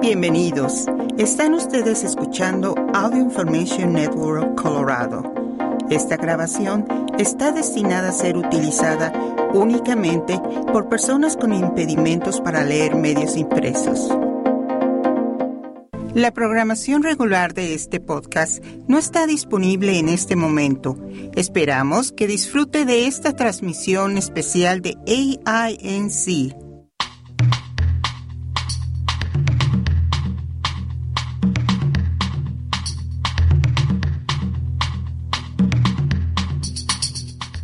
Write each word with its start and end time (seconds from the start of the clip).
Bienvenidos. 0.00 0.86
Están 1.18 1.52
ustedes 1.52 2.04
escuchando 2.04 2.74
Audio 2.94 3.20
Information 3.20 3.92
Network 3.92 4.54
Colorado. 4.54 5.22
Esta 5.90 6.16
grabación 6.16 6.86
está 7.18 7.52
destinada 7.52 8.08
a 8.08 8.12
ser 8.12 8.38
utilizada 8.38 9.12
únicamente 9.52 10.40
por 10.72 10.88
personas 10.88 11.36
con 11.36 11.52
impedimentos 11.52 12.40
para 12.40 12.64
leer 12.64 12.94
medios 12.94 13.36
impresos. 13.36 14.08
La 16.14 16.32
programación 16.32 17.02
regular 17.02 17.52
de 17.52 17.74
este 17.74 18.00
podcast 18.00 18.64
no 18.88 18.96
está 18.96 19.26
disponible 19.26 19.98
en 19.98 20.08
este 20.08 20.34
momento. 20.34 20.96
Esperamos 21.34 22.10
que 22.10 22.26
disfrute 22.26 22.86
de 22.86 23.06
esta 23.06 23.36
transmisión 23.36 24.16
especial 24.16 24.80
de 24.80 24.96
AINC. 25.44 26.69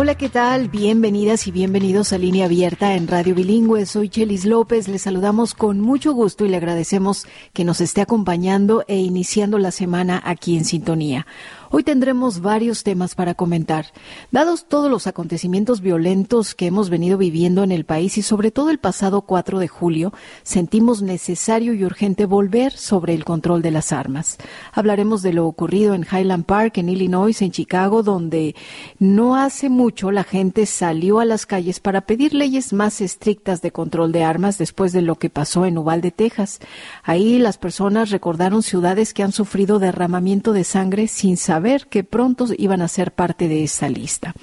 Hola, 0.00 0.14
¿qué 0.14 0.28
tal? 0.28 0.68
Bienvenidas 0.68 1.48
y 1.48 1.50
bienvenidos 1.50 2.12
a 2.12 2.18
Línea 2.18 2.44
Abierta 2.44 2.94
en 2.94 3.08
Radio 3.08 3.34
Bilingüe. 3.34 3.84
Soy 3.84 4.08
Chelis 4.08 4.44
López. 4.44 4.86
Les 4.86 5.02
saludamos 5.02 5.54
con 5.54 5.80
mucho 5.80 6.12
gusto 6.12 6.44
y 6.44 6.48
le 6.48 6.56
agradecemos 6.56 7.26
que 7.52 7.64
nos 7.64 7.80
esté 7.80 8.00
acompañando 8.00 8.84
e 8.86 8.98
iniciando 8.98 9.58
la 9.58 9.72
semana 9.72 10.22
aquí 10.24 10.56
en 10.56 10.64
sintonía. 10.64 11.26
Hoy 11.70 11.82
tendremos 11.82 12.40
varios 12.40 12.82
temas 12.82 13.14
para 13.14 13.34
comentar. 13.34 13.92
Dados 14.30 14.64
todos 14.68 14.90
los 14.90 15.06
acontecimientos 15.06 15.82
violentos 15.82 16.54
que 16.54 16.64
hemos 16.64 16.88
venido 16.88 17.18
viviendo 17.18 17.62
en 17.62 17.72
el 17.72 17.84
país 17.84 18.16
y 18.16 18.22
sobre 18.22 18.50
todo 18.50 18.70
el 18.70 18.78
pasado 18.78 19.20
4 19.20 19.58
de 19.58 19.68
julio, 19.68 20.14
sentimos 20.42 21.02
necesario 21.02 21.74
y 21.74 21.84
urgente 21.84 22.24
volver 22.24 22.72
sobre 22.72 23.12
el 23.12 23.26
control 23.26 23.60
de 23.60 23.70
las 23.70 23.92
armas. 23.92 24.38
Hablaremos 24.72 25.20
de 25.20 25.34
lo 25.34 25.46
ocurrido 25.46 25.92
en 25.92 26.06
Highland 26.10 26.46
Park, 26.46 26.78
en 26.78 26.88
Illinois, 26.88 27.42
en 27.42 27.50
Chicago, 27.50 28.02
donde 28.02 28.54
no 28.98 29.36
hace 29.36 29.68
mucho 29.68 30.10
la 30.10 30.24
gente 30.24 30.64
salió 30.64 31.20
a 31.20 31.26
las 31.26 31.44
calles 31.44 31.80
para 31.80 32.00
pedir 32.00 32.32
leyes 32.32 32.72
más 32.72 33.02
estrictas 33.02 33.60
de 33.60 33.72
control 33.72 34.10
de 34.12 34.24
armas 34.24 34.56
después 34.56 34.92
de 34.92 35.02
lo 35.02 35.16
que 35.16 35.28
pasó 35.28 35.66
en 35.66 35.76
Uvalde, 35.76 36.12
Texas. 36.12 36.60
Ahí 37.02 37.38
las 37.38 37.58
personas 37.58 38.08
recordaron 38.08 38.62
ciudades 38.62 39.12
que 39.12 39.22
han 39.22 39.32
sufrido 39.32 39.78
derramamiento 39.78 40.54
de 40.54 40.64
sangre 40.64 41.08
sin 41.08 41.36
saber 41.36 41.57
ver 41.58 41.86
que 41.88 42.04
pronto 42.04 42.46
iban 42.56 42.82
a 42.82 42.88
ser 42.88 43.12
parte 43.12 43.48
de 43.48 43.64
esa 43.64 43.88
lista. 43.88 44.34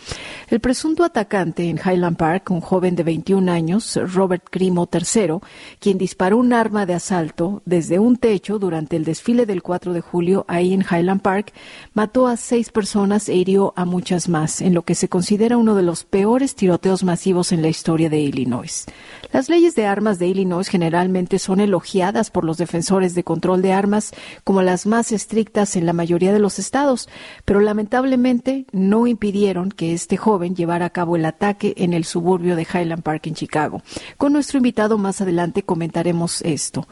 El 0.49 0.59
presunto 0.59 1.03
atacante 1.03 1.69
en 1.69 1.77
Highland 1.77 2.17
Park, 2.17 2.51
un 2.51 2.61
joven 2.61 2.95
de 2.95 3.03
21 3.03 3.51
años, 3.51 3.99
Robert 4.13 4.45
Grimo 4.51 4.89
III, 4.91 5.39
quien 5.79 5.97
disparó 5.97 6.37
un 6.37 6.53
arma 6.53 6.85
de 6.85 6.93
asalto 6.93 7.61
desde 7.65 7.99
un 7.99 8.17
techo 8.17 8.59
durante 8.59 8.95
el 8.95 9.05
desfile 9.05 9.45
del 9.45 9.63
4 9.63 9.93
de 9.93 10.01
julio 10.01 10.45
ahí 10.47 10.73
en 10.73 10.81
Highland 10.81 11.21
Park, 11.21 11.53
mató 11.93 12.27
a 12.27 12.37
seis 12.37 12.69
personas 12.69 13.29
e 13.29 13.35
hirió 13.35 13.73
a 13.75 13.85
muchas 13.85 14.29
más, 14.29 14.61
en 14.61 14.73
lo 14.73 14.83
que 14.83 14.95
se 14.95 15.09
considera 15.09 15.57
uno 15.57 15.75
de 15.75 15.83
los 15.83 16.03
peores 16.03 16.55
tiroteos 16.55 17.03
masivos 17.03 17.51
en 17.51 17.61
la 17.61 17.67
historia 17.67 18.09
de 18.09 18.19
Illinois. 18.19 18.85
Las 19.31 19.49
leyes 19.49 19.75
de 19.75 19.85
armas 19.85 20.19
de 20.19 20.27
Illinois 20.27 20.67
generalmente 20.67 21.39
son 21.39 21.59
elogiadas 21.59 22.31
por 22.31 22.45
los 22.45 22.57
defensores 22.57 23.15
de 23.15 23.23
control 23.23 23.61
de 23.61 23.73
armas 23.73 24.11
como 24.43 24.61
las 24.61 24.85
más 24.85 25.11
estrictas 25.11 25.75
en 25.75 25.85
la 25.85 25.93
mayoría 25.93 26.33
de 26.33 26.39
los 26.39 26.59
estados, 26.59 27.04
pero 27.45 27.59
lamentablemente 27.59 28.65
no 28.71 29.07
impidieron 29.07 29.69
que 29.69 29.93
este 29.93 30.17
joven 30.17 30.55
llevara 30.55 30.85
a 30.85 30.89
cabo 30.89 31.15
el 31.15 31.25
ataque 31.25 31.73
en 31.77 31.93
el 31.93 32.05
suburbio 32.05 32.55
de 32.55 32.67
Highland 32.71 33.03
Park 33.03 33.27
en 33.27 33.35
Chicago. 33.35 33.81
Con 34.17 34.33
nuestro 34.33 34.57
invitado 34.57 34.97
más 34.97 35.21
adelante 35.21 35.63
comentaremos 35.63 36.41
esto. 36.41 36.87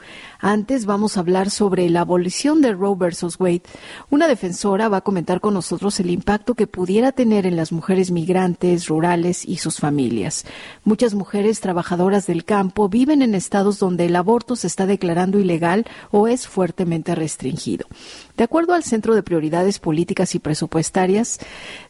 Antes 0.45 0.85
vamos 0.85 1.15
a 1.15 1.21
hablar 1.21 1.49
sobre 1.49 1.89
la 1.89 2.01
abolición 2.01 2.59
de 2.59 2.73
Roe 2.73 2.97
versus 2.97 3.39
Wade. 3.39 3.63
Una 4.09 4.27
defensora 4.27 4.89
va 4.89 4.97
a 4.97 5.01
comentar 5.01 5.39
con 5.39 5.53
nosotros 5.53 6.01
el 6.01 6.09
impacto 6.09 6.53
que 6.53 6.67
pudiera 6.67 7.13
tener 7.13 7.45
en 7.45 7.55
las 7.55 7.71
mujeres 7.71 8.11
migrantes, 8.11 8.89
rurales 8.89 9.45
y 9.45 9.55
sus 9.55 9.79
familias. 9.79 10.43
Muchas 10.83 11.13
mujeres 11.13 11.61
trabajadoras 11.61 12.27
del 12.27 12.43
campo 12.43 12.89
viven 12.89 13.21
en 13.21 13.35
estados 13.35 13.79
donde 13.79 14.07
el 14.07 14.17
aborto 14.17 14.57
se 14.57 14.67
está 14.67 14.85
declarando 14.85 15.39
ilegal 15.39 15.85
o 16.11 16.27
es 16.27 16.45
fuertemente 16.45 17.15
restringido. 17.15 17.87
De 18.35 18.43
acuerdo 18.43 18.73
al 18.73 18.83
Centro 18.83 19.15
de 19.15 19.23
Prioridades 19.23 19.79
Políticas 19.79 20.35
y 20.35 20.39
Presupuestarias, 20.39 21.39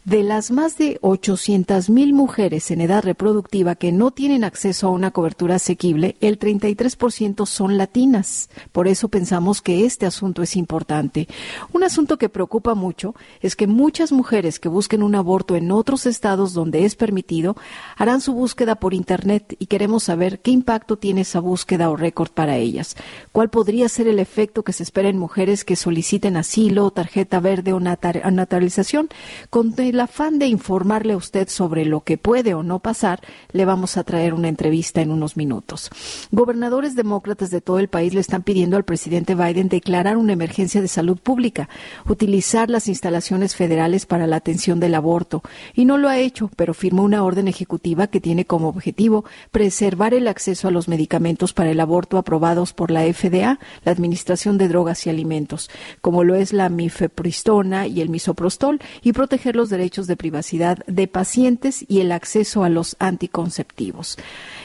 de 0.05 0.21
las 0.21 0.51
más 0.51 0.77
de 0.77 0.99
800 1.01 1.89
mil 1.89 2.13
mujeres 2.13 2.69
en 2.69 2.81
edad 2.81 3.03
reproductiva 3.03 3.73
que 3.73 3.91
no 3.91 4.11
tienen 4.11 4.43
acceso 4.43 4.89
a 4.89 4.91
una 4.91 5.09
cobertura 5.09 5.55
asequible, 5.55 6.17
el 6.21 6.37
33% 6.37 7.47
son 7.47 7.79
latinas. 7.79 8.42
Por 8.71 8.87
eso 8.87 9.09
pensamos 9.09 9.61
que 9.61 9.85
este 9.85 10.05
asunto 10.05 10.41
es 10.41 10.55
importante. 10.55 11.27
Un 11.71 11.83
asunto 11.83 12.17
que 12.17 12.29
preocupa 12.29 12.75
mucho 12.75 13.15
es 13.41 13.55
que 13.55 13.67
muchas 13.67 14.11
mujeres 14.11 14.59
que 14.59 14.69
busquen 14.69 15.03
un 15.03 15.15
aborto 15.15 15.55
en 15.55 15.71
otros 15.71 16.05
estados 16.05 16.53
donde 16.53 16.85
es 16.85 16.95
permitido 16.95 17.55
harán 17.97 18.21
su 18.21 18.33
búsqueda 18.33 18.75
por 18.75 18.93
Internet 18.93 19.55
y 19.59 19.67
queremos 19.67 20.03
saber 20.03 20.39
qué 20.41 20.51
impacto 20.51 20.97
tiene 20.97 21.21
esa 21.21 21.39
búsqueda 21.39 21.89
o 21.89 21.95
récord 21.95 22.31
para 22.31 22.57
ellas. 22.57 22.95
¿Cuál 23.31 23.49
podría 23.49 23.89
ser 23.89 24.07
el 24.07 24.19
efecto 24.19 24.63
que 24.63 24.73
se 24.73 24.83
espera 24.83 25.09
en 25.09 25.17
mujeres 25.17 25.65
que 25.65 25.75
soliciten 25.75 26.37
asilo, 26.37 26.91
tarjeta 26.91 27.39
verde 27.39 27.73
o 27.73 27.79
naturalización, 27.79 29.09
con 29.49 29.73
el 29.77 29.99
afán 29.99 30.39
de 30.39 30.47
informarle 30.47 31.13
a 31.13 31.17
usted 31.17 31.49
sobre 31.49 31.85
lo 31.85 32.01
que 32.01 32.17
puede 32.17 32.53
o 32.53 32.63
no 32.63 32.79
pasar, 32.79 33.21
le 33.51 33.65
vamos 33.65 33.97
a 33.97 34.03
traer 34.03 34.33
una 34.33 34.47
entrevista 34.47 35.01
en 35.01 35.11
unos 35.11 35.37
minutos. 35.37 35.89
Gobernadores 36.31 36.95
demócratas 36.95 37.49
de 37.49 37.61
todo 37.61 37.79
el 37.79 37.87
país 37.87 38.13
le 38.13 38.19
pidiendo 38.41 38.75
al 38.75 38.83
presidente 38.83 39.35
Biden 39.35 39.69
declarar 39.69 40.17
una 40.17 40.33
emergencia 40.33 40.81
de 40.81 40.87
salud 40.87 41.17
pública, 41.17 41.69
utilizar 42.07 42.69
las 42.69 42.87
instalaciones 42.87 43.55
federales 43.55 44.05
para 44.05 44.27
la 44.27 44.37
atención 44.37 44.79
del 44.79 44.95
aborto, 44.95 45.43
y 45.73 45.85
no 45.85 45.97
lo 45.97 46.09
ha 46.09 46.17
hecho, 46.17 46.49
pero 46.55 46.73
firmó 46.73 47.03
una 47.03 47.23
orden 47.23 47.47
ejecutiva 47.47 48.07
que 48.07 48.19
tiene 48.19 48.45
como 48.45 48.69
objetivo 48.69 49.25
preservar 49.51 50.13
el 50.13 50.27
acceso 50.27 50.67
a 50.67 50.71
los 50.71 50.87
medicamentos 50.87 51.53
para 51.53 51.71
el 51.71 51.79
aborto 51.79 52.17
aprobados 52.17 52.73
por 52.73 52.91
la 52.91 53.01
FDA, 53.01 53.59
la 53.85 53.91
Administración 53.91 54.57
de 54.57 54.67
Drogas 54.67 55.05
y 55.05 55.09
Alimentos, 55.09 55.69
como 56.01 56.23
lo 56.23 56.35
es 56.35 56.53
la 56.53 56.69
mifepristona 56.69 57.87
y 57.87 58.01
el 58.01 58.09
misoprostol, 58.09 58.79
y 59.01 59.13
proteger 59.13 59.55
los 59.55 59.69
derechos 59.69 60.07
de 60.07 60.17
privacidad 60.17 60.79
de 60.87 61.07
pacientes 61.07 61.85
y 61.87 61.99
el 61.99 62.11
acceso 62.11 62.63
a 62.63 62.69
los 62.69 62.95
anticonceptivos 62.99 64.17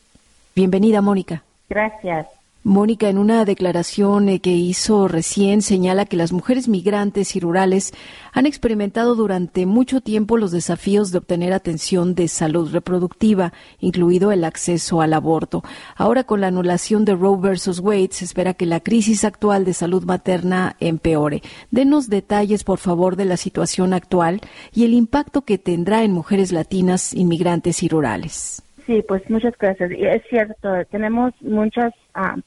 Bienvenida, 0.54 1.02
Mónica. 1.02 1.42
Gracias. 1.70 2.28
Mónica, 2.66 3.10
en 3.10 3.18
una 3.18 3.44
declaración 3.44 4.30
eh, 4.30 4.40
que 4.40 4.52
hizo 4.52 5.10
recién, 5.10 5.62
señala 5.62 6.06
que 6.06 6.16
las 6.16 6.32
mujeres 6.32 6.70
migrantes 6.70 7.36
y 7.36 7.42
rurales 7.42 7.94
han 8.32 8.46
experimentado 8.46 9.16
durante 9.16 9.66
mucho 9.66 10.00
tiempo 10.00 10.38
los 10.38 10.52
desafíos 10.52 11.12
de 11.12 11.18
obtener 11.18 11.52
atención 11.52 12.16
de 12.16 12.30
salud 12.30 12.72
reproductiva, 12.72 13.52
incluido 13.82 14.32
el 14.32 14.46
acceso 14.46 15.02
al 15.02 15.12
aborto. 15.12 15.62
Ahora, 15.98 16.24
con 16.24 16.40
la 16.40 16.48
anulación 16.48 17.04
de 17.04 17.16
Roe 17.16 17.38
versus 17.38 17.80
Wade, 17.80 18.10
se 18.14 18.24
espera 18.24 18.54
que 18.54 18.66
la 18.66 18.80
crisis 18.80 19.26
actual 19.26 19.66
de 19.66 19.74
salud 19.74 20.06
materna 20.06 20.78
empeore. 20.80 21.44
Denos 21.70 22.08
detalles, 22.08 22.64
por 22.64 22.80
favor, 22.80 23.18
de 23.18 23.26
la 23.26 23.36
situación 23.36 23.94
actual 23.94 24.40
y 24.72 24.86
el 24.86 24.94
impacto 24.94 25.42
que 25.42 25.58
tendrá 25.58 26.06
en 26.06 26.14
mujeres 26.14 26.54
latinas, 26.54 27.14
inmigrantes 27.14 27.84
y 27.84 27.90
rurales. 27.90 28.64
Sí, 28.86 29.04
pues 29.08 29.30
muchas 29.30 29.58
gracias. 29.58 29.92
Y 29.92 30.06
es 30.06 30.24
cierto, 30.30 30.86
tenemos 30.92 31.34
muchas 31.42 31.94
uh, 32.16 32.42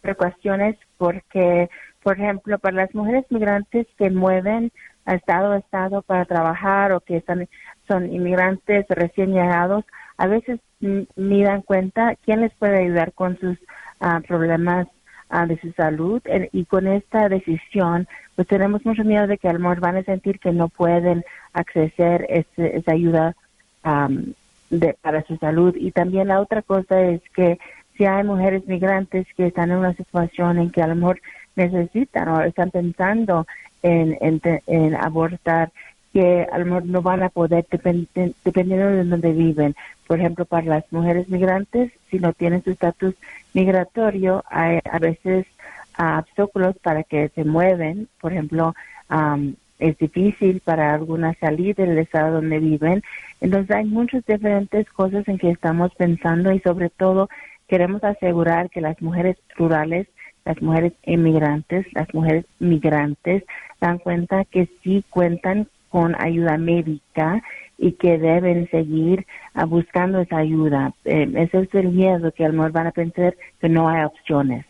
precauciones 0.00 0.76
porque, 0.96 1.68
por 2.02 2.18
ejemplo, 2.18 2.58
para 2.58 2.76
las 2.76 2.94
mujeres 2.94 3.26
migrantes 3.30 3.86
que 3.98 4.10
mueven 4.10 4.72
a 5.04 5.14
estado 5.14 5.52
a 5.52 5.58
estado 5.58 6.00
para 6.00 6.24
trabajar 6.24 6.92
o 6.92 7.00
que 7.00 7.18
están, 7.18 7.46
son 7.86 8.10
inmigrantes 8.10 8.86
recién 8.88 9.32
llegados, 9.32 9.84
a 10.16 10.26
veces 10.26 10.60
ni 10.80 11.42
dan 11.42 11.62
cuenta 11.62 12.16
quién 12.24 12.40
les 12.40 12.54
puede 12.54 12.78
ayudar 12.78 13.12
con 13.12 13.38
sus 13.38 13.58
ah, 14.00 14.20
problemas 14.26 14.86
ah, 15.28 15.46
de 15.46 15.58
su 15.60 15.72
salud 15.72 16.22
y 16.52 16.64
con 16.66 16.86
esta 16.86 17.28
decisión 17.28 18.06
pues 18.36 18.48
tenemos 18.48 18.84
mucho 18.84 19.04
miedo 19.04 19.26
de 19.26 19.38
que 19.38 19.48
al 19.48 19.60
lo 19.60 19.74
van 19.76 19.96
a 19.96 20.02
sentir 20.02 20.38
que 20.38 20.52
no 20.52 20.68
pueden 20.68 21.24
acceder 21.52 22.26
a 22.30 22.62
esa 22.62 22.92
ayuda 22.92 23.34
de, 24.80 24.96
para 25.00 25.22
su 25.22 25.36
salud. 25.36 25.74
Y 25.76 25.90
también 25.90 26.28
la 26.28 26.40
otra 26.40 26.62
cosa 26.62 27.00
es 27.02 27.20
que 27.34 27.58
si 27.96 28.04
hay 28.04 28.24
mujeres 28.24 28.66
migrantes 28.66 29.26
que 29.36 29.46
están 29.46 29.70
en 29.70 29.78
una 29.78 29.94
situación 29.94 30.58
en 30.58 30.70
que 30.70 30.82
a 30.82 30.86
lo 30.86 30.96
mejor 30.96 31.20
necesitan 31.56 32.28
o 32.28 32.42
están 32.42 32.70
pensando 32.70 33.46
en, 33.82 34.18
en, 34.66 34.94
abortar, 34.96 35.70
que 36.12 36.46
a 36.50 36.58
lo 36.58 36.64
mejor 36.64 36.86
no 36.86 37.02
van 37.02 37.22
a 37.22 37.28
poder 37.28 37.66
dependiendo 37.70 38.88
de 38.88 39.04
dónde 39.04 39.32
viven. 39.32 39.74
Por 40.06 40.18
ejemplo, 40.18 40.44
para 40.44 40.66
las 40.66 40.92
mujeres 40.92 41.28
migrantes, 41.28 41.92
si 42.10 42.18
no 42.18 42.32
tienen 42.32 42.62
su 42.62 42.70
estatus 42.70 43.14
migratorio, 43.52 44.44
hay 44.48 44.80
a 44.90 44.98
veces 44.98 45.46
obstáculos 45.98 46.76
para 46.82 47.04
que 47.04 47.28
se 47.30 47.44
mueven. 47.44 48.08
Por 48.20 48.32
ejemplo, 48.32 48.74
es 49.78 49.98
difícil 49.98 50.60
para 50.60 50.94
algunas 50.94 51.36
salir 51.38 51.74
del 51.74 51.98
estado 51.98 52.34
donde 52.34 52.58
viven. 52.58 53.02
Entonces 53.44 53.76
hay 53.76 53.84
muchas 53.84 54.24
diferentes 54.24 54.88
cosas 54.88 55.28
en 55.28 55.36
que 55.36 55.50
estamos 55.50 55.94
pensando 55.96 56.50
y 56.50 56.60
sobre 56.60 56.88
todo 56.88 57.28
queremos 57.68 58.02
asegurar 58.02 58.70
que 58.70 58.80
las 58.80 59.02
mujeres 59.02 59.36
rurales, 59.54 60.08
las 60.46 60.62
mujeres 60.62 60.94
inmigrantes, 61.04 61.84
las 61.92 62.08
mujeres 62.14 62.46
migrantes 62.58 63.44
dan 63.82 63.98
cuenta 63.98 64.46
que 64.46 64.70
sí 64.82 65.04
cuentan 65.10 65.68
con 65.90 66.16
ayuda 66.18 66.56
médica 66.56 67.42
y 67.76 67.92
que 67.92 68.16
deben 68.16 68.66
seguir 68.70 69.26
ah, 69.52 69.66
buscando 69.66 70.22
esa 70.22 70.38
ayuda. 70.38 70.94
Eh, 71.04 71.30
ese 71.34 71.58
es 71.64 71.74
el 71.74 71.90
miedo 71.90 72.32
que 72.32 72.46
a 72.46 72.48
lo 72.48 72.54
mejor 72.54 72.72
van 72.72 72.86
a 72.86 72.92
pensar 72.92 73.36
que 73.60 73.68
no 73.68 73.90
hay 73.90 74.04
opciones. 74.04 74.64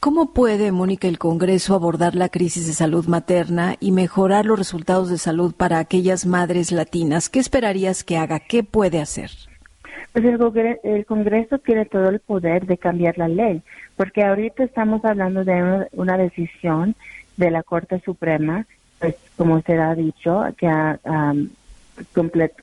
¿Cómo 0.00 0.32
puede, 0.32 0.72
Mónica, 0.72 1.08
el 1.08 1.18
Congreso 1.18 1.74
abordar 1.74 2.14
la 2.14 2.30
crisis 2.30 2.66
de 2.66 2.72
salud 2.72 3.04
materna 3.06 3.74
y 3.80 3.92
mejorar 3.92 4.46
los 4.46 4.58
resultados 4.58 5.10
de 5.10 5.18
salud 5.18 5.54
para 5.54 5.78
aquellas 5.78 6.24
madres 6.24 6.72
latinas? 6.72 7.28
¿Qué 7.28 7.38
esperarías 7.38 8.02
que 8.02 8.16
haga? 8.16 8.40
¿Qué 8.40 8.62
puede 8.62 8.98
hacer? 8.98 9.30
Pues 10.14 10.24
el, 10.24 11.04
Congreso 11.04 11.58
tiene 11.58 11.84
todo 11.84 12.08
el 12.08 12.18
poder 12.18 12.64
de 12.64 12.78
cambiar 12.78 13.18
la 13.18 13.28
ley, 13.28 13.60
porque 13.98 14.24
ahorita 14.24 14.64
estamos 14.64 15.04
hablando 15.04 15.44
de 15.44 15.86
una, 15.92 16.16
decisión 16.16 16.94
de 17.36 17.50
la 17.50 17.62
Corte 17.62 18.00
Suprema, 18.00 18.64
pues 19.00 19.16
como 19.36 19.60
se 19.60 19.76
ha 19.76 19.94
dicho, 19.94 20.46
que 20.56 20.66
ha, 20.66 20.98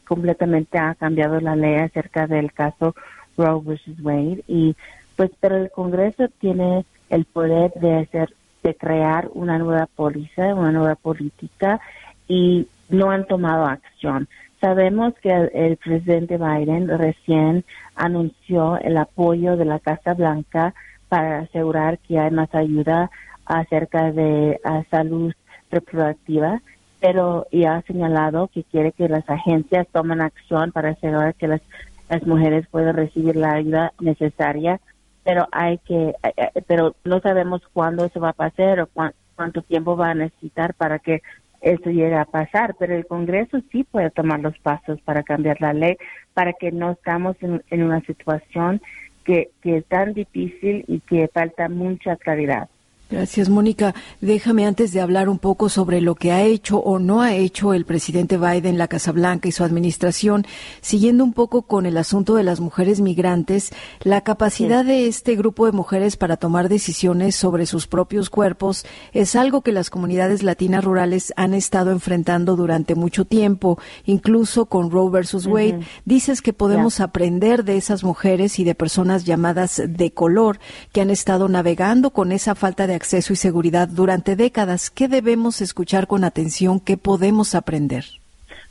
completamente 0.06 0.80
ha 0.80 0.95
cambiado 0.95 1.39
la 1.39 1.56
ley 1.56 1.75
acerca 1.75 2.25
del 2.25 2.51
caso 2.51 2.95
Roe 3.38 3.62
versus 3.63 4.00
Wade 4.01 4.44
y 4.48 4.75
pues 5.16 5.30
pero 5.39 5.57
el 5.57 5.69
Congreso 5.69 6.30
tiene 6.39 6.84
el 7.09 7.25
poder 7.25 7.71
de 7.74 8.00
hacer, 8.00 8.33
de 8.63 8.75
crear 8.75 9.30
una 9.33 9.57
nueva 9.57 9.88
póliza, 9.95 10.54
una 10.54 10.71
nueva 10.71 10.95
política 10.95 11.80
y 12.27 12.68
no 12.89 13.12
han 13.12 13.25
tomado 13.25 13.65
acción. 13.65 14.27
Sabemos 14.59 15.13
que 15.21 15.31
el, 15.31 15.77
presidente 15.77 16.38
Biden 16.38 16.88
recién 16.88 17.63
anunció 17.95 18.77
el 18.80 18.98
apoyo 18.98 19.56
de 19.56 19.65
la 19.65 19.80
Casa 19.80 20.13
Blanca 20.13 20.74
para 21.09 21.39
asegurar 21.39 22.00
que 22.00 22.19
hay 22.19 22.31
más 22.31 22.54
ayuda 22.56 23.12
acerca 23.45 24.12
de 24.12 24.60
salud 24.89 25.33
reproductiva, 25.69 26.62
pero 27.00 27.45
ya 27.51 27.75
ha 27.75 27.81
señalado 27.83 28.48
que 28.48 28.63
quiere 28.63 28.92
que 28.92 29.07
las 29.07 29.30
agencias 29.30 29.88
tomen 29.92 30.21
acción 30.21 30.71
para 30.71 30.89
asegurar 30.89 31.36
que 31.36 31.48
las, 31.48 31.62
las 32.10 32.25
mujeres 32.25 32.65
puedan 32.71 32.95
recibir 32.95 33.36
la 33.36 33.53
ayuda 33.53 33.94
necesaria 34.00 34.81
pero 35.27 35.45
hay 35.51 35.77
que, 35.79 36.15
eh, 36.24 36.33
eh, 36.38 36.62
pero 36.68 36.95
no 37.03 37.19
sabemos 37.19 37.62
cuándo 37.74 38.06
eso 38.06 38.21
va 38.21 38.29
a 38.29 38.33
pasar 38.33 38.79
o 38.79 38.88
cuánto 39.35 39.62
tiempo 39.62 39.97
va 39.97 40.12
a 40.12 40.15
necesitar 40.15 40.74
para 40.74 41.00
que 41.00 41.21
eso 41.59 41.89
llegue 41.89 42.15
a 42.15 42.24
pasar, 42.24 42.75
pero 42.79 42.95
el 42.95 43.06
Congreso 43.06 43.59
sí 43.69 43.83
puede 43.83 44.09
tomar 44.09 44.39
los 44.39 44.57
pasos 44.59 45.01
para 45.01 45.24
cambiar 45.24 45.59
la 45.59 45.74
ley, 45.74 45.97
para 46.33 46.53
que 46.53 46.71
no 46.71 46.91
estamos 46.91 47.35
en, 47.41 47.62
en 47.69 47.83
una 47.83 48.00
situación 48.06 48.81
que, 49.25 49.50
que 49.62 49.79
es 49.79 49.85
tan 49.88 50.13
difícil 50.13 50.85
y 50.88 51.01
que 51.01 51.27
falta 51.27 51.68
mucha 51.68 52.15
claridad. 52.15 52.69
Gracias, 53.09 53.48
Mónica. 53.48 53.95
Déjame 54.19 54.65
antes 54.65 54.92
de 54.92 55.00
hablar 55.00 55.30
un 55.30 55.39
poco 55.39 55.69
sobre 55.69 56.01
lo 56.01 56.15
que 56.15 56.33
ha 56.33 56.42
hecho 56.44 56.80
o 56.80 57.00
no 57.00 57.21
ha 57.21 57.36
hecho 57.36 57.74
el 57.74 57.86
presidente 57.86 58.38
Biden, 58.38 58.77
la 58.77 58.89
Casa 58.89 59.13
Blanca 59.13 59.48
y 59.48 59.54
su 59.54 59.63
administración, 59.63 60.45
siguiendo 60.81 61.24
un 61.24 61.31
poco 61.31 61.62
con 61.62 61.86
el 61.86 61.95
asunto 61.98 62.36
de 62.36 62.44
las 62.44 62.59
mujeres 62.59 63.00
migrantes, 63.00 63.71
la 64.01 64.21
capacidad 64.21 64.83
de 64.83 65.07
este 65.07 65.38
grupo 65.38 65.65
de 65.65 65.71
mujeres 65.71 66.18
para 66.18 66.36
tomar 66.36 66.68
decisiones 66.68 67.38
sobre 67.38 67.65
sus 67.65 67.88
propios 67.88 68.30
cuerpos 68.30 68.86
es 69.13 69.38
algo 69.38 69.62
que 69.62 69.71
las 69.71 69.89
comunidades 69.89 70.44
latinas 70.44 70.83
rurales 70.83 71.31
han 71.38 71.53
estado 71.53 71.92
enfrentando 71.92 72.57
durante 72.57 72.94
mucho 72.94 73.24
tiempo, 73.24 73.80
incluso 74.06 74.65
con 74.65 74.92
Roe 74.92 75.10
versus 75.10 75.45
Wade. 75.45 75.80
Dices 76.03 76.42
que 76.42 76.51
podemos 76.51 77.00
aprender 77.00 77.63
de 77.63 77.77
esas 77.77 78.03
mujeres 78.03 78.60
y 78.60 78.65
de 78.65 78.75
personas 78.75 79.24
llamadas 79.24 79.81
de 79.88 80.12
color 80.12 80.60
que 80.92 81.00
han 81.00 81.10
estado 81.10 81.48
navegando 81.48 82.10
con 82.10 82.33
esa 82.33 82.53
falta 82.53 82.86
de 82.86 82.96
acceso 82.97 83.31
y 83.31 83.38
seguridad 83.38 83.88
durante 83.88 84.35
décadas. 84.35 84.89
¿Qué 84.89 85.07
debemos 85.07 85.61
escuchar 85.61 86.07
con 86.07 86.25
atención? 86.25 86.81
¿Qué 86.81 86.97
podemos 86.97 87.55
aprender? 87.55 88.03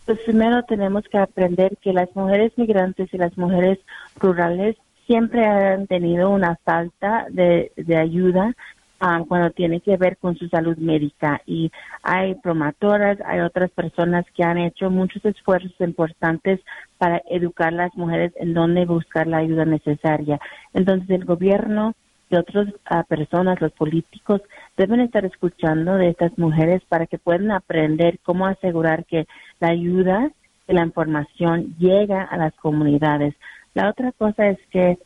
Pues 0.04 0.20
primero 0.20 0.62
tenemos 0.62 1.04
que 1.10 1.18
aprender 1.18 1.76
que 1.80 1.92
las 1.92 2.14
mujeres 2.14 2.52
migrantes 2.56 3.12
y 3.12 3.18
las 3.18 3.36
mujeres 3.36 3.78
rurales 4.20 4.76
siempre 5.06 5.44
han 5.44 5.86
tenido 5.86 6.30
una 6.30 6.56
falta 6.64 7.26
de, 7.30 7.72
ayuda 7.96 8.54
ah, 9.00 9.22
cuando 9.26 9.50
tiene 9.50 9.80
que 9.80 9.96
ver 9.96 10.16
con 10.16 10.36
su 10.36 10.48
salud 10.48 10.76
médica 10.76 11.40
y 11.44 11.72
hay 12.02 12.34
promotoras, 12.36 13.18
hay 13.24 13.40
otras 13.40 13.70
personas 13.70 14.24
que 14.34 14.44
han 14.44 14.58
hecho 14.58 14.90
muchos 14.90 15.24
esfuerzos 15.24 15.74
importantes 15.80 16.60
para 16.98 17.20
educar 17.28 17.68
a 17.68 17.82
las 17.86 17.94
mujeres 17.96 18.32
en 18.36 18.54
dónde 18.54 18.84
buscar 18.84 19.26
la 19.26 19.38
ayuda 19.38 19.64
necesaria. 19.64 20.38
Entonces 20.72 21.10
el 21.10 21.24
gobierno 21.24 21.94
y 22.28 22.36
otras 22.36 22.68
ah, 22.86 23.04
personas, 23.04 23.60
los 23.60 23.72
políticos, 23.72 24.42
deben 24.76 25.00
estar 25.00 25.24
escuchando 25.24 25.94
de 25.96 26.10
estas 26.10 26.36
mujeres 26.38 26.82
para 26.88 27.06
que 27.06 27.18
puedan 27.18 27.50
aprender 27.50 28.18
cómo 28.22 28.46
asegurar 28.46 29.04
que 29.04 29.26
la 29.60 29.68
ayuda 29.68 30.30
y 30.68 30.72
la 30.72 30.84
información 30.84 31.74
llega 31.78 32.22
a 32.22 32.36
las 32.36 32.54
comunidades. 32.54 33.34
La 33.74 33.90
otra 33.90 34.12
cosa 34.12 34.48
es 34.48 34.58
que 34.70 34.98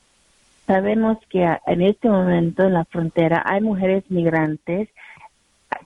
sabemos 0.67 1.19
que 1.29 1.45
en 1.67 1.83
este 1.83 2.09
momento 2.09 2.65
en 2.65 2.75
la 2.75 2.85
frontera 2.85 3.43
hay 3.45 3.61
mujeres 3.61 4.05
migrantes 4.09 4.89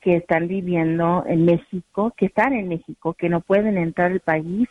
que 0.01 0.17
están 0.17 0.49
viviendo 0.49 1.25
en 1.27 1.45
México, 1.45 2.13
que 2.17 2.27
están 2.27 2.53
en 2.53 2.69
México, 2.69 3.15
que 3.15 3.29
no 3.29 3.41
pueden 3.41 3.79
entrar 3.79 4.13
al 4.13 4.21
país. 4.21 4.69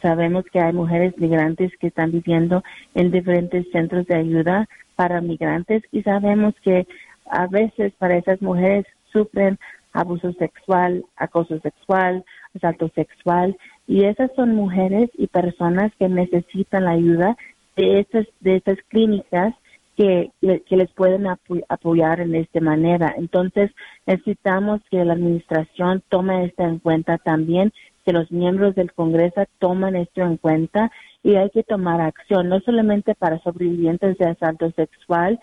Sabemos 0.00 0.44
que 0.52 0.60
hay 0.60 0.72
mujeres 0.72 1.16
migrantes 1.18 1.72
que 1.80 1.88
están 1.88 2.12
viviendo 2.12 2.62
en 2.94 3.10
diferentes 3.10 3.66
centros 3.72 4.06
de 4.06 4.16
ayuda 4.16 4.68
para 4.94 5.20
migrantes 5.20 5.82
y 5.92 6.02
sabemos 6.02 6.54
que 6.62 6.86
a 7.30 7.46
veces 7.46 7.92
para 7.98 8.16
esas 8.16 8.40
mujeres 8.40 8.86
sufren 9.12 9.58
abuso 9.92 10.32
sexual, 10.34 11.04
acoso 11.16 11.58
sexual, 11.60 12.24
asalto 12.54 12.90
sexual 12.94 13.56
y 13.86 14.04
esas 14.04 14.30
son 14.36 14.54
mujeres 14.54 15.10
y 15.14 15.26
personas 15.26 15.92
que 15.98 16.08
necesitan 16.08 16.84
la 16.84 16.92
ayuda 16.92 17.36
de 17.76 18.00
estas 18.00 18.26
de 18.40 18.56
estas 18.56 18.78
clínicas 18.88 19.54
que, 19.96 20.30
que 20.40 20.76
les 20.76 20.90
pueden 20.92 21.26
apoyar 21.68 22.20
en 22.20 22.34
esta 22.34 22.60
manera. 22.60 23.14
Entonces, 23.16 23.70
necesitamos 24.06 24.82
que 24.90 25.02
la 25.04 25.14
administración 25.14 26.02
tome 26.10 26.44
esto 26.44 26.64
en 26.64 26.78
cuenta 26.80 27.16
también, 27.16 27.72
que 28.06 28.12
los 28.12 28.30
miembros 28.30 28.76
del 28.76 28.92
Congreso 28.92 29.44
tomen 29.58 29.96
esto 29.96 30.22
en 30.22 30.36
cuenta 30.36 30.92
y 31.24 31.34
hay 31.34 31.50
que 31.50 31.64
tomar 31.64 32.00
acción, 32.00 32.48
no 32.48 32.60
solamente 32.60 33.16
para 33.16 33.40
sobrevivientes 33.40 34.16
de 34.16 34.26
asalto 34.26 34.70
sexual, 34.70 35.40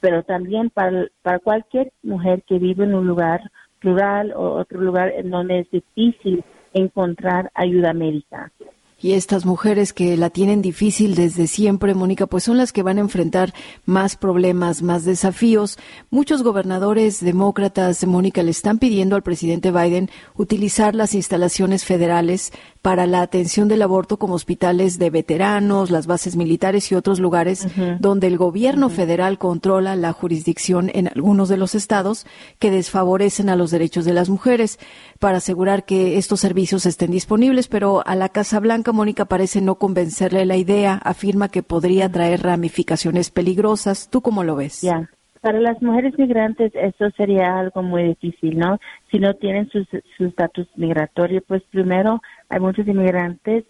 pero 0.00 0.22
también 0.22 0.70
para, 0.70 1.06
para 1.22 1.40
cualquier 1.40 1.92
mujer 2.04 2.44
que 2.46 2.60
vive 2.60 2.84
en 2.84 2.94
un 2.94 3.08
lugar 3.08 3.40
rural 3.80 4.32
o 4.32 4.54
otro 4.60 4.80
lugar 4.80 5.12
en 5.16 5.30
donde 5.30 5.60
es 5.60 5.70
difícil 5.72 6.44
encontrar 6.72 7.50
ayuda 7.54 7.92
médica. 7.92 8.52
Y 9.00 9.12
estas 9.12 9.44
mujeres 9.46 9.92
que 9.92 10.16
la 10.16 10.28
tienen 10.28 10.60
difícil 10.60 11.14
desde 11.14 11.46
siempre, 11.46 11.94
Mónica, 11.94 12.26
pues 12.26 12.42
son 12.42 12.56
las 12.56 12.72
que 12.72 12.82
van 12.82 12.98
a 12.98 13.02
enfrentar 13.02 13.54
más 13.84 14.16
problemas, 14.16 14.82
más 14.82 15.04
desafíos. 15.04 15.78
Muchos 16.10 16.42
gobernadores 16.42 17.20
demócratas, 17.20 18.04
Mónica, 18.04 18.42
le 18.42 18.50
están 18.50 18.80
pidiendo 18.80 19.14
al 19.14 19.22
presidente 19.22 19.70
Biden 19.70 20.10
utilizar 20.34 20.96
las 20.96 21.14
instalaciones 21.14 21.84
federales 21.84 22.52
para 22.82 23.06
la 23.06 23.22
atención 23.22 23.68
del 23.68 23.82
aborto 23.82 24.18
como 24.18 24.34
hospitales 24.34 24.98
de 24.98 25.10
veteranos, 25.10 25.90
las 25.90 26.06
bases 26.06 26.36
militares 26.36 26.90
y 26.90 26.94
otros 26.94 27.18
lugares 27.18 27.66
donde 27.98 28.26
el 28.26 28.38
gobierno 28.38 28.88
federal 28.88 29.38
controla 29.38 29.96
la 29.96 30.12
jurisdicción 30.12 30.90
en 30.94 31.08
algunos 31.08 31.48
de 31.48 31.56
los 31.56 31.74
estados 31.74 32.26
que 32.58 32.70
desfavorecen 32.70 33.48
a 33.48 33.56
los 33.56 33.70
derechos 33.70 34.04
de 34.04 34.12
las 34.12 34.28
mujeres 34.28 34.78
para 35.18 35.38
asegurar 35.38 35.84
que 35.84 36.18
estos 36.18 36.40
servicios 36.40 36.86
estén 36.86 37.10
disponibles, 37.10 37.68
pero 37.68 38.02
a 38.06 38.14
la 38.14 38.28
Casa 38.28 38.60
Blanca 38.60 38.92
Mónica 38.92 39.24
parece 39.24 39.60
no 39.60 39.76
convencerle 39.76 40.46
la 40.46 40.56
idea, 40.56 40.94
afirma 40.94 41.48
que 41.48 41.62
podría 41.62 42.10
traer 42.10 42.42
ramificaciones 42.42 43.30
peligrosas. 43.30 44.08
¿Tú 44.08 44.22
cómo 44.22 44.44
lo 44.44 44.56
ves? 44.56 44.80
Ya. 44.80 45.10
Para 45.40 45.60
las 45.60 45.80
mujeres 45.82 46.18
migrantes 46.18 46.72
eso 46.74 47.10
sería 47.16 47.58
algo 47.58 47.82
muy 47.82 48.02
difícil, 48.04 48.58
¿no? 48.58 48.78
Si 49.10 49.18
no 49.18 49.34
tienen 49.34 49.70
su 49.70 50.24
estatus 50.24 50.68
migratorio, 50.76 51.42
pues 51.46 51.62
primero 51.70 52.20
hay 52.48 52.60
muchos 52.60 52.86
inmigrantes 52.86 53.64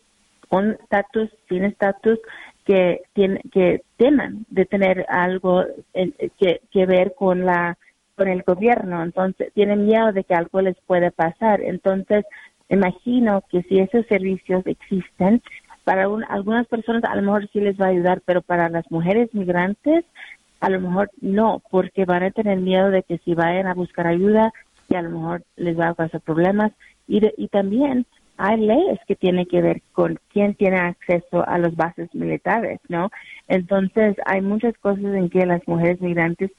con 0.48 0.72
estatus, 0.72 1.28
sin 1.48 1.64
estatus, 1.64 2.18
que, 2.64 3.02
tienen, 3.14 3.40
que 3.50 3.82
teman 3.96 4.44
de 4.50 4.66
tener 4.66 5.06
algo 5.08 5.64
que, 6.38 6.60
que 6.70 6.86
ver 6.86 7.14
con 7.14 7.44
la 7.44 7.76
con 8.18 8.28
el 8.28 8.42
gobierno, 8.42 9.02
entonces 9.04 9.52
tienen 9.54 9.86
miedo 9.86 10.12
de 10.12 10.24
que 10.24 10.34
algo 10.34 10.60
les 10.60 10.76
pueda 10.88 11.12
pasar. 11.12 11.60
Entonces, 11.60 12.24
imagino 12.68 13.44
que 13.48 13.62
si 13.62 13.78
esos 13.78 14.04
servicios 14.06 14.66
existen, 14.66 15.40
para 15.84 16.02
algunas 16.02 16.66
personas 16.66 17.02
a 17.04 17.16
lo 17.16 17.22
mejor 17.22 17.48
sí 17.50 17.60
les 17.60 17.80
va 17.80 17.86
a 17.86 17.90
ayudar, 17.90 18.20
pero 18.26 18.42
para 18.42 18.68
las 18.68 18.90
mujeres 18.90 19.32
migrantes 19.32 20.04
a 20.60 20.70
lo 20.70 20.80
mejor 20.80 21.10
no, 21.20 21.62
porque 21.70 22.04
van 22.04 22.22
a 22.22 22.30
tener 22.30 22.58
miedo 22.58 22.90
de 22.90 23.02
que 23.02 23.18
si 23.18 23.34
vayan 23.34 23.66
a 23.66 23.74
buscar 23.74 24.06
ayuda 24.06 24.52
y 24.88 24.94
a 24.94 25.02
lo 25.02 25.10
mejor 25.10 25.42
les 25.56 25.78
va 25.78 25.88
a 25.88 25.94
causar 25.94 26.20
problemas. 26.20 26.72
Y, 27.06 27.20
y 27.36 27.48
también 27.48 28.06
hay 28.38 28.56
leyes 28.58 29.00
que 29.06 29.16
tienen 29.16 29.46
que 29.46 29.60
ver 29.60 29.82
con 29.92 30.18
quién 30.32 30.54
tiene 30.54 30.78
acceso 30.78 31.46
a 31.46 31.58
las 31.58 31.74
bases 31.74 32.14
militares, 32.14 32.80
¿no? 32.88 33.10
Entonces, 33.48 34.16
hay 34.26 34.40
muchas 34.40 34.76
cosas 34.78 35.04
en 35.04 35.28
que 35.28 35.44
las 35.44 35.66
mujeres 35.66 36.00
migrantes 36.00 36.50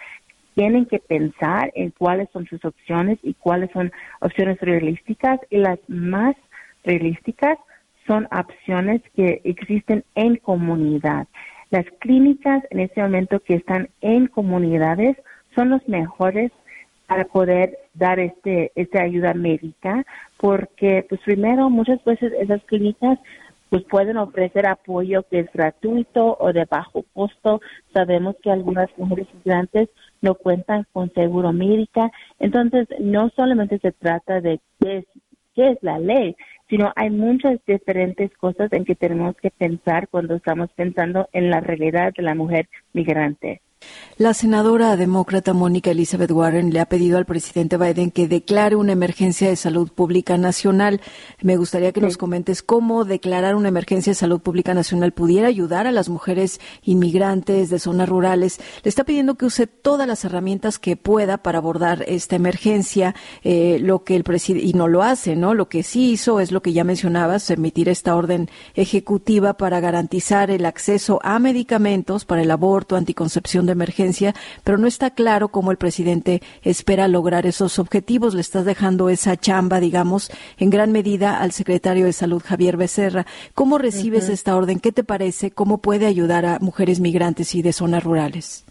tienen 0.56 0.86
que 0.86 1.00
pensar 1.00 1.72
en 1.76 1.92
cuáles 1.92 2.30
son 2.32 2.46
sus 2.48 2.64
opciones 2.66 3.18
y 3.24 3.34
cuáles 3.34 3.72
son 3.72 3.94
opciones 4.20 4.60
realísticas 4.60 5.40
y 5.50 5.58
las 5.58 5.80
más 5.88 6.36
realísticas 6.84 7.58
son 8.06 8.28
opciones 8.32 9.02
que 9.16 9.40
existen 9.46 10.04
en 10.16 10.36
comunidad. 10.36 11.28
Las 11.70 11.86
clínicas 12.00 12.64
en 12.72 12.80
este 12.80 13.02
momento 13.02 13.40
que 13.40 13.56
están 13.56 13.90
en 14.02 14.28
comunidades 14.28 15.18
son 15.56 15.70
los 15.70 15.88
mejores 15.88 16.52
para 17.08 17.26
poder 17.26 17.78
dar 17.94 18.20
este 18.20 18.72
esta 18.76 19.02
ayuda 19.02 19.34
médica 19.34 20.06
porque 20.38 21.06
pues 21.10 21.22
primero 21.22 21.70
muchas 21.70 22.04
veces 22.04 22.34
esas 22.40 22.64
clínicas 22.66 23.18
pues 23.70 23.84
pueden 23.84 24.18
ofrecer 24.18 24.68
apoyo 24.68 25.24
que 25.30 25.40
es 25.40 25.52
gratuito 25.54 26.36
o 26.40 26.52
de 26.54 26.66
bajo 26.66 27.06
costo. 27.14 27.62
Sabemos 27.94 28.36
que 28.42 28.52
algunas 28.52 28.90
mujeres 28.98 29.28
migrantes 29.34 29.90
no 30.22 30.36
cuentan 30.36 30.86
con 30.92 31.14
seguro 31.14 31.54
médica. 31.54 32.12
Entonces, 32.40 32.88
no 33.00 33.30
solamente 33.36 33.78
se 33.80 33.92
trata 33.92 34.42
de 34.42 34.60
qué 34.80 34.98
es, 34.98 35.06
qué 35.56 35.72
es 35.72 35.78
la 35.82 36.00
ley, 36.00 36.36
sino 36.70 36.94
hay 36.96 37.10
muchas 37.10 37.60
diferentes 37.66 38.32
cosas 38.38 38.72
en 38.74 38.86
que 38.86 38.96
tenemos 38.96 39.36
que 39.38 39.50
pensar 39.52 40.08
cuando 40.08 40.36
estamos 40.36 40.70
pensando 40.76 41.28
en 41.34 41.50
la 41.50 41.60
realidad 41.60 42.14
de 42.16 42.24
la 42.24 42.36
mujer 42.36 42.70
migrante. 42.94 43.62
La 44.18 44.34
senadora 44.34 44.98
demócrata 44.98 45.54
Mónica 45.54 45.92
Elizabeth 45.92 46.32
Warren 46.32 46.74
le 46.74 46.82
ha 46.82 46.88
pedido 46.88 47.18
al 47.18 47.26
presidente 47.26 47.78
Biden 47.78 48.12
que 48.12 48.28
declare 48.28 48.76
una 48.76 48.92
emergencia 48.92 49.48
de 49.48 49.56
salud 49.56 49.90
pública 49.90 50.38
nacional. 50.38 51.00
Me 51.42 51.56
gustaría 51.56 51.94
que 51.94 52.02
nos 52.02 52.18
comentes 52.18 52.62
cómo 52.62 53.06
declarar 53.06 53.56
una 53.56 53.70
emergencia 53.70 54.12
de 54.12 54.16
salud 54.16 54.42
pública 54.42 54.74
nacional 54.74 55.14
pudiera 55.14 55.48
ayudar 55.48 55.88
a 55.88 55.94
las 55.94 56.10
mujeres 56.10 56.60
inmigrantes 56.84 57.70
de 57.70 57.80
zonas 57.80 58.10
rurales. 58.10 58.60
Le 58.84 58.90
está 58.90 59.06
pidiendo 59.06 59.36
que 59.36 59.46
use 59.46 59.68
todas 59.68 60.06
las 60.06 60.26
herramientas 60.26 60.80
que 60.80 60.98
pueda 60.98 61.38
para 61.38 61.60
abordar 61.60 62.04
esta 62.06 62.36
emergencia. 62.36 63.16
Eh, 63.46 63.78
lo 63.80 64.04
que 64.04 64.18
el 64.18 64.26
presidente 64.26 64.68
y 64.68 64.74
no 64.74 64.90
lo 64.90 65.02
hace, 65.02 65.38
¿no? 65.38 65.54
Lo 65.54 65.70
que 65.70 65.82
sí 65.82 66.12
hizo 66.12 66.42
es 66.42 66.52
lo 66.52 66.62
que 66.62 66.74
ya 66.74 66.84
mencionabas, 66.84 67.50
emitir 67.52 67.88
esta 67.88 68.18
orden 68.18 68.50
ejecutiva 68.76 69.54
para 69.54 69.80
garantizar 69.80 70.52
el 70.52 70.66
acceso 70.66 71.22
a 71.24 71.40
medicamentos 71.40 72.26
para 72.26 72.42
el 72.42 72.52
aborto, 72.52 72.98
anticoncepción 72.98 73.69
de 73.70 73.74
emergencia, 73.74 74.34
pero 74.64 74.78
no 74.78 74.88
está 74.88 75.12
claro 75.12 75.50
cómo 75.50 75.72
el 75.72 75.78
presidente 75.78 76.42
espera 76.64 77.08
lograr 77.08 77.46
esos 77.46 77.80
objetivos. 77.80 78.34
Le 78.34 78.42
estás 78.42 78.66
dejando 78.66 79.10
esa 79.10 79.38
chamba, 79.38 79.80
digamos, 79.80 80.32
en 80.58 80.70
gran 80.70 80.92
medida 80.92 81.40
al 81.40 81.52
secretario 81.52 82.06
de 82.06 82.14
Salud, 82.14 82.42
Javier 82.46 82.78
Becerra. 82.78 83.26
¿Cómo 83.54 83.78
recibes 83.78 84.30
esta 84.30 84.56
orden? 84.56 84.80
¿Qué 84.80 84.92
te 84.92 85.04
parece? 85.04 85.52
¿Cómo 85.52 85.80
puede 85.80 86.06
ayudar 86.06 86.46
a 86.46 86.60
mujeres 86.60 87.00
migrantes 87.00 87.56
y 87.56 87.62
de 87.62 87.74
zonas 87.74 88.04
rurales? 88.04 88.66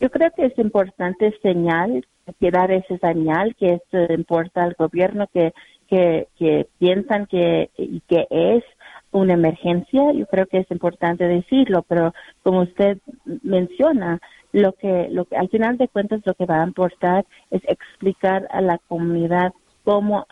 Yo 0.00 0.10
creo 0.10 0.30
que 0.36 0.46
es 0.46 0.58
importante 0.58 1.34
señal, 1.42 2.04
que 2.40 2.50
dar 2.50 2.70
esa 2.70 2.98
señal 2.98 3.54
que 3.56 3.74
esto 3.74 4.12
importa 4.12 4.64
al 4.64 4.74
gobierno, 4.78 5.26
que, 5.32 5.52
que, 5.88 6.28
que 6.38 6.66
piensan 6.78 7.26
que, 7.26 7.70
y 7.76 8.00
que 8.00 8.26
es 8.30 8.64
una 9.12 9.34
emergencia, 9.34 10.12
yo 10.12 10.26
creo 10.26 10.46
que 10.46 10.58
es 10.58 10.70
importante 10.70 11.24
decirlo, 11.24 11.82
pero 11.88 12.12
como 12.42 12.62
usted 12.62 12.98
menciona, 13.42 14.20
lo 14.52 14.72
que, 14.72 15.08
lo 15.10 15.24
que 15.24 15.36
al 15.36 15.48
final 15.48 15.76
de 15.78 15.88
cuentas 15.88 16.20
lo 16.24 16.34
que 16.34 16.46
va 16.46 16.62
a 16.62 16.66
importar 16.66 17.24
es 17.50 17.62
explicar 17.68 18.48
a 18.50 18.60
la 18.60 18.78
comunidad 18.88 19.52
cómo 19.84 20.26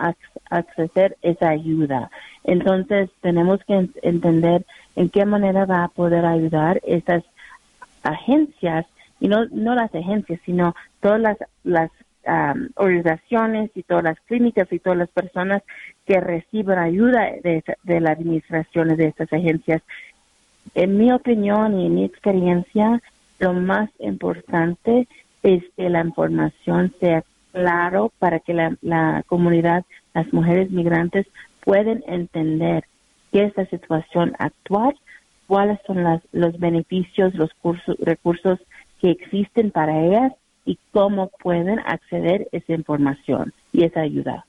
acceder 0.51 1.17
esa 1.23 1.51
ayuda. 1.51 2.11
Entonces 2.43 3.11
tenemos 3.21 3.61
que 3.65 3.89
entender 4.03 4.67
en 4.97 5.11
qué 5.11 5.25
manera 5.25 5.65
va 5.65 5.85
a 5.85 5.89
poder 5.89 6.25
ayudar 6.25 6.81
estas 6.85 7.23
agencias 8.03 8.87
y 9.21 9.29
no 9.29 9.47
no 9.47 9.75
las 9.75 9.95
agencias 9.95 10.41
sino 10.45 10.75
todas 11.01 11.21
las 11.21 11.39
las 11.63 11.91
organizaciones 12.77 13.71
y 13.75 13.83
todas 13.83 14.05
las 14.05 14.19
clínicas 14.21 14.73
y 14.73 14.79
todas 14.79 14.99
las 14.99 15.11
personas 15.11 15.63
que 16.07 16.21
reciben 16.21 16.79
ayuda 16.79 17.31
de, 17.43 17.63
de 17.83 18.01
la 18.01 18.13
administración 18.13 18.97
de 18.97 19.07
estas 19.07 19.33
agencias. 19.33 19.83
En 20.75 20.97
mi 20.97 21.13
opinión 21.13 21.79
y 21.79 21.87
en 21.87 21.95
mi 21.95 22.05
experiencia, 22.05 23.03
lo 23.39 23.53
más 23.53 23.91
importante 23.99 25.09
es 25.43 25.63
que 25.77 25.89
la 25.91 26.01
información 26.01 26.95
sea 27.01 27.25
claro 27.53 28.13
para 28.19 28.41
que 28.41 28.55
la, 28.55 29.23
comunidad, 29.27 29.85
las 30.13 30.33
mujeres 30.33 30.71
migrantes 30.71 31.27
pueden 31.65 32.03
entender 32.07 32.85
qué 33.33 33.45
es 33.45 33.57
la 33.57 33.67
situación 33.67 34.33
actual, 34.39 34.95
cuáles 35.47 35.79
son 35.87 36.03
los 36.33 36.59
beneficios, 36.59 37.35
los 37.35 37.53
cursos, 37.55 37.97
recursos 38.01 38.59
que 39.01 39.11
existen 39.11 39.71
para 39.71 40.01
ellas 40.01 40.33
y 40.65 40.79
cómo 40.93 41.31
pueden 41.43 41.79
acceder 41.81 42.49
a 42.53 42.57
esa 42.57 42.73
información 42.73 43.53
y 43.73 43.85
esa 43.85 44.01
ayuda. 44.01 44.47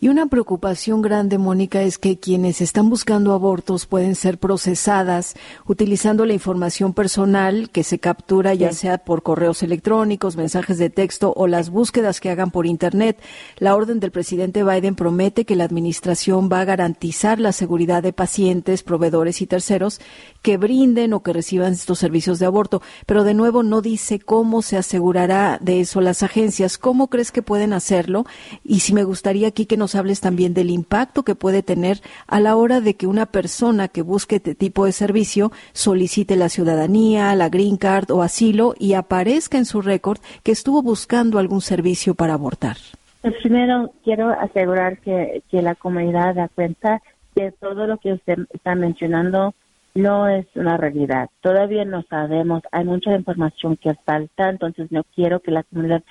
Y 0.00 0.08
una 0.08 0.26
preocupación 0.26 1.02
grande, 1.02 1.38
Mónica, 1.38 1.82
es 1.82 1.98
que 1.98 2.18
quienes 2.18 2.60
están 2.60 2.90
buscando 2.90 3.32
abortos 3.32 3.86
pueden 3.86 4.14
ser 4.14 4.38
procesadas 4.38 5.34
utilizando 5.66 6.26
la 6.26 6.34
información 6.34 6.92
personal 6.92 7.70
que 7.70 7.84
se 7.84 7.98
captura 7.98 8.54
ya 8.54 8.72
sea 8.72 8.98
por 8.98 9.22
correos 9.22 9.62
electrónicos, 9.62 10.36
mensajes 10.36 10.78
de 10.78 10.90
texto 10.90 11.32
o 11.36 11.46
las 11.46 11.70
búsquedas 11.70 12.20
que 12.20 12.30
hagan 12.30 12.50
por 12.50 12.66
Internet. 12.66 13.20
La 13.58 13.74
orden 13.74 14.00
del 14.00 14.10
presidente 14.10 14.64
Biden 14.64 14.94
promete 14.94 15.44
que 15.44 15.56
la 15.56 15.64
administración 15.64 16.48
va 16.52 16.60
a 16.60 16.64
garantizar 16.64 17.40
la 17.40 17.52
seguridad 17.52 18.02
de 18.02 18.12
pacientes, 18.12 18.82
proveedores 18.82 19.40
y 19.42 19.46
terceros 19.46 20.00
que 20.42 20.56
brinden 20.56 21.12
o 21.12 21.22
que 21.22 21.32
reciban 21.32 21.72
estos 21.72 21.98
servicios 21.98 22.38
de 22.38 22.46
aborto, 22.46 22.82
pero 23.06 23.24
de 23.24 23.34
nuevo 23.34 23.62
no 23.62 23.82
dice 23.82 24.18
cómo 24.18 24.62
se 24.62 24.76
asegurará 24.76 25.58
de 25.60 25.80
eso 25.80 26.00
las 26.00 26.22
agencias. 26.22 26.78
¿Cómo 26.78 27.08
crees 27.08 27.32
que 27.32 27.42
pueden 27.42 27.72
hacerlo? 27.72 28.26
Y 28.64 28.80
si 28.80 28.92
me 28.92 29.04
gustaría 29.04 29.45
aquí 29.46 29.66
que 29.66 29.76
nos 29.76 29.94
hables 29.94 30.20
también 30.20 30.54
del 30.54 30.70
impacto 30.70 31.22
que 31.22 31.34
puede 31.34 31.62
tener 31.62 32.00
a 32.26 32.40
la 32.40 32.56
hora 32.56 32.80
de 32.80 32.94
que 32.94 33.06
una 33.06 33.26
persona 33.26 33.88
que 33.88 34.02
busque 34.02 34.36
este 34.36 34.54
tipo 34.54 34.84
de 34.84 34.92
servicio 34.92 35.52
solicite 35.72 36.36
la 36.36 36.48
ciudadanía, 36.48 37.34
la 37.34 37.48
green 37.48 37.76
card 37.76 38.10
o 38.10 38.22
asilo 38.22 38.74
y 38.78 38.94
aparezca 38.94 39.58
en 39.58 39.64
su 39.64 39.80
récord 39.80 40.18
que 40.42 40.52
estuvo 40.52 40.82
buscando 40.82 41.38
algún 41.38 41.60
servicio 41.60 42.14
para 42.14 42.34
abortar. 42.34 42.76
Pues 43.22 43.34
primero, 43.42 43.92
quiero 44.04 44.30
asegurar 44.30 44.98
que, 44.98 45.42
que 45.50 45.62
la 45.62 45.74
comunidad 45.74 46.34
da 46.34 46.48
cuenta 46.48 47.02
que 47.34 47.52
todo 47.52 47.86
lo 47.86 47.98
que 47.98 48.12
usted 48.12 48.38
está 48.52 48.74
mencionando 48.74 49.54
no 49.96 50.28
es 50.28 50.46
una 50.54 50.76
realidad. 50.76 51.28
Todavía 51.40 51.84
no 51.84 52.02
sabemos, 52.08 52.62
hay 52.70 52.84
mucha 52.84 53.16
información 53.16 53.76
que 53.76 53.94
falta, 53.94 54.50
entonces 54.50 54.92
no 54.92 55.04
quiero 55.14 55.40
que 55.40 55.50
la 55.50 55.62
comunidad 55.64 56.02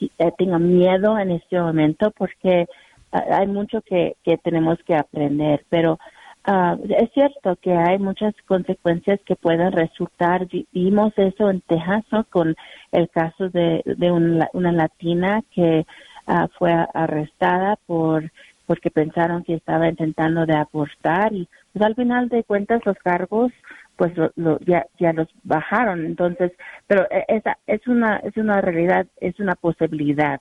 eh, 0.00 0.32
tenga 0.36 0.58
miedo 0.58 1.18
en 1.18 1.30
este 1.30 1.60
momento 1.60 2.12
porque 2.16 2.66
ah, 3.12 3.24
hay 3.32 3.46
mucho 3.46 3.80
que, 3.82 4.16
que 4.22 4.38
tenemos 4.38 4.78
que 4.84 4.94
aprender, 4.94 5.64
pero 5.68 5.98
uh, 6.46 6.78
es 6.88 7.10
cierto 7.12 7.56
que 7.56 7.72
hay 7.72 7.98
muchas 7.98 8.34
consecuencias 8.46 9.20
que 9.24 9.36
pueden 9.36 9.72
resultar. 9.72 10.46
Vimos 10.72 11.12
eso 11.16 11.50
en 11.50 11.60
Texas 11.62 12.04
con 12.30 12.54
el 12.92 13.08
caso 13.10 13.48
de, 13.50 13.82
de 13.84 14.12
una 14.12 14.72
latina 14.72 15.42
que 15.50 15.86
uh, 16.26 16.48
fue 16.58 16.72
arrestada 16.94 17.76
por 17.86 18.30
porque 18.66 18.90
pensaron 18.90 19.44
que 19.44 19.54
estaba 19.54 19.88
intentando 19.88 20.44
de 20.44 20.56
abortar 20.56 21.32
y 21.32 21.48
pues 21.72 21.84
al 21.84 21.94
final 21.94 22.28
de 22.28 22.42
cuentas 22.42 22.84
los 22.84 22.98
cargos 22.98 23.52
pues 23.96 24.12
lo, 24.36 24.58
ya 24.60 24.86
ya 24.98 25.12
los 25.12 25.28
bajaron. 25.42 26.04
Entonces 26.04 26.52
pero 26.86 27.06
e, 27.10 27.24
esa 27.28 27.58
es 27.66 27.86
una 27.86 28.16
es 28.18 28.36
una 28.36 28.60
realidad 28.60 29.06
es 29.20 29.38
una 29.40 29.54
posibilidad. 29.54 30.40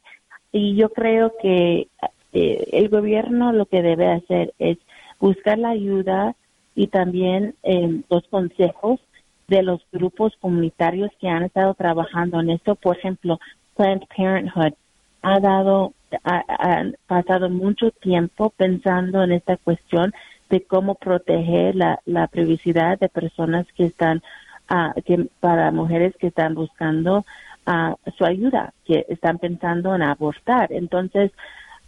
Y 0.52 0.76
yo 0.76 0.90
creo 0.90 1.34
que 1.42 1.88
eh, 2.34 2.68
el 2.72 2.90
gobierno 2.90 3.52
lo 3.54 3.66
que 3.66 3.82
debe 3.82 4.08
hacer 4.12 4.54
es 4.60 4.78
buscar 5.20 5.58
la 5.58 5.70
ayuda 5.70 6.36
y 6.76 6.88
también 6.88 7.56
eh, 7.64 8.02
los 8.10 8.28
consejos 8.28 9.00
de 9.48 9.64
los 9.64 9.82
grupos 9.92 10.36
comunitarios 10.40 11.12
que 11.20 11.30
han 11.30 11.44
estado 11.44 11.74
trabajando 11.74 12.40
en 12.40 12.50
esto. 12.52 12.76
Por 12.76 12.98
ejemplo 12.98 13.40
Planned 13.76 14.08
Parenthood 14.16 14.74
ha 15.22 15.40
dado 15.40 15.94
ha, 16.24 16.84
pasado 17.08 17.50
mucho 17.50 17.92
tiempo 17.92 18.52
pensando 18.52 19.24
en 19.24 19.32
esta 19.32 19.58
cuestión 19.58 20.14
de 20.50 20.64
cómo 20.64 20.96
proteger 20.96 21.76
la, 21.76 22.00
la 22.06 22.28
privacidad 22.28 23.00
de 23.00 23.10
personas 23.10 23.66
que 23.76 23.86
están, 23.86 24.22
uh, 24.70 25.00
que 25.02 25.28
para 25.40 25.72
mujeres 25.72 26.14
que 26.18 26.28
están 26.28 26.56
buscando 26.56 27.26
uh, 27.68 28.12
su 28.18 28.26
ayuda, 28.26 28.74
que 28.86 29.06
están 29.10 29.40
pensando 29.40 29.96
en 29.96 30.02
abortar. 30.04 30.72
Entonces, 30.72 31.32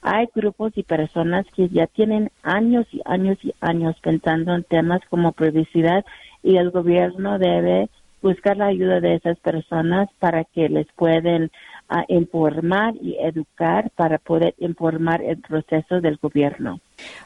hay 0.01 0.27
grupos 0.33 0.73
y 0.75 0.83
personas 0.83 1.45
que 1.55 1.69
ya 1.69 1.87
tienen 1.87 2.31
años 2.43 2.85
y 2.91 3.01
años 3.05 3.37
y 3.43 3.53
años 3.61 3.95
pensando 4.01 4.53
en 4.53 4.63
temas 4.63 5.01
como 5.09 5.31
privacidad 5.31 6.05
y 6.43 6.57
el 6.57 6.71
gobierno 6.71 7.39
debe 7.39 7.89
buscar 8.21 8.57
la 8.57 8.67
ayuda 8.67 8.99
de 8.99 9.15
esas 9.15 9.37
personas 9.39 10.09
para 10.19 10.43
que 10.43 10.69
les 10.69 10.87
pueden 10.93 11.51
a 11.89 12.03
informar 12.07 12.95
y 13.01 13.17
educar 13.19 13.91
para 13.95 14.17
poder 14.17 14.53
informar 14.59 15.21
el 15.21 15.37
proceso 15.37 16.01
del 16.01 16.17
gobierno. 16.17 16.79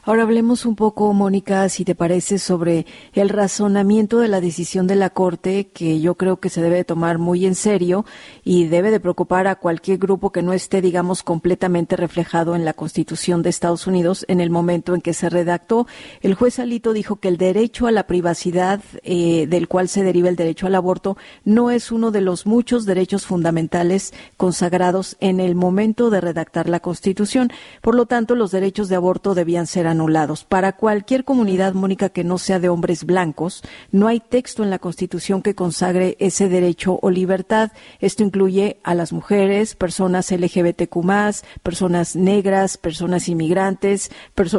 Ahora 0.04 0.24
hablemos 0.24 0.66
un 0.66 0.74
poco, 0.74 1.12
Mónica, 1.12 1.68
si 1.68 1.84
te 1.84 1.94
parece, 1.94 2.38
sobre 2.38 2.86
el 3.14 3.28
razonamiento 3.28 4.18
de 4.18 4.28
la 4.28 4.40
decisión 4.40 4.86
de 4.86 4.96
la 4.96 5.10
Corte, 5.10 5.68
que 5.68 6.00
yo 6.00 6.16
creo 6.16 6.40
que 6.40 6.50
se 6.50 6.60
debe 6.60 6.84
tomar 6.84 7.18
muy 7.18 7.46
en 7.46 7.54
serio 7.54 8.04
y 8.42 8.66
debe 8.66 8.90
de 8.90 9.00
preocupar 9.00 9.46
a 9.46 9.54
cualquier 9.54 9.98
grupo 9.98 10.30
que 10.30 10.42
no 10.42 10.52
esté, 10.52 10.82
digamos, 10.82 11.22
completamente 11.22 11.96
reflejado 11.96 12.56
en 12.56 12.64
la 12.64 12.74
Constitución 12.74 13.42
de 13.42 13.50
Estados 13.50 13.86
Unidos 13.86 14.24
en 14.28 14.40
el 14.40 14.50
momento 14.50 14.94
en 14.94 15.00
que 15.00 15.14
se 15.14 15.30
redactó. 15.30 15.86
El 16.20 16.34
juez 16.34 16.58
Alito 16.58 16.92
dijo 16.92 17.16
que 17.16 17.28
el 17.28 17.36
derecho 17.36 17.86
a 17.86 17.92
la 17.92 18.06
privacidad, 18.06 18.80
eh, 19.04 19.46
del 19.46 19.68
cual 19.68 19.88
se 19.88 20.02
deriva 20.02 20.28
el 20.28 20.36
derecho 20.36 20.66
al 20.66 20.74
aborto, 20.74 21.16
no 21.44 21.70
es 21.70 21.92
uno 21.92 22.10
de 22.10 22.20
los 22.20 22.44
muchos 22.44 22.86
derechos 22.86 23.24
fundamentales 23.24 24.12
consagrados 24.36 25.16
en 25.20 25.38
el 25.38 25.54
momento 25.54 26.10
de 26.10 26.20
redactar 26.20 26.68
la 26.68 26.80
Constitución. 26.80 27.52
Por 27.80 27.94
lo 27.94 28.06
tanto, 28.06 28.34
los 28.34 28.50
derechos 28.50 28.88
de 28.88 28.96
aborto 28.96 29.34
debían 29.34 29.61
ser 29.66 29.86
anulados. 29.86 30.44
Para 30.44 30.72
cualquier 30.72 31.24
comunidad, 31.24 31.74
Mónica, 31.74 32.08
que 32.08 32.24
no 32.24 32.38
sea 32.38 32.58
de 32.58 32.68
hombres 32.68 33.04
blancos, 33.04 33.62
no 33.90 34.08
hay 34.08 34.20
texto 34.20 34.62
en 34.62 34.70
la 34.70 34.78
Constitución 34.78 35.42
que 35.42 35.54
consagre 35.54 36.16
ese 36.18 36.48
derecho 36.48 36.98
o 37.02 37.10
libertad. 37.10 37.72
Esto 38.00 38.22
incluye 38.22 38.78
a 38.82 38.94
las 38.94 39.12
mujeres, 39.12 39.74
personas 39.74 40.30
LGBTQ, 40.30 40.96
personas 41.62 42.16
negras, 42.16 42.76
personas 42.76 43.28
inmigrantes, 43.28 44.10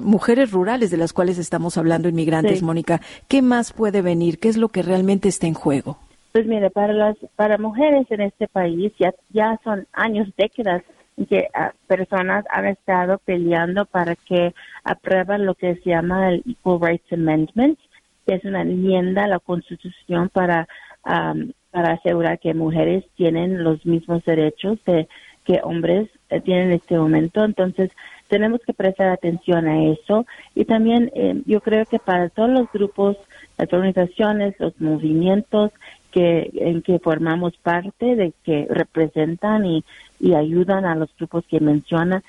mujeres 0.02 0.52
rurales 0.52 0.92
de 0.92 0.98
las 0.98 1.14
cuales 1.14 1.38
estamos 1.38 1.78
hablando, 1.78 2.10
inmigrantes, 2.10 2.62
Mónica. 2.62 3.02
¿Qué 3.28 3.42
más 3.42 3.74
puede 3.74 4.02
venir? 4.02 4.40
¿Qué 4.40 4.50
es 4.50 4.58
lo 4.58 4.70
que 4.70 4.84
realmente 4.84 5.30
está 5.30 5.48
en 5.48 5.54
juego? 5.54 5.98
Pues 6.32 6.48
mire, 6.48 6.72
para 6.72 6.94
las 6.94 7.16
para 7.36 7.60
mujeres 7.60 8.08
en 8.10 8.22
este 8.22 8.48
país 8.48 8.92
ya 9.00 9.14
ya 9.30 9.60
son 9.64 9.88
años, 9.94 10.28
décadas 10.36 10.84
que 11.30 11.48
ah, 11.54 11.74
personas 11.88 12.46
han 12.50 12.68
estado 12.68 13.20
peleando 13.20 13.86
para 13.86 14.16
que 14.16 14.54
aprueban 14.84 15.46
lo 15.46 15.56
que 15.56 15.76
se 15.76 15.90
llama 15.90 16.30
el 16.30 16.44
Equal 16.48 16.80
Rights 16.82 17.14
Amendment, 17.14 17.80
que 18.26 18.36
es 18.36 18.46
una 18.46 18.62
enmienda 18.62 19.26
a 19.26 19.28
la 19.28 19.40
Constitución 19.40 20.30
para, 20.30 20.68
para 21.04 21.94
asegurar 21.94 22.40
que 22.40 22.54
mujeres 22.54 23.04
tienen 23.16 23.64
los 23.64 23.86
mismos 23.86 24.24
derechos 24.24 24.80
de, 24.86 25.08
que 25.46 25.60
hombres 25.64 26.10
eh, 26.30 26.42
tienen 26.42 26.68
en 26.68 26.74
este 26.74 26.98
momento. 26.98 27.44
Entonces, 27.44 27.92
tenemos 28.28 28.62
que 28.62 28.74
prestar 28.74 29.10
atención 29.10 29.68
a 29.68 29.84
eso. 29.86 30.26
Y 30.56 30.66
también 30.66 31.12
eh, 31.16 31.42
yo 31.46 31.62
creo 31.62 31.86
que 31.86 32.00
para 32.00 32.30
todos 32.30 32.50
los 32.50 32.72
grupos, 32.72 33.18
las 33.58 33.72
organizaciones, 33.72 34.56
los 34.60 34.80
movimientos 34.80 35.72
que 36.14 36.52
en 36.54 36.82
que 36.84 37.00
formamos 37.00 37.58
parte, 37.58 38.16
de 38.16 38.34
que 38.44 38.68
representan 38.70 39.66
y 39.66 39.84
y 40.24 40.36
ayudan 40.36 40.86
a 40.86 40.96
los 40.96 41.14
grupos 41.18 41.44
que 41.48 41.60
menciona, 41.60 42.24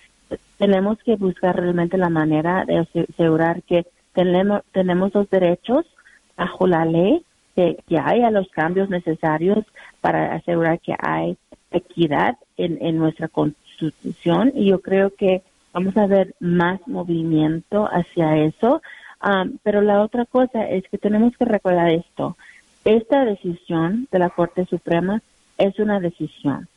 tenemos 0.59 0.99
que 1.05 1.14
buscar 1.14 1.55
realmente 1.55 1.97
la 1.97 2.09
manera 2.09 2.64
de 2.64 2.79
asegurar 2.79 3.62
que 3.62 3.87
tenemos, 4.12 4.62
tenemos 4.73 5.14
los 5.14 5.31
derechos 5.31 5.87
bajo 6.37 6.66
la 6.66 6.85
ley, 6.85 7.25
que, 7.55 7.79
que 7.87 7.99
haya 7.99 8.33
los 8.33 8.49
cambios 8.49 8.90
necesarios 8.90 9.64
para 10.01 10.35
asegurar 10.35 10.81
que 10.81 10.97
hay 10.99 11.37
equidad 11.70 12.37
en, 12.57 12.79
en 12.81 12.99
nuestra 12.99 13.29
constitución 13.29 14.51
y 14.57 14.70
yo 14.70 14.81
creo 14.81 15.14
que 15.14 15.42
vamos 15.73 15.97
a 15.97 16.09
ver 16.09 16.35
más 16.40 16.81
movimiento 16.88 17.87
hacia 17.87 18.38
eso. 18.38 18.83
Um, 19.25 19.59
pero 19.62 19.81
la 19.83 20.03
otra 20.03 20.27
cosa 20.27 20.68
es 20.68 20.83
que 20.90 20.99
tenemos 20.99 21.37
que 21.37 21.44
recordar 21.44 21.90
esto. 21.90 22.37
Esta 22.85 23.25
decisión 23.25 24.09
de 24.11 24.18
la 24.18 24.31
Corte 24.31 24.66
Suprema 24.66 25.23
es 25.57 25.79
una 25.79 26.01
decisión 26.01 26.68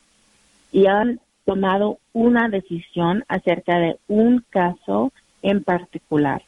y 0.72 0.86
han 0.88 1.20
tomado 1.46 2.00
una 2.14 2.50
decisión 2.50 3.26
acerca 3.28 3.80
de 3.80 3.98
un 4.08 4.44
caso 4.50 5.12
en 5.42 5.64
particular. 5.64 6.44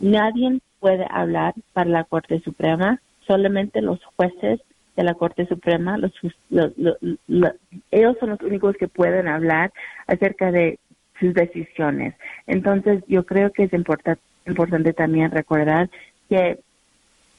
Nadie 0.00 0.58
puede 0.80 1.06
hablar 1.10 1.54
para 1.72 1.90
la 1.90 2.04
Corte 2.04 2.40
Suprema, 2.40 3.00
solamente 3.26 3.82
los 3.82 4.02
jueces 4.16 4.60
de 4.96 5.04
la 5.04 5.14
Corte 5.14 5.46
Suprema, 5.46 5.98
los, 5.98 6.12
ellos 7.90 8.16
son 8.20 8.30
los 8.30 8.40
únicos 8.42 8.76
que 8.76 8.88
pueden 8.88 9.28
hablar 9.28 9.72
acerca 10.06 10.52
de 10.52 10.78
sus 11.18 11.34
decisiones. 11.34 12.14
Entonces, 12.46 13.02
yo 13.08 13.24
creo 13.24 13.50
que 13.52 13.64
es 13.64 13.72
importante 13.72 14.92
también 14.92 15.30
recordar 15.30 15.90
que 16.28 16.60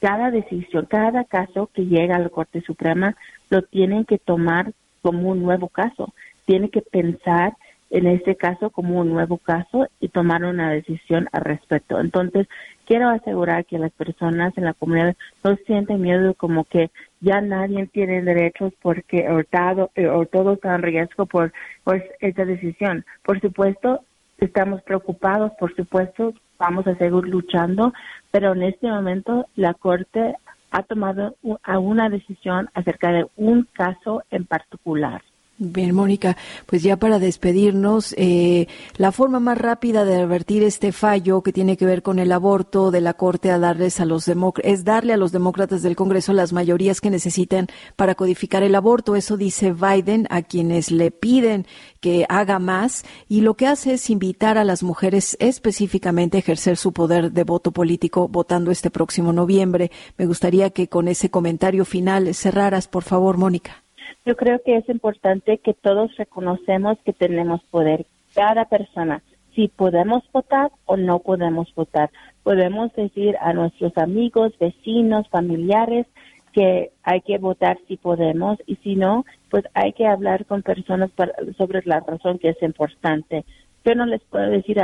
cada 0.00 0.30
decisión, 0.30 0.86
cada 0.86 1.24
caso 1.24 1.70
que 1.72 1.86
llega 1.86 2.16
a 2.16 2.20
la 2.20 2.28
Corte 2.28 2.60
Suprema, 2.60 3.16
lo 3.50 3.62
tienen 3.62 4.04
que 4.04 4.18
tomar 4.18 4.72
como 5.02 5.30
un 5.30 5.42
nuevo 5.42 5.68
caso. 5.68 6.12
Tiene 6.44 6.70
que 6.70 6.82
pensar 6.82 7.54
en 7.90 8.06
este 8.06 8.36
caso 8.36 8.70
como 8.70 9.00
un 9.00 9.10
nuevo 9.10 9.38
caso 9.38 9.88
y 10.00 10.08
tomar 10.08 10.44
una 10.44 10.70
decisión 10.70 11.28
al 11.32 11.42
respecto. 11.42 12.00
Entonces, 12.00 12.48
quiero 12.84 13.08
asegurar 13.08 13.64
que 13.64 13.78
las 13.78 13.92
personas 13.92 14.56
en 14.58 14.64
la 14.64 14.74
comunidad 14.74 15.16
no 15.44 15.56
sienten 15.66 16.00
miedo 16.00 16.34
como 16.34 16.64
que 16.64 16.90
ya 17.20 17.40
nadie 17.40 17.86
tiene 17.86 18.22
derechos 18.22 18.72
porque 18.82 19.28
o, 19.28 19.40
eh, 19.40 20.08
o 20.08 20.26
todo 20.26 20.54
está 20.54 20.74
en 20.74 20.82
riesgo 20.82 21.26
por, 21.26 21.52
por 21.84 22.04
esta 22.20 22.44
decisión. 22.44 23.04
Por 23.22 23.40
supuesto, 23.40 24.00
estamos 24.38 24.82
preocupados, 24.82 25.52
por 25.58 25.74
supuesto, 25.74 26.34
vamos 26.58 26.86
a 26.86 26.96
seguir 26.96 27.24
luchando, 27.24 27.92
pero 28.30 28.52
en 28.52 28.62
este 28.62 28.88
momento 28.88 29.46
la 29.56 29.74
Corte 29.74 30.36
ha 30.70 30.82
tomado 30.82 31.36
una 31.42 32.08
decisión 32.08 32.68
acerca 32.74 33.12
de 33.12 33.26
un 33.36 33.68
caso 33.72 34.22
en 34.30 34.44
particular. 34.44 35.22
Bien, 35.58 35.94
Mónica, 35.94 36.36
pues 36.66 36.82
ya 36.82 36.98
para 36.98 37.18
despedirnos, 37.18 38.14
eh, 38.18 38.68
la 38.98 39.10
forma 39.10 39.40
más 39.40 39.56
rápida 39.56 40.04
de 40.04 40.18
revertir 40.18 40.62
este 40.62 40.92
fallo 40.92 41.42
que 41.42 41.50
tiene 41.50 41.78
que 41.78 41.86
ver 41.86 42.02
con 42.02 42.18
el 42.18 42.30
aborto 42.32 42.90
de 42.90 43.00
la 43.00 43.14
Corte 43.14 43.50
a 43.50 43.58
darles 43.58 43.98
a 43.98 44.04
los 44.04 44.28
es 44.62 44.84
darle 44.84 45.14
a 45.14 45.16
los 45.16 45.32
demócratas 45.32 45.80
del 45.80 45.96
Congreso 45.96 46.34
las 46.34 46.52
mayorías 46.52 47.00
que 47.00 47.08
necesitan 47.08 47.68
para 47.96 48.14
codificar 48.14 48.62
el 48.64 48.74
aborto. 48.74 49.16
Eso 49.16 49.38
dice 49.38 49.72
Biden 49.72 50.26
a 50.28 50.42
quienes 50.42 50.90
le 50.90 51.10
piden 51.10 51.66
que 52.00 52.26
haga 52.28 52.58
más 52.58 53.06
y 53.26 53.40
lo 53.40 53.54
que 53.54 53.66
hace 53.66 53.94
es 53.94 54.10
invitar 54.10 54.58
a 54.58 54.64
las 54.64 54.82
mujeres 54.82 55.38
específicamente 55.40 56.36
a 56.36 56.40
ejercer 56.40 56.76
su 56.76 56.92
poder 56.92 57.32
de 57.32 57.44
voto 57.44 57.72
político 57.72 58.28
votando 58.28 58.70
este 58.70 58.90
próximo 58.90 59.32
noviembre. 59.32 59.90
Me 60.18 60.26
gustaría 60.26 60.68
que 60.68 60.88
con 60.88 61.08
ese 61.08 61.30
comentario 61.30 61.86
final 61.86 62.34
cerraras, 62.34 62.88
por 62.88 63.04
favor, 63.04 63.38
Mónica. 63.38 63.85
Yo 64.26 64.36
creo 64.36 64.60
que 64.62 64.76
es 64.76 64.88
importante 64.88 65.58
que 65.58 65.72
todos 65.72 66.14
reconocemos 66.16 66.98
que 67.04 67.12
tenemos 67.12 67.62
poder, 67.70 68.06
cada 68.34 68.64
persona, 68.64 69.22
si 69.54 69.68
podemos 69.68 70.24
votar 70.32 70.72
o 70.84 70.96
no 70.96 71.20
podemos 71.20 71.72
votar. 71.76 72.10
podemos 72.42 72.92
decir 72.94 73.36
a 73.40 73.52
nuestros 73.52 73.96
amigos, 73.96 74.52
vecinos, 74.58 75.28
familiares 75.28 76.06
que 76.52 76.90
hay 77.04 77.20
que 77.20 77.38
votar 77.38 77.78
si 77.86 77.96
podemos 77.96 78.58
y 78.66 78.76
si 78.76 78.96
no, 78.96 79.24
pues 79.50 79.64
hay 79.74 79.92
que 79.92 80.06
hablar 80.06 80.44
con 80.46 80.62
personas 80.62 81.10
sobre 81.56 81.82
la 81.84 82.00
razón 82.00 82.38
que 82.38 82.50
es 82.50 82.62
importante. 82.62 83.44
Yo 83.84 83.94
no 83.94 84.06
les 84.06 84.22
puedo 84.22 84.48
decir 84.50 84.78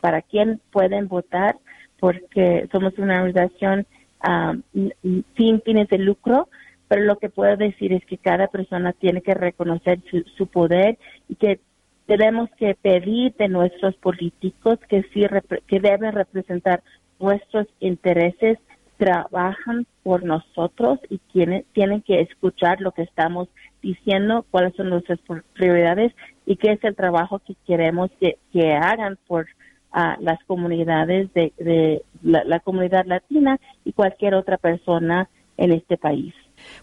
para 0.00 0.22
quién 0.22 0.60
pueden 0.72 1.08
votar 1.08 1.56
porque 2.00 2.68
somos 2.72 2.98
una 2.98 3.22
organización 3.22 3.86
sin 5.36 5.62
fines 5.62 5.88
de 5.88 5.98
lucro, 5.98 6.48
pero 6.90 7.04
lo 7.04 7.18
que 7.18 7.28
puedo 7.28 7.56
decir 7.56 7.92
es 7.92 8.04
que 8.04 8.18
cada 8.18 8.48
persona 8.48 8.92
tiene 8.92 9.22
que 9.22 9.32
reconocer 9.32 10.00
su, 10.36 10.48
poder 10.48 10.98
y 11.28 11.36
que 11.36 11.60
tenemos 12.06 12.50
que 12.58 12.74
pedir 12.74 13.32
de 13.36 13.46
nuestros 13.46 13.94
políticos 13.94 14.80
que 14.88 15.04
sí 15.14 15.24
que 15.68 15.78
deben 15.78 16.10
representar 16.10 16.82
nuestros 17.20 17.68
intereses, 17.78 18.58
trabajan 18.96 19.86
por 20.02 20.24
nosotros 20.24 20.98
y 21.08 21.18
tienen, 21.32 21.64
tienen 21.74 22.02
que 22.02 22.22
escuchar 22.22 22.80
lo 22.80 22.90
que 22.90 23.02
estamos 23.02 23.46
diciendo, 23.80 24.44
cuáles 24.50 24.74
son 24.74 24.90
nuestras 24.90 25.20
prioridades 25.52 26.12
y 26.44 26.56
qué 26.56 26.72
es 26.72 26.82
el 26.82 26.96
trabajo 26.96 27.38
que 27.38 27.54
queremos 27.68 28.10
que, 28.18 28.36
que 28.52 28.72
hagan 28.72 29.16
por 29.28 29.46
a 29.92 30.16
las 30.20 30.42
comunidades 30.44 31.32
de, 31.34 32.02
la, 32.22 32.60
comunidad 32.60 33.06
latina 33.06 33.58
y 33.84 33.92
cualquier 33.92 34.34
otra 34.34 34.56
persona 34.56 35.28
en 35.60 35.72
este 35.72 35.96
país. 35.96 36.34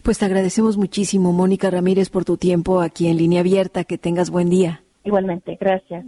Pues 0.02 0.18
te 0.18 0.24
agradecemos 0.24 0.76
muchísimo, 0.76 1.32
Mónica 1.32 1.68
Ramírez, 1.70 2.08
por 2.08 2.24
tu 2.24 2.36
tiempo 2.36 2.80
aquí 2.80 3.08
en 3.08 3.16
línea 3.16 3.40
abierta. 3.40 3.84
Que 3.84 3.98
tengas 3.98 4.30
buen 4.30 4.48
día. 4.48 4.82
Igualmente, 5.04 5.58
gracias. 5.60 6.04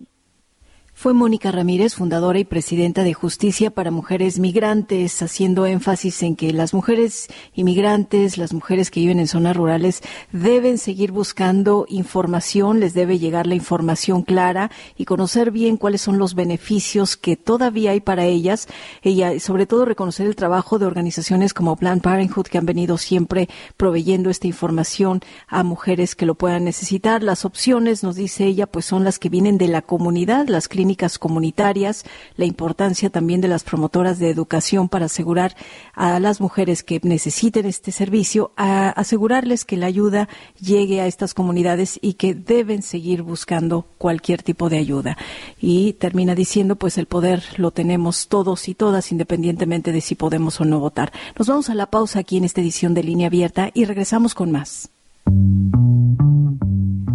Fue 1.00 1.14
Mónica 1.14 1.50
Ramírez, 1.50 1.94
fundadora 1.94 2.38
y 2.40 2.44
presidenta 2.44 3.04
de 3.04 3.14
Justicia 3.14 3.70
para 3.70 3.90
Mujeres 3.90 4.38
Migrantes, 4.38 5.22
haciendo 5.22 5.64
énfasis 5.64 6.22
en 6.22 6.36
que 6.36 6.52
las 6.52 6.74
mujeres 6.74 7.28
inmigrantes, 7.54 8.36
las 8.36 8.52
mujeres 8.52 8.90
que 8.90 9.00
viven 9.00 9.18
en 9.18 9.26
zonas 9.26 9.56
rurales, 9.56 10.02
deben 10.30 10.76
seguir 10.76 11.10
buscando 11.10 11.86
información, 11.88 12.80
les 12.80 12.92
debe 12.92 13.18
llegar 13.18 13.46
la 13.46 13.54
información 13.54 14.20
clara 14.20 14.70
y 14.94 15.06
conocer 15.06 15.50
bien 15.52 15.78
cuáles 15.78 16.02
son 16.02 16.18
los 16.18 16.34
beneficios 16.34 17.16
que 17.16 17.34
todavía 17.34 17.92
hay 17.92 18.00
para 18.00 18.26
ellas. 18.26 18.68
Ella, 19.00 19.40
sobre 19.40 19.64
todo, 19.64 19.86
reconocer 19.86 20.26
el 20.26 20.36
trabajo 20.36 20.78
de 20.78 20.84
organizaciones 20.84 21.54
como 21.54 21.76
Planned 21.76 22.02
Parenthood, 22.02 22.48
que 22.48 22.58
han 22.58 22.66
venido 22.66 22.98
siempre 22.98 23.48
proveyendo 23.78 24.28
esta 24.28 24.48
información 24.48 25.22
a 25.48 25.62
mujeres 25.62 26.14
que 26.14 26.26
lo 26.26 26.34
puedan 26.34 26.64
necesitar. 26.64 27.22
Las 27.22 27.46
opciones, 27.46 28.02
nos 28.02 28.16
dice 28.16 28.44
ella, 28.44 28.66
pues 28.66 28.84
son 28.84 29.02
las 29.02 29.18
que 29.18 29.30
vienen 29.30 29.56
de 29.56 29.68
la 29.68 29.80
comunidad, 29.80 30.46
las 30.48 30.68
clínicas 30.68 30.89
comunitarias, 31.18 32.05
la 32.37 32.44
importancia 32.44 33.11
también 33.11 33.40
de 33.40 33.48
las 33.48 33.64
promotoras 33.64 34.18
de 34.18 34.31
educación 34.31 34.88
para 34.88 35.07
asegurar 35.07 35.57
a 35.94 36.20
las 36.20 36.40
mujeres 36.40 36.83
que 36.83 37.00
necesiten 37.03 37.66
este 37.66 37.92
servicio, 37.92 38.53
asegurarles 38.57 39.64
que 39.64 39.76
la 39.76 39.87
ayuda 39.87 40.29
llegue 40.61 41.00
a 41.00 41.07
estas 41.07 41.35
comunidades 41.35 41.98
y 42.03 42.14
que 42.14 42.35
deben 42.35 42.83
seguir 42.83 43.22
buscando 43.22 43.87
cualquier 43.98 44.42
tipo 44.42 44.68
de 44.68 44.79
ayuda. 44.79 45.16
Y 45.61 45.94
termina 45.94 46.35
diciendo, 46.35 46.76
pues 46.76 46.98
el 46.98 47.07
poder 47.07 47.42
lo 47.57 47.70
tenemos 47.70 48.29
todos 48.29 48.68
y 48.68 48.74
todas, 48.74 49.12
independientemente 49.12 49.92
de 49.92 50.00
si 50.00 50.14
podemos 50.14 50.61
o 50.61 50.64
no 50.64 50.81
votar. 50.81 51.12
Nos 51.38 51.48
vamos 51.48 51.70
a 51.70 51.74
la 51.74 51.87
pausa 51.87 52.20
aquí 52.20 52.37
en 52.37 52.44
esta 52.44 52.61
edición 52.61 52.94
de 52.94 53.03
Línea 53.03 53.29
Abierta 53.29 53.70
y 53.74 53.85
regresamos 53.85 54.35
con 54.35 54.50
más. 54.50 54.90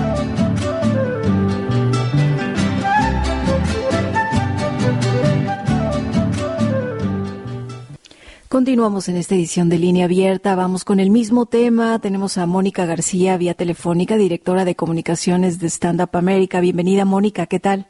Continuamos 8.53 9.09
en 9.09 9.17
esta 9.17 9.35
edición 9.35 9.71
de 9.71 9.79
Línea 9.79 10.05
Abierta. 10.05 10.55
Vamos 10.55 10.85
con 10.85 11.01
el 11.01 11.09
mismo 11.09 11.47
tema. 11.47 11.99
Tenemos 12.01 12.37
a 12.37 12.45
Mónica 12.45 12.85
García 12.85 13.39
vía 13.39 13.55
telefónica, 13.55 14.19
directora 14.19 14.67
de 14.67 14.75
comunicaciones 14.75 15.59
de 15.59 15.69
Stand 15.69 16.03
Up 16.03 16.11
America. 16.13 16.61
Bienvenida, 16.61 17.07
Mónica. 17.07 17.47
¿Qué 17.47 17.61
tal? 17.61 17.87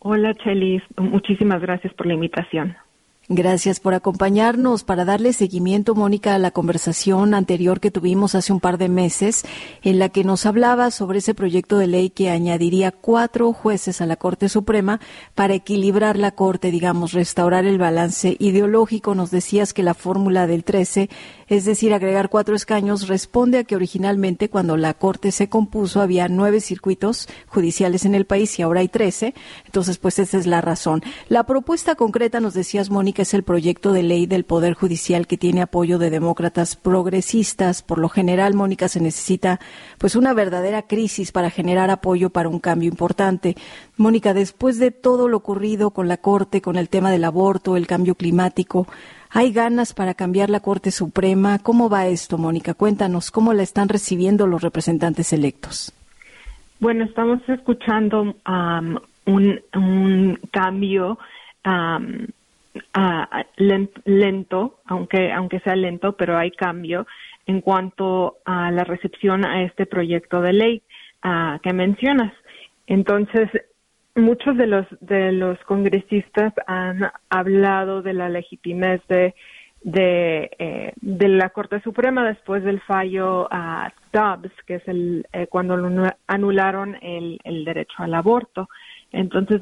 Hola, 0.00 0.34
Chelis. 0.34 0.82
Muchísimas 0.98 1.62
gracias 1.62 1.94
por 1.94 2.06
la 2.06 2.12
invitación. 2.12 2.76
Gracias 3.34 3.80
por 3.80 3.94
acompañarnos 3.94 4.84
para 4.84 5.06
darle 5.06 5.32
seguimiento, 5.32 5.94
Mónica, 5.94 6.34
a 6.34 6.38
la 6.38 6.50
conversación 6.50 7.32
anterior 7.32 7.80
que 7.80 7.90
tuvimos 7.90 8.34
hace 8.34 8.52
un 8.52 8.60
par 8.60 8.76
de 8.76 8.90
meses, 8.90 9.46
en 9.80 9.98
la 9.98 10.10
que 10.10 10.22
nos 10.22 10.44
hablaba 10.44 10.90
sobre 10.90 11.20
ese 11.20 11.32
proyecto 11.32 11.78
de 11.78 11.86
ley 11.86 12.10
que 12.10 12.28
añadiría 12.28 12.92
cuatro 12.92 13.54
jueces 13.54 14.02
a 14.02 14.06
la 14.06 14.16
Corte 14.16 14.50
Suprema 14.50 15.00
para 15.34 15.54
equilibrar 15.54 16.18
la 16.18 16.32
Corte, 16.32 16.70
digamos, 16.70 17.12
restaurar 17.12 17.64
el 17.64 17.78
balance 17.78 18.36
ideológico. 18.38 19.14
Nos 19.14 19.30
decías 19.30 19.72
que 19.72 19.82
la 19.82 19.94
fórmula 19.94 20.46
del 20.46 20.62
13 20.62 21.08
es 21.52 21.66
decir, 21.66 21.92
agregar 21.92 22.30
cuatro 22.30 22.56
escaños, 22.56 23.08
responde 23.08 23.58
a 23.58 23.64
que 23.64 23.76
originalmente 23.76 24.48
cuando 24.48 24.78
la 24.78 24.94
Corte 24.94 25.32
se 25.32 25.50
compuso 25.50 26.00
había 26.00 26.26
nueve 26.28 26.62
circuitos 26.62 27.28
judiciales 27.46 28.06
en 28.06 28.14
el 28.14 28.24
país 28.24 28.58
y 28.58 28.62
ahora 28.62 28.80
hay 28.80 28.88
trece. 28.88 29.34
Entonces, 29.66 29.98
pues 29.98 30.18
esa 30.18 30.38
es 30.38 30.46
la 30.46 30.62
razón. 30.62 31.02
La 31.28 31.44
propuesta 31.44 31.94
concreta, 31.94 32.40
nos 32.40 32.54
decías, 32.54 32.88
Mónica, 32.88 33.21
es 33.22 33.34
el 33.34 33.42
proyecto 33.42 33.92
de 33.92 34.02
ley 34.02 34.26
del 34.26 34.44
Poder 34.44 34.74
Judicial 34.74 35.26
que 35.26 35.38
tiene 35.38 35.62
apoyo 35.62 35.98
de 35.98 36.10
demócratas 36.10 36.76
progresistas. 36.76 37.82
Por 37.82 37.98
lo 37.98 38.08
general, 38.08 38.54
Mónica, 38.54 38.88
se 38.88 39.00
necesita 39.00 39.58
pues 39.98 40.14
una 40.14 40.34
verdadera 40.34 40.82
crisis 40.82 41.32
para 41.32 41.50
generar 41.50 41.90
apoyo 41.90 42.30
para 42.30 42.48
un 42.48 42.58
cambio 42.58 42.88
importante. 42.88 43.56
Mónica, 43.96 44.34
después 44.34 44.78
de 44.78 44.90
todo 44.90 45.28
lo 45.28 45.38
ocurrido 45.38 45.90
con 45.90 46.08
la 46.08 46.18
Corte, 46.18 46.60
con 46.60 46.76
el 46.76 46.88
tema 46.88 47.10
del 47.10 47.24
aborto, 47.24 47.76
el 47.76 47.86
cambio 47.86 48.14
climático, 48.14 48.86
¿Hay 49.34 49.50
ganas 49.50 49.94
para 49.94 50.12
cambiar 50.12 50.50
la 50.50 50.60
Corte 50.60 50.90
Suprema? 50.90 51.58
¿Cómo 51.58 51.88
va 51.88 52.06
esto, 52.06 52.36
Mónica? 52.36 52.74
Cuéntanos, 52.74 53.30
¿cómo 53.30 53.54
la 53.54 53.62
están 53.62 53.88
recibiendo 53.88 54.46
los 54.46 54.60
representantes 54.60 55.32
electos? 55.32 55.90
Bueno, 56.80 57.04
estamos 57.04 57.40
escuchando 57.48 58.22
um, 58.46 58.98
un, 59.24 60.38
cambio 60.50 61.18
um, 61.64 62.26
lento, 64.04 64.80
aunque, 64.86 65.32
aunque 65.32 65.60
sea 65.60 65.76
lento, 65.76 66.16
pero 66.16 66.36
hay 66.38 66.50
cambio 66.50 67.06
en 67.46 67.60
cuanto 67.60 68.38
a 68.44 68.70
la 68.70 68.84
recepción 68.84 69.44
a 69.44 69.62
este 69.62 69.86
proyecto 69.86 70.40
de 70.40 70.52
ley 70.52 70.82
uh, 71.24 71.58
que 71.60 71.72
mencionas. 71.72 72.32
Entonces, 72.86 73.48
muchos 74.14 74.56
de 74.56 74.66
los 74.66 74.86
de 75.00 75.32
los 75.32 75.58
congresistas 75.64 76.52
han 76.66 77.10
hablado 77.30 78.02
de 78.02 78.14
la 78.14 78.28
legitimidad 78.28 79.00
de 79.08 79.34
de, 79.84 80.50
eh, 80.58 80.92
de 81.00 81.28
la 81.28 81.50
Corte 81.50 81.80
Suprema 81.80 82.24
después 82.24 82.62
del 82.62 82.80
fallo 82.82 83.48
a 83.50 83.92
Dobbs, 84.12 84.52
que 84.66 84.76
es 84.76 84.86
el 84.86 85.26
eh, 85.32 85.46
cuando 85.48 85.74
anularon 86.28 86.96
el, 87.02 87.40
el 87.44 87.64
derecho 87.64 87.94
al 87.98 88.14
aborto. 88.14 88.68
Entonces, 89.10 89.60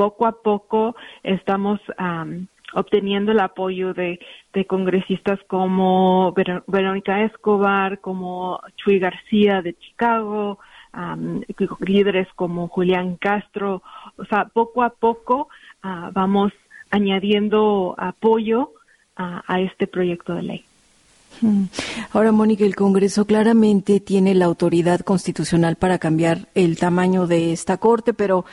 poco 0.00 0.26
a 0.26 0.32
poco 0.32 0.96
estamos 1.22 1.78
obteniendo 2.72 3.32
el 3.32 3.40
apoyo 3.40 3.92
de, 3.92 4.18
congresistas 4.66 5.38
como 5.46 6.32
Verónica 6.66 7.22
Escobar, 7.22 8.00
como 8.00 8.60
Chuy 8.76 8.98
García 8.98 9.60
de 9.60 9.74
Chicago, 9.74 10.58
líderes 11.80 12.28
como 12.34 12.68
Julián 12.68 13.16
Castro, 13.16 13.82
o 14.16 14.24
sea, 14.24 14.46
poco 14.46 14.82
a 14.82 14.88
poco 14.88 15.50
ah, 15.82 16.08
vamos 16.14 16.50
añadiendo 16.90 17.94
apoyo 17.98 18.72
a 19.16 19.60
este 19.60 19.86
proyecto 19.86 20.34
de 20.34 20.42
ley. 20.42 20.64
Hmm. 21.42 21.64
Ahora, 22.12 22.32
Mónica, 22.32 22.64
el 22.64 22.74
Congreso 22.74 23.26
claramente 23.26 24.00
tiene 24.00 24.34
la 24.34 24.46
autoridad 24.46 25.00
constitucional 25.00 25.76
para 25.76 25.98
cambiar 25.98 26.48
el 26.54 26.78
tamaño 26.78 27.26
de 27.26 27.52
esta 27.52 27.76
Corte, 27.76 28.14
pero 28.14 28.46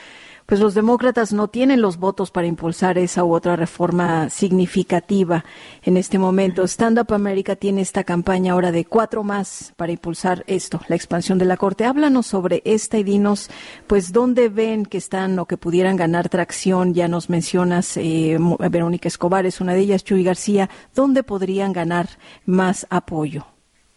pues 0.48 0.62
los 0.62 0.74
demócratas 0.74 1.34
no 1.34 1.50
tienen 1.50 1.82
los 1.82 1.98
votos 1.98 2.32
para 2.32 2.48
impulsar 2.48 2.98
esa 2.98 3.26
u 3.26 3.34
otra 3.34 3.58
reforma 3.58 4.30
significativa 4.30 5.44
en 5.84 5.98
este 5.98 6.18
momento. 6.18 6.64
Stand 6.64 7.00
Up 7.00 7.14
America 7.14 7.58
tiene 7.58 7.82
esta 7.82 8.06
campaña 8.06 8.54
ahora 8.54 8.72
de 8.72 8.86
cuatro 8.86 9.24
más 9.24 9.74
para 9.76 9.92
impulsar 9.92 10.46
esto, 10.48 10.80
la 10.88 10.96
expansión 10.96 11.38
de 11.38 11.44
la 11.44 11.58
Corte. 11.58 11.84
Háblanos 11.84 12.28
sobre 12.28 12.62
esta 12.64 12.98
y 12.98 13.04
dinos, 13.04 13.52
pues, 13.88 14.14
dónde 14.14 14.48
ven 14.48 14.86
que 14.86 14.98
están 14.98 15.38
o 15.38 15.46
que 15.46 15.58
pudieran 15.58 15.98
ganar 15.98 16.30
tracción. 16.30 16.94
Ya 16.94 17.10
nos 17.10 17.30
mencionas, 17.30 17.98
eh, 17.98 18.38
Verónica 18.72 19.10
Escobar 19.10 19.46
es 19.46 19.60
una 19.60 19.74
de 19.74 19.82
ellas, 19.82 20.06
Chuy 20.06 20.24
García, 20.24 20.70
¿dónde 20.96 21.24
podrían 21.24 21.74
ganar 21.74 22.08
más 22.46 22.88
apoyo? 22.90 23.46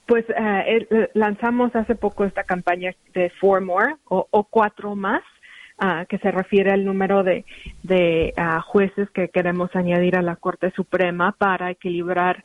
Pues 0.06 0.24
eh, 0.30 1.08
lanzamos 1.14 1.76
hace 1.76 1.94
poco 1.94 2.24
esta 2.24 2.42
campaña 2.42 2.92
de 3.14 3.30
Four 3.40 3.60
More 3.60 3.94
o, 4.08 4.26
o 4.32 4.42
Cuatro 4.42 4.96
Más, 4.96 5.22
que 6.08 6.18
se 6.18 6.30
refiere 6.30 6.72
al 6.72 6.84
número 6.84 7.22
de, 7.22 7.44
de 7.82 8.34
jueces 8.66 9.10
que 9.10 9.28
queremos 9.28 9.74
añadir 9.74 10.16
a 10.16 10.22
la 10.22 10.36
Corte 10.36 10.70
Suprema 10.72 11.32
para 11.32 11.70
equilibrar 11.70 12.44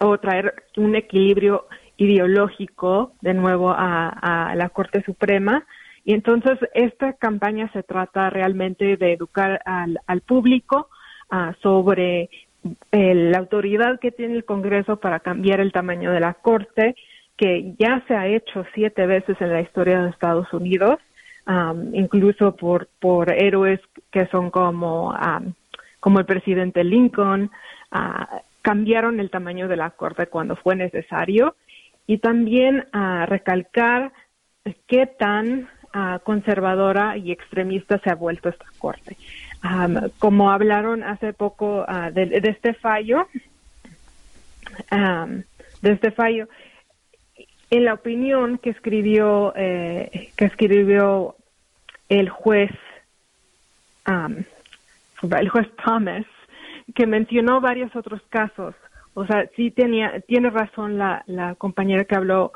o 0.00 0.18
traer 0.18 0.54
un 0.76 0.96
equilibrio 0.96 1.66
ideológico 1.96 3.12
de 3.20 3.34
nuevo 3.34 3.70
a, 3.70 4.54
la 4.56 4.68
Corte 4.70 5.02
Suprema. 5.02 5.64
Y 6.04 6.14
entonces 6.14 6.58
esta 6.74 7.12
campaña 7.14 7.70
se 7.72 7.82
trata 7.82 8.30
realmente 8.30 8.96
de 8.96 9.12
educar 9.12 9.60
al, 9.64 10.20
público 10.22 10.88
sobre 11.62 12.28
la 12.90 13.38
autoridad 13.38 14.00
que 14.00 14.10
tiene 14.10 14.34
el 14.34 14.44
Congreso 14.44 14.96
para 14.96 15.20
cambiar 15.20 15.60
el 15.60 15.72
tamaño 15.72 16.10
de 16.10 16.20
la 16.20 16.34
Corte, 16.34 16.96
que 17.36 17.74
ya 17.78 18.04
se 18.06 18.14
ha 18.14 18.26
hecho 18.26 18.64
siete 18.74 19.06
veces 19.06 19.40
en 19.40 19.52
la 19.52 19.60
historia 19.60 20.02
de 20.02 20.10
Estados 20.10 20.52
Unidos, 20.52 20.98
incluso 21.92 22.54
por, 22.56 22.88
por 23.00 23.32
héroes 23.32 23.80
que 24.10 24.26
son 24.26 24.50
como, 24.50 25.14
como 26.00 26.18
el 26.18 26.26
presidente 26.26 26.84
Lincoln, 26.84 27.50
uh, 27.92 28.36
cambiaron 28.62 29.18
el 29.18 29.30
tamaño 29.30 29.68
de 29.68 29.76
la 29.76 29.90
Corte 29.90 30.28
cuando 30.28 30.56
fue 30.56 30.76
necesario 30.76 31.56
y 32.06 32.18
también 32.18 32.86
a 32.92 33.26
recalcar 33.26 34.12
qué 34.86 35.06
tan 35.06 35.68
conservadora 36.22 37.18
y 37.18 37.32
extremista 37.32 37.98
se 37.98 38.10
ha 38.10 38.14
vuelto 38.14 38.48
esta 38.48 38.64
Corte. 38.78 39.16
como 40.18 40.50
hablaron 40.50 41.02
hace 41.02 41.34
poco 41.34 41.84
de, 42.12 42.40
este 42.44 42.72
fallo, 42.74 43.28
de 44.90 45.92
este 45.92 46.10
fallo, 46.12 46.48
en 47.72 47.86
la 47.86 47.94
opinión 47.94 48.58
que 48.58 48.68
escribió 48.68 49.54
eh, 49.56 50.30
que 50.36 50.44
escribió 50.44 51.36
el 52.10 52.28
juez 52.28 52.70
el 54.06 55.48
juez 55.48 55.68
Thomas 55.82 56.26
que 56.94 57.06
mencionó 57.06 57.62
varios 57.62 57.94
otros 57.96 58.20
casos. 58.28 58.74
O 59.14 59.24
sea, 59.26 59.48
sí 59.56 59.70
tenía, 59.70 60.20
tiene 60.20 60.50
razón 60.50 60.98
la, 60.98 61.22
la 61.26 61.54
compañera 61.54 62.04
que 62.04 62.14
habló 62.14 62.52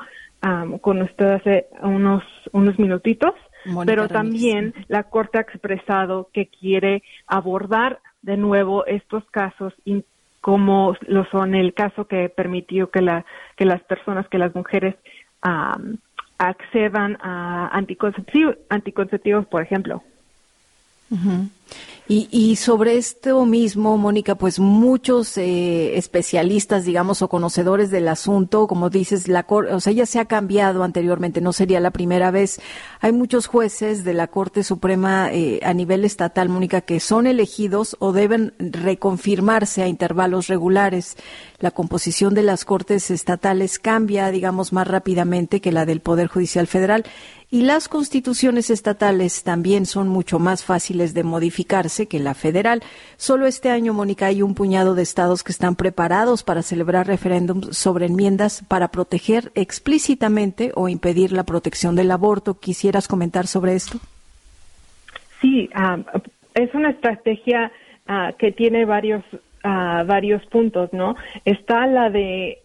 con 0.81 1.01
usted 1.01 1.25
hace 1.31 1.67
unos, 1.81 2.23
unos 2.51 2.77
minutitos, 2.77 3.33
pero 3.85 4.07
también 4.07 4.73
la 4.87 5.03
Corte 5.03 5.39
ha 5.39 5.41
expresado 5.41 6.29
que 6.31 6.47
quiere 6.47 7.01
abordar 7.25 7.99
de 8.21 8.37
nuevo 8.37 8.85
estos 8.85 9.23
casos 9.31 9.73
como 10.41 10.95
lo 11.07 11.25
son 11.25 11.55
el 11.55 11.73
caso 11.73 12.07
que 12.07 12.29
permitió 12.29 12.89
que, 12.89 13.01
la, 13.01 13.25
que 13.55 13.65
las 13.65 13.81
personas, 13.83 14.27
que 14.29 14.37
las 14.37 14.55
mujeres 14.55 14.95
accedan 16.37 17.17
a 17.21 17.69
anticonceptivos, 17.71 18.57
anticonceptivos, 18.69 19.45
por 19.47 19.61
ejemplo. 19.61 20.03
Y, 22.09 22.55
sobre 22.55 22.95
esto 22.95 23.45
mismo, 23.45 23.97
Mónica, 23.97 24.35
pues 24.35 24.59
muchos 24.59 25.37
eh, 25.37 25.97
especialistas, 25.97 26.85
digamos, 26.85 27.21
o 27.21 27.27
conocedores 27.27 27.91
del 27.91 28.07
asunto, 28.07 28.65
como 28.65 28.89
dices, 28.89 29.27
la 29.27 29.45
o 29.49 29.79
sea, 29.81 29.91
ya 29.91 30.05
se 30.05 30.19
ha 30.19 30.23
cambiado 30.23 30.83
anteriormente, 30.83 31.41
no 31.41 31.51
sería 31.51 31.81
la 31.81 31.91
primera 31.91 32.31
vez. 32.31 32.61
Hay 33.01 33.11
muchos 33.11 33.47
jueces 33.47 34.05
de 34.05 34.13
la 34.13 34.27
Corte 34.27 34.63
Suprema 34.63 35.33
eh, 35.33 35.59
a 35.63 35.73
nivel 35.73 36.05
estatal, 36.05 36.47
Mónica, 36.47 36.79
que 36.79 37.01
son 37.01 37.27
elegidos 37.27 37.97
o 37.99 38.13
deben 38.13 38.53
reconfirmarse 38.57 39.83
a 39.83 39.89
intervalos 39.89 40.47
regulares. 40.47 41.17
La 41.59 41.71
composición 41.71 42.33
de 42.33 42.43
las 42.43 42.63
Cortes 42.63 43.11
estatales 43.11 43.79
cambia, 43.79 44.31
digamos, 44.31 44.71
más 44.71 44.87
rápidamente 44.87 45.59
que 45.59 45.73
la 45.73 45.85
del 45.85 45.99
Poder 45.99 46.27
Judicial 46.27 46.67
Federal 46.67 47.03
y 47.49 47.61
las 47.61 47.87
constituciones 47.87 48.69
estatales 48.69 49.43
también 49.43 49.85
son 49.85 50.09
mucho 50.09 50.37
más 50.37 50.65
fáciles 50.65 51.13
de 51.13 51.23
modificarse 51.23 52.07
que 52.07 52.19
la 52.19 52.33
federal. 52.33 52.81
Solo 53.15 53.47
este 53.47 53.69
año, 53.69 53.93
Mónica, 53.93 54.25
hay 54.25 54.41
un 54.41 54.53
puñado 54.53 54.95
de 54.95 55.03
estados 55.03 55.43
que 55.43 55.53
están 55.53 55.75
preparados 55.75 56.43
para 56.43 56.61
celebrar 56.61 57.07
referéndums 57.07 57.77
sobre 57.77 58.07
enmiendas 58.07 58.65
para 58.67 58.89
proteger 58.89 59.51
explícitamente 59.55 60.71
o 60.75 60.89
impedir 60.89 61.31
la 61.31 61.43
protección 61.43 61.95
del 61.95 62.11
aborto. 62.11 62.59
¿Quisieras 62.59 63.07
comentar 63.07 63.47
sobre 63.47 63.75
esto? 63.75 63.99
Sí, 65.41 65.69
ah, 65.73 65.99
es 66.53 66.73
una 66.73 66.89
estrategia 66.89 67.71
ah, 68.07 68.33
que 68.37 68.51
tiene 68.51 68.83
varios, 68.83 69.23
ah, 69.63 70.03
varios 70.05 70.45
puntos, 70.47 70.91
¿no? 70.91 71.15
Está 71.45 71.87
la 71.87 72.09
de 72.09 72.63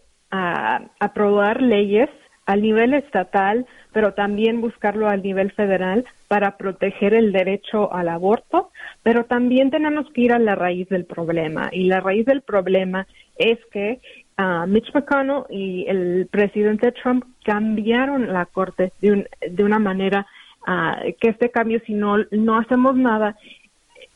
aprobar 0.99 1.61
leyes 1.61 2.09
al 2.45 2.61
nivel 2.61 2.93
estatal 2.93 3.65
pero 3.93 4.13
también 4.13 4.59
buscarlo 4.59 5.07
al 5.07 5.21
nivel 5.21 5.51
federal 5.51 6.03
para 6.27 6.57
proteger 6.57 7.13
el 7.13 7.31
derecho 7.31 7.93
al 7.93 8.09
aborto, 8.09 8.71
pero 9.03 9.25
también 9.25 9.69
tenemos 9.69 10.11
que 10.11 10.21
ir 10.21 10.33
a 10.33 10.39
la 10.39 10.55
raíz 10.55 10.89
del 10.89 11.05
problema. 11.05 11.69
Y 11.71 11.85
la 11.85 12.01
raíz 12.01 12.25
del 12.25 12.41
problema 12.41 13.07
es 13.37 13.59
que 13.71 13.99
uh, 14.39 14.67
Mitch 14.67 14.91
McConnell 14.93 15.43
y 15.49 15.85
el 15.87 16.27
presidente 16.29 16.91
Trump 16.91 17.23
cambiaron 17.45 18.33
la 18.33 18.47
corte 18.47 18.91
de, 18.99 19.29
de 19.47 19.63
una 19.63 19.79
manera 19.79 20.25
uh, 20.67 21.13
que 21.21 21.29
este 21.29 21.51
cambio, 21.51 21.79
si 21.85 21.93
no, 21.93 22.17
no 22.31 22.57
hacemos 22.57 22.95
nada, 22.95 23.37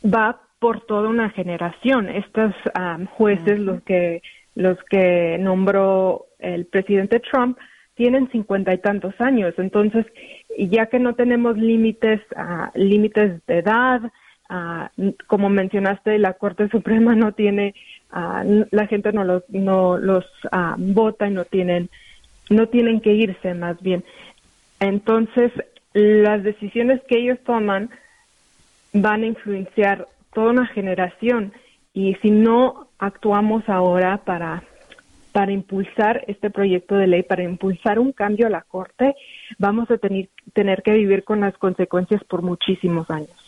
va 0.04 0.42
por 0.60 0.82
toda 0.88 1.08
una 1.08 1.30
generación. 1.30 2.10
Estos 2.10 2.52
um, 2.76 3.06
jueces, 3.06 3.60
los 3.60 3.82
que 3.84 4.24
los 4.56 4.76
que 4.90 5.38
nombró 5.40 6.26
el 6.40 6.66
presidente 6.66 7.20
Trump, 7.20 7.60
tienen 7.98 8.30
cincuenta 8.30 8.74
y 8.74 8.78
tantos 8.78 9.20
años. 9.20 9.56
Entonces, 9.58 10.06
ya 10.58 10.86
que 10.86 11.00
no 11.00 11.16
tenemos 11.16 11.58
límites, 11.58 12.22
uh, 12.36 12.70
límites 12.76 13.46
de 13.48 13.58
edad, 13.58 14.02
uh, 14.50 15.12
como 15.26 15.50
mencionaste, 15.50 16.18
la 16.20 16.34
Corte 16.34 16.70
Suprema 16.70 17.16
no 17.16 17.34
tiene, 17.34 17.74
uh, 18.14 18.66
la 18.72 18.88
gente 18.88 19.12
no 19.12 19.24
los, 19.24 19.44
no 19.50 19.98
los 19.98 20.26
vota 20.78 21.28
y 21.28 21.32
no 21.32 21.44
tienen, 21.46 21.90
no 22.52 22.68
tienen 22.68 23.02
que 23.02 23.14
irse 23.14 23.56
más 23.56 23.82
bien. 23.82 24.04
Entonces, 24.80 25.52
las 25.94 26.44
decisiones 26.44 27.02
que 27.08 27.18
ellos 27.18 27.40
toman 27.44 27.90
van 28.94 29.24
a 29.24 29.28
influenciar 29.28 30.08
toda 30.34 30.52
una 30.52 30.68
generación 30.68 31.52
y 31.94 32.14
si 32.22 32.30
no 32.30 32.90
actuamos 33.00 33.68
ahora 33.68 34.18
para 34.24 34.64
para 35.38 35.52
impulsar 35.52 36.24
este 36.26 36.50
proyecto 36.50 36.96
de 36.96 37.06
ley, 37.06 37.22
para 37.22 37.44
impulsar 37.44 38.00
un 38.00 38.12
cambio 38.12 38.48
a 38.48 38.50
la 38.50 38.64
Corte, 38.64 39.14
vamos 39.60 39.92
a 39.92 40.00
tener, 40.00 40.30
tener 40.54 40.82
que 40.82 40.94
vivir 40.94 41.24
con 41.24 41.42
las 41.42 41.56
consecuencias 41.60 42.24
por 42.24 42.42
muchísimos 42.42 43.08
años. 43.12 43.47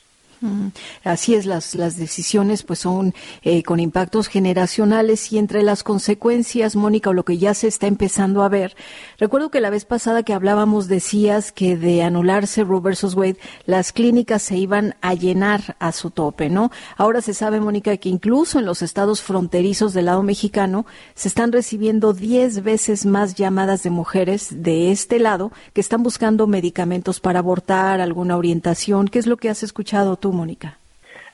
Así 1.03 1.35
es, 1.35 1.45
las, 1.45 1.75
las 1.75 1.97
decisiones 1.97 2.63
pues 2.63 2.79
son 2.79 3.13
eh, 3.41 3.61
con 3.63 3.79
impactos 3.81 4.27
generacionales 4.27 5.33
y 5.33 5.37
entre 5.37 5.63
las 5.63 5.83
consecuencias, 5.83 6.77
Mónica, 6.77 7.09
o 7.09 7.13
lo 7.13 7.25
que 7.25 7.37
ya 7.37 7.53
se 7.53 7.67
está 7.67 7.87
empezando 7.87 8.43
a 8.43 8.49
ver. 8.49 8.75
Recuerdo 9.17 9.51
que 9.51 9.59
la 9.59 9.69
vez 9.69 9.83
pasada 9.83 10.23
que 10.23 10.33
hablábamos 10.33 10.87
decías 10.87 11.51
que 11.51 11.75
de 11.75 12.03
anularse 12.03 12.63
Roe 12.63 12.79
versus 12.79 13.15
Wade, 13.15 13.37
las 13.65 13.91
clínicas 13.91 14.41
se 14.41 14.57
iban 14.57 14.95
a 15.01 15.13
llenar 15.13 15.75
a 15.79 15.91
su 15.91 16.09
tope, 16.09 16.49
¿no? 16.49 16.71
Ahora 16.95 17.21
se 17.21 17.33
sabe, 17.33 17.59
Mónica, 17.59 17.97
que 17.97 18.07
incluso 18.09 18.59
en 18.59 18.65
los 18.65 18.81
estados 18.81 19.21
fronterizos 19.21 19.93
del 19.93 20.05
lado 20.05 20.23
mexicano 20.23 20.85
se 21.15 21.27
están 21.27 21.51
recibiendo 21.51 22.13
10 22.13 22.63
veces 22.63 23.05
más 23.05 23.35
llamadas 23.35 23.83
de 23.83 23.89
mujeres 23.89 24.63
de 24.63 24.91
este 24.91 25.19
lado 25.19 25.51
que 25.73 25.81
están 25.81 26.01
buscando 26.01 26.47
medicamentos 26.47 27.19
para 27.19 27.39
abortar, 27.39 27.99
alguna 27.99 28.37
orientación. 28.37 29.09
¿Qué 29.09 29.19
es 29.19 29.27
lo 29.27 29.35
que 29.35 29.49
has 29.49 29.63
escuchado 29.63 30.15
tú? 30.15 30.28
Mónica? 30.31 30.77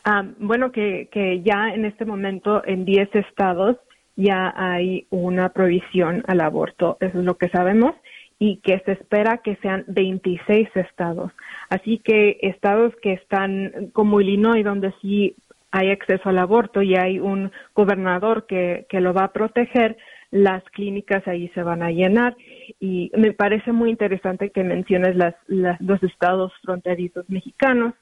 Ah, 0.04 0.24
bueno, 0.40 0.72
que, 0.72 1.10
que 1.12 1.42
ya 1.42 1.70
en 1.74 1.86
este 1.86 2.06
momento 2.06 2.62
en 2.66 2.86
10 2.86 3.16
estados 3.16 3.78
ya 4.16 4.54
hay 4.56 5.08
una 5.10 5.50
prohibición 5.50 6.24
al 6.28 6.42
aborto, 6.42 6.98
eso 7.02 7.20
es 7.20 7.26
lo 7.26 7.38
que 7.38 7.50
sabemos, 7.50 7.96
y 8.38 8.58
que 8.58 8.80
se 8.86 8.94
espera 8.94 9.38
que 9.38 9.56
sean 9.58 9.86
26 9.88 10.70
estados. 10.76 11.32
Así 11.70 12.00
que 12.00 12.38
estados 12.42 12.94
que 13.02 13.14
están 13.14 13.90
como 13.94 14.22
Illinois, 14.22 14.64
donde 14.64 14.94
sí 15.02 15.36
hay 15.72 15.92
acceso 15.92 16.30
al 16.30 16.40
aborto 16.40 16.82
y 16.82 16.96
hay 16.96 17.20
un 17.20 17.52
gobernador 17.74 18.46
que, 18.46 18.86
que 18.90 19.02
lo 19.02 19.14
va 19.14 19.26
a 19.26 19.34
proteger, 19.34 19.98
las 20.32 20.64
clínicas 20.66 21.28
ahí 21.28 21.50
se 21.50 21.64
van 21.64 21.82
a 21.82 21.92
llenar. 21.92 22.36
Y 22.80 23.12
me 23.16 23.32
parece 23.32 23.72
muy 23.72 23.90
interesante 23.90 24.50
que 24.50 24.64
menciones 24.64 25.16
las, 25.16 25.36
los 25.48 26.04
estados 26.04 26.52
fronterizos 26.62 27.30
mexicanos, 27.30 27.94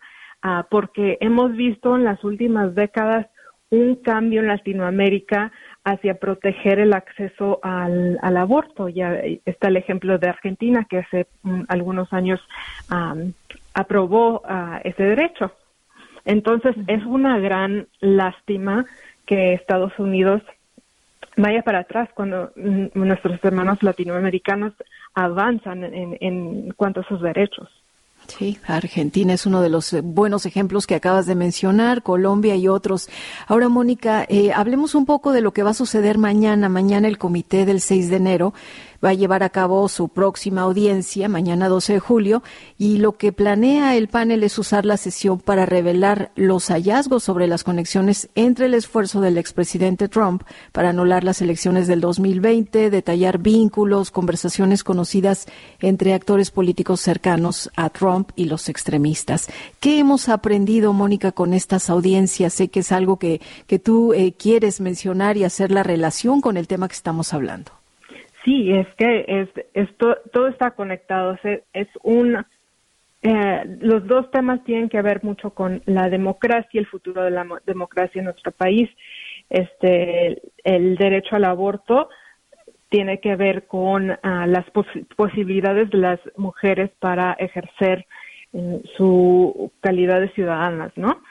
Ah, 0.46 0.68
porque 0.70 1.18
hemos 1.22 1.56
visto 1.56 1.96
en 1.96 2.04
las 2.04 2.22
últimas 2.26 2.76
décadas 2.76 3.28
un 3.70 3.96
cambio 3.96 4.42
en 4.42 4.48
Latinoamérica 4.48 5.54
hacia 5.86 6.16
proteger 6.16 6.80
el 6.80 6.92
acceso 6.92 7.62
al, 7.64 8.20
aborto. 8.22 8.90
Ya 8.90 9.22
está 9.46 9.70
el 9.70 9.78
ejemplo 9.78 10.18
de 10.18 10.28
Argentina, 10.28 10.86
que 10.90 10.98
hace 11.00 11.28
mm, 11.44 11.62
algunos 11.70 12.12
años 12.12 12.42
aprobó 13.74 14.42
ah, 14.46 14.82
ese 14.84 15.04
derecho. 15.04 15.54
Entonces, 16.26 16.76
es 16.88 17.06
una 17.06 17.40
gran 17.40 17.88
lástima 18.02 18.86
que 19.26 19.54
Estados 19.54 19.98
Unidos 19.98 20.42
vaya 21.38 21.62
para 21.62 21.80
atrás 21.80 22.10
cuando 22.14 22.52
mm, 22.58 22.88
nuestros 22.96 23.42
hermanos 23.46 23.82
latinoamericanos 23.82 24.74
avanzan 25.14 25.86
en, 25.86 26.18
en 26.20 26.72
cuanto 26.74 27.00
a 27.00 27.08
sus 27.08 27.22
derechos. 27.22 27.70
Sí, 28.28 28.58
Argentina 28.66 29.34
es 29.34 29.46
uno 29.46 29.62
de 29.62 29.70
los 29.70 29.94
eh, 29.94 30.02
buenos 30.02 30.46
ejemplos 30.46 30.88
que 30.88 30.96
acabas 30.96 31.26
de 31.26 31.36
mencionar, 31.36 32.04
Colombia 32.04 32.56
y 32.56 32.68
otros. 32.68 33.10
Ahora, 33.48 33.70
Mónica, 33.70 34.26
eh, 34.28 34.52
hablemos 34.54 34.96
un 34.96 35.06
poco 35.06 35.32
de 35.34 35.42
lo 35.42 35.52
que 35.52 35.64
va 35.64 35.72
a 35.72 35.76
suceder 35.76 36.18
mañana. 36.18 36.70
Mañana 36.70 37.08
el 37.08 37.18
comité 37.18 37.66
del 37.66 37.82
6 37.82 38.10
de 38.10 38.16
enero 38.16 38.54
va 39.04 39.10
a 39.10 39.14
llevar 39.14 39.44
a 39.44 39.50
cabo 39.50 39.88
su 39.90 40.08
próxima 40.08 40.62
audiencia 40.62 41.28
mañana 41.28 41.68
12 41.68 41.94
de 41.94 42.00
julio 42.00 42.44
y 42.78 42.98
lo 42.98 43.18
que 43.18 43.34
planea 43.34 43.96
el 43.98 44.08
panel 44.08 44.44
es 44.44 44.58
usar 44.58 44.86
la 44.86 44.98
sesión 44.98 45.40
para 45.40 45.66
revelar 45.66 46.32
los 46.36 46.68
hallazgos 46.70 47.24
sobre 47.24 47.48
las 47.48 47.64
conexiones 47.64 48.30
entre 48.36 48.68
el 48.68 48.74
esfuerzo 48.74 49.20
del 49.20 49.38
expresidente 49.38 50.08
Trump 50.08 50.44
para 50.72 50.90
anular 50.90 51.24
las 51.24 51.42
elecciones 51.42 51.88
del 51.88 52.02
2020, 52.02 52.90
detallar 52.90 53.40
vínculos, 53.40 54.12
conversaciones 54.12 54.84
conocidas 54.84 55.48
entre 55.80 56.14
actores 56.14 56.52
políticos 56.52 57.02
cercanos 57.02 57.70
a 57.76 57.90
Trump 57.90 58.32
y 58.36 58.46
los 58.46 58.70
extremistas. 58.70 59.48
¿Qué 59.80 60.00
hemos 60.00 60.30
aprendido, 60.30 60.94
Mónica, 60.94 61.32
con 61.32 61.54
estas 61.54 61.90
audiencias? 61.90 62.54
Sé 62.54 62.70
que 62.70 62.80
es 62.80 62.92
algo 62.92 63.18
que, 63.18 63.42
que 63.68 63.80
tú 63.80 64.14
eh, 64.14 64.34
quieres 64.34 64.80
mencionar 64.80 65.36
y 65.36 65.44
hacer 65.44 65.72
la 65.72 65.84
relación 65.84 66.42
con 66.42 66.56
el 66.58 66.68
tema 66.68 66.88
que 66.88 66.96
estamos 66.96 67.34
hablando. 67.34 67.83
Sí, 68.44 68.72
es 68.74 68.88
que 68.96 69.26
es, 69.74 69.90
todo 69.98 70.48
está 70.48 70.72
conectado. 70.72 71.38
Es, 71.74 71.88
un, 72.04 72.46
eh, 73.22 73.64
los 73.80 74.06
dos 74.06 74.30
temas 74.32 74.64
tienen 74.66 74.90
que 74.90 75.02
ver 75.02 75.24
mucho 75.24 75.52
con 75.52 75.82
la 75.86 76.10
democracia, 76.10 76.80
el 76.80 76.88
futuro 76.88 77.24
de 77.24 77.32
la 77.32 77.48
democracia 77.66 78.20
en 78.20 78.26
nuestro 78.26 78.52
país. 78.52 78.90
Este, 79.50 80.42
el 80.64 80.96
derecho 80.96 81.36
al 81.36 81.46
aborto 81.46 82.10
tiene 82.90 83.20
que 83.20 83.36
ver 83.36 83.66
con 83.66 84.12
ah, 84.12 84.46
las 84.46 84.66
posibilidades 85.16 85.90
de 85.90 85.98
las 85.98 86.20
mujeres 86.36 86.92
para 87.00 87.34
ejercer 87.34 88.06
eh, 88.52 88.82
su 88.98 89.72
calidad 89.80 90.20
de 90.20 90.30
ciudadanas, 90.34 90.92
¿no? 90.96 91.22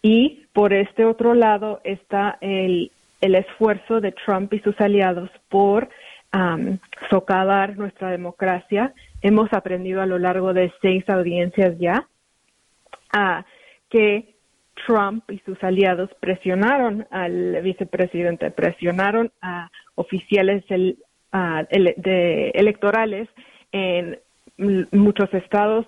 Y 0.00 0.46
por 0.52 0.72
este 0.72 1.04
otro 1.04 1.34
lado 1.34 1.80
está 1.84 2.38
el, 2.40 2.90
el 3.20 3.34
esfuerzo 3.34 4.00
de 4.00 4.12
Trump 4.12 4.52
y 4.54 4.60
sus 4.60 4.80
aliados 4.80 5.30
por 5.48 5.88
um, 6.32 6.78
socavar 7.10 7.76
nuestra 7.76 8.10
democracia. 8.10 8.92
Hemos 9.20 9.52
aprendido 9.52 10.00
a 10.00 10.06
lo 10.06 10.18
largo 10.18 10.52
de 10.52 10.72
seis 10.80 11.08
audiencias 11.08 11.78
ya 11.78 12.06
que 13.90 14.34
Trump 14.86 15.30
y 15.30 15.38
sus 15.40 15.62
aliados 15.62 16.10
presionaron 16.18 17.06
al 17.10 17.60
vicepresidente, 17.62 18.50
presionaron 18.50 19.30
a 19.42 19.70
oficiales 19.96 20.64
electorales 21.70 23.28
en 23.70 24.18
muchos 24.56 25.32
estados, 25.34 25.86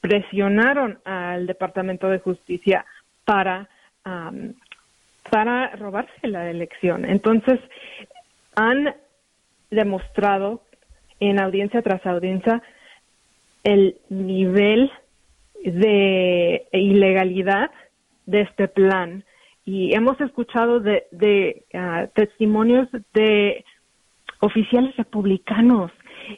presionaron 0.00 0.98
al 1.04 1.46
Departamento 1.46 2.08
de 2.08 2.20
Justicia 2.20 2.86
para 3.24 3.68
para 5.30 5.68
robarse 5.76 6.26
la 6.26 6.50
elección. 6.50 7.04
Entonces, 7.04 7.60
han 8.56 8.94
demostrado 9.72 10.62
en 11.18 11.40
audiencia 11.40 11.82
tras 11.82 12.04
audiencia 12.06 12.62
el 13.64 13.96
nivel 14.08 14.90
de 15.64 16.66
ilegalidad 16.72 17.70
de 18.26 18.42
este 18.42 18.68
plan. 18.68 19.24
Y 19.64 19.94
hemos 19.94 20.20
escuchado 20.20 20.80
de, 20.80 21.64
ah, 21.74 22.06
testimonios 22.14 22.88
de 23.14 23.64
oficiales 24.40 24.96
republicanos, 24.96 25.92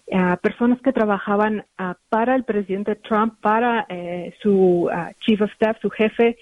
uh, 0.09 0.37
personas 0.42 0.79
que 0.83 0.92
trabajaban 0.92 1.64
ah, 1.79 1.97
para 2.11 2.37
el 2.37 2.44
presidente 2.44 2.97
Trump, 2.97 3.40
para 3.40 3.87
eh, 3.88 4.35
su 4.42 4.90
chief 5.20 5.40
of 5.40 5.51
staff, 5.53 5.79
su 5.81 5.88
jefe 5.88 6.37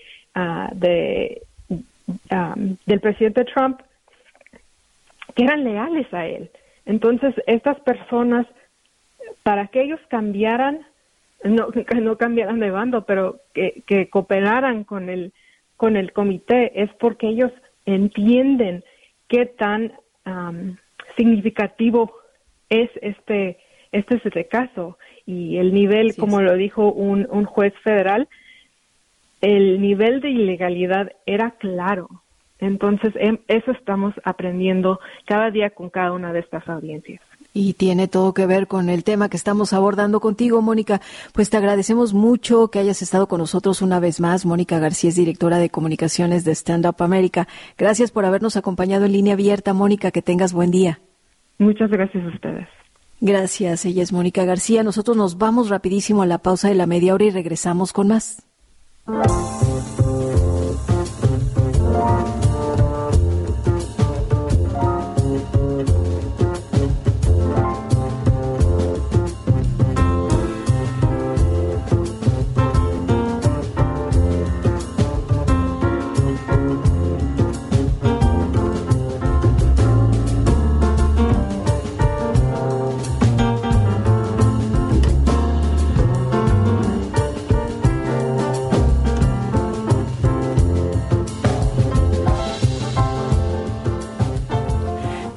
de, 0.72 1.42
del 2.86 3.00
presidente 3.00 3.44
Trump, 3.44 3.80
que 5.36 5.44
eran 5.44 5.62
leales 5.62 6.12
a 6.12 6.26
él. 6.26 6.50
Entonces, 6.86 7.34
estas 7.46 7.80
personas, 7.80 8.46
para 9.42 9.68
que 9.68 9.82
ellos 9.82 10.00
cambiaran, 10.08 10.86
no, 11.44 11.68
no 12.00 12.16
cambiaran 12.16 12.60
de 12.60 12.70
bando, 12.70 13.04
pero 13.04 13.40
que, 13.54 13.82
que 13.86 14.08
cooperaran 14.08 14.84
con 14.84 15.08
el, 15.08 15.32
con 15.76 15.96
el 15.96 16.12
comité, 16.12 16.82
es 16.82 16.90
porque 17.00 17.28
ellos 17.28 17.52
entienden 17.86 18.84
qué 19.28 19.46
tan 19.46 19.92
significativo 21.16 22.12
es 22.68 22.90
este, 23.00 23.58
este, 23.90 24.20
este 24.24 24.46
caso 24.46 24.98
y 25.26 25.58
el 25.58 25.74
nivel, 25.74 26.14
como 26.16 26.40
lo 26.40 26.54
dijo 26.54 26.92
un, 26.92 27.26
un 27.30 27.44
juez 27.44 27.74
federal, 27.82 28.28
el 29.40 29.80
nivel 29.80 30.20
de 30.20 30.30
ilegalidad 30.30 31.12
era 31.26 31.52
claro. 31.52 32.08
Entonces, 32.62 33.12
em, 33.16 33.38
eso 33.48 33.72
estamos 33.72 34.14
aprendiendo 34.22 35.00
cada 35.26 35.50
día 35.50 35.70
con 35.70 35.90
cada 35.90 36.12
una 36.12 36.32
de 36.32 36.38
estas 36.38 36.66
audiencias. 36.68 37.20
Y 37.52 37.72
tiene 37.72 38.06
todo 38.06 38.32
que 38.32 38.46
ver 38.46 38.68
con 38.68 38.88
el 38.88 39.02
tema 39.02 39.28
que 39.28 39.36
estamos 39.36 39.72
abordando 39.72 40.20
contigo, 40.20 40.62
Mónica. 40.62 41.00
Pues 41.34 41.50
te 41.50 41.56
agradecemos 41.56 42.14
mucho 42.14 42.68
que 42.68 42.78
hayas 42.78 43.02
estado 43.02 43.26
con 43.26 43.40
nosotros 43.40 43.82
una 43.82 43.98
vez 43.98 44.20
más. 44.20 44.46
Mónica 44.46 44.78
García 44.78 45.10
es 45.10 45.16
directora 45.16 45.58
de 45.58 45.70
comunicaciones 45.70 46.44
de 46.44 46.52
Stand 46.52 46.86
Up 46.86 47.02
America. 47.02 47.48
Gracias 47.76 48.12
por 48.12 48.24
habernos 48.24 48.56
acompañado 48.56 49.06
en 49.06 49.12
línea 49.12 49.34
abierta, 49.34 49.74
Mónica. 49.74 50.12
Que 50.12 50.22
tengas 50.22 50.52
buen 50.52 50.70
día. 50.70 51.00
Muchas 51.58 51.90
gracias 51.90 52.24
a 52.24 52.28
ustedes. 52.28 52.68
Gracias. 53.20 53.84
Ella 53.86 54.04
es 54.04 54.12
Mónica 54.12 54.44
García. 54.44 54.84
Nosotros 54.84 55.16
nos 55.16 55.36
vamos 55.36 55.68
rapidísimo 55.68 56.22
a 56.22 56.26
la 56.26 56.38
pausa 56.38 56.68
de 56.68 56.76
la 56.76 56.86
media 56.86 57.12
hora 57.12 57.24
y 57.24 57.30
regresamos 57.30 57.92
con 57.92 58.06
más. 58.06 58.46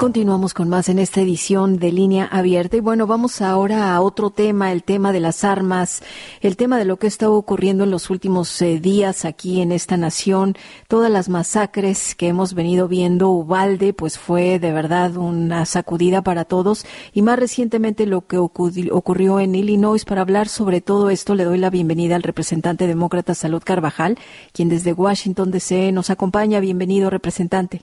Continuamos 0.05 0.53
con 0.53 0.69
más 0.69 0.87
en 0.87 0.99
esta 0.99 1.21
edición 1.21 1.79
de 1.79 1.91
línea 1.91 2.25
abierta 2.25 2.77
y 2.77 2.79
bueno, 2.79 3.07
vamos 3.07 3.41
ahora 3.41 3.95
a 3.95 4.01
otro 4.01 4.29
tema, 4.29 4.71
el 4.71 4.83
tema 4.83 5.11
de 5.11 5.19
las 5.19 5.43
armas, 5.43 6.03
el 6.41 6.57
tema 6.57 6.77
de 6.77 6.85
lo 6.85 6.97
que 6.97 7.07
está 7.07 7.27
ocurriendo 7.27 7.85
en 7.85 7.89
los 7.89 8.11
últimos 8.11 8.61
eh, 8.61 8.79
días 8.79 9.25
aquí 9.25 9.63
en 9.63 9.71
esta 9.71 9.97
nación, 9.97 10.53
todas 10.87 11.09
las 11.09 11.27
masacres 11.27 12.13
que 12.13 12.27
hemos 12.27 12.53
venido 12.53 12.87
viendo, 12.87 13.29
Ubalde, 13.29 13.93
pues 13.93 14.19
fue 14.19 14.59
de 14.59 14.71
verdad 14.71 15.17
una 15.17 15.65
sacudida 15.65 16.21
para 16.21 16.45
todos 16.45 16.85
y 17.11 17.23
más 17.23 17.39
recientemente 17.39 18.05
lo 18.05 18.27
que 18.27 18.37
ocurrió 18.37 19.39
en 19.39 19.55
Illinois. 19.55 20.05
Para 20.05 20.21
hablar 20.21 20.49
sobre 20.49 20.81
todo 20.81 21.09
esto 21.09 21.33
le 21.33 21.45
doy 21.45 21.57
la 21.57 21.71
bienvenida 21.71 22.15
al 22.15 22.21
representante 22.21 22.85
demócrata 22.85 23.33
Salud 23.33 23.63
Carvajal, 23.65 24.19
quien 24.53 24.69
desde 24.69 24.93
Washington 24.93 25.49
DC 25.49 25.91
nos 25.91 26.11
acompaña. 26.11 26.59
Bienvenido, 26.59 27.09
representante. 27.09 27.81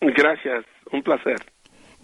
Gracias, 0.00 0.64
un 0.92 1.02
placer. 1.02 1.55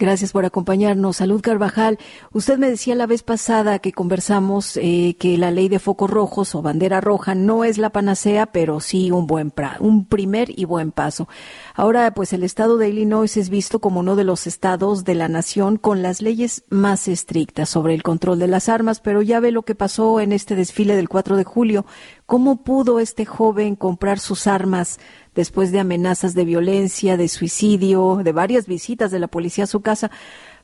Gracias 0.02 0.32
por 0.32 0.44
acompañarnos. 0.44 1.18
Salud 1.18 1.40
Carvajal. 1.40 1.96
Usted 2.32 2.58
me 2.58 2.68
decía 2.68 2.96
la 2.96 3.06
vez 3.06 3.22
pasada 3.22 3.78
que 3.78 3.92
conversamos 3.92 4.76
eh, 4.76 5.14
que 5.16 5.38
la 5.38 5.52
ley 5.52 5.68
de 5.68 5.78
focos 5.78 6.10
rojos 6.10 6.56
o 6.56 6.60
bandera 6.60 7.00
roja 7.00 7.36
no 7.36 7.62
es 7.62 7.78
la 7.78 7.90
panacea, 7.90 8.46
pero 8.46 8.80
sí 8.80 9.12
un 9.12 9.28
buen 9.28 9.52
un 9.78 10.06
primer 10.06 10.58
y 10.58 10.64
buen 10.64 10.90
paso. 10.90 11.28
Ahora, 11.74 12.12
pues 12.12 12.34
el 12.34 12.42
estado 12.42 12.76
de 12.76 12.90
Illinois 12.90 13.36
es 13.36 13.48
visto 13.48 13.78
como 13.80 14.00
uno 14.00 14.14
de 14.14 14.24
los 14.24 14.46
estados 14.46 15.04
de 15.04 15.14
la 15.14 15.28
nación 15.28 15.76
con 15.76 16.02
las 16.02 16.20
leyes 16.20 16.64
más 16.68 17.08
estrictas 17.08 17.70
sobre 17.70 17.94
el 17.94 18.02
control 18.02 18.38
de 18.38 18.46
las 18.46 18.68
armas, 18.68 19.00
pero 19.00 19.22
ya 19.22 19.40
ve 19.40 19.52
lo 19.52 19.62
que 19.62 19.74
pasó 19.74 20.20
en 20.20 20.32
este 20.32 20.54
desfile 20.54 20.96
del 20.96 21.08
4 21.08 21.36
de 21.36 21.44
julio. 21.44 21.86
¿Cómo 22.26 22.62
pudo 22.62 23.00
este 23.00 23.24
joven 23.24 23.74
comprar 23.74 24.18
sus 24.18 24.46
armas 24.46 25.00
después 25.34 25.72
de 25.72 25.80
amenazas 25.80 26.34
de 26.34 26.44
violencia, 26.44 27.16
de 27.16 27.28
suicidio, 27.28 28.20
de 28.22 28.32
varias 28.32 28.66
visitas 28.66 29.10
de 29.10 29.18
la 29.18 29.28
policía 29.28 29.64
a 29.64 29.68
su 29.68 29.80
casa? 29.80 30.10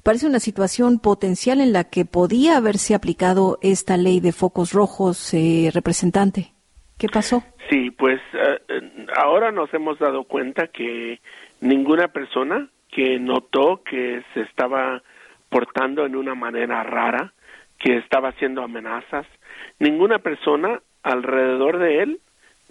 Parece 0.02 0.26
una 0.26 0.40
situación 0.40 0.98
potencial 0.98 1.60
en 1.60 1.72
la 1.72 1.84
que 1.84 2.04
podía 2.04 2.58
haberse 2.58 2.94
aplicado 2.94 3.58
esta 3.62 3.96
ley 3.96 4.20
de 4.20 4.32
focos 4.32 4.72
rojos, 4.72 5.32
eh, 5.32 5.70
representante. 5.72 6.57
¿Qué 6.98 7.08
pasó? 7.08 7.44
Sí, 7.70 7.90
pues 7.92 8.20
eh, 8.32 8.58
ahora 9.16 9.52
nos 9.52 9.72
hemos 9.72 9.98
dado 9.98 10.24
cuenta 10.24 10.66
que 10.66 11.20
ninguna 11.60 12.08
persona 12.08 12.68
que 12.90 13.20
notó 13.20 13.82
que 13.84 14.22
se 14.34 14.40
estaba 14.40 15.02
portando 15.48 16.04
en 16.04 16.16
una 16.16 16.34
manera 16.34 16.82
rara 16.82 17.32
que 17.78 17.98
estaba 17.98 18.30
haciendo 18.30 18.62
amenazas. 18.62 19.26
Ninguna 19.78 20.18
persona 20.18 20.80
alrededor 21.04 21.78
de 21.78 22.02
él, 22.02 22.20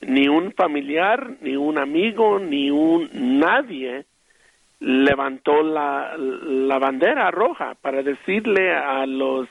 ni 0.01 0.27
un 0.27 0.51
familiar, 0.51 1.37
ni 1.41 1.55
un 1.55 1.77
amigo, 1.77 2.39
ni 2.39 2.69
un 2.69 3.09
nadie 3.39 4.05
levantó 4.79 5.63
la, 5.63 6.15
la 6.17 6.77
bandera 6.79 7.31
roja 7.31 7.75
para 7.81 8.03
decirle 8.03 8.75
a 8.75 9.05
los 9.05 9.47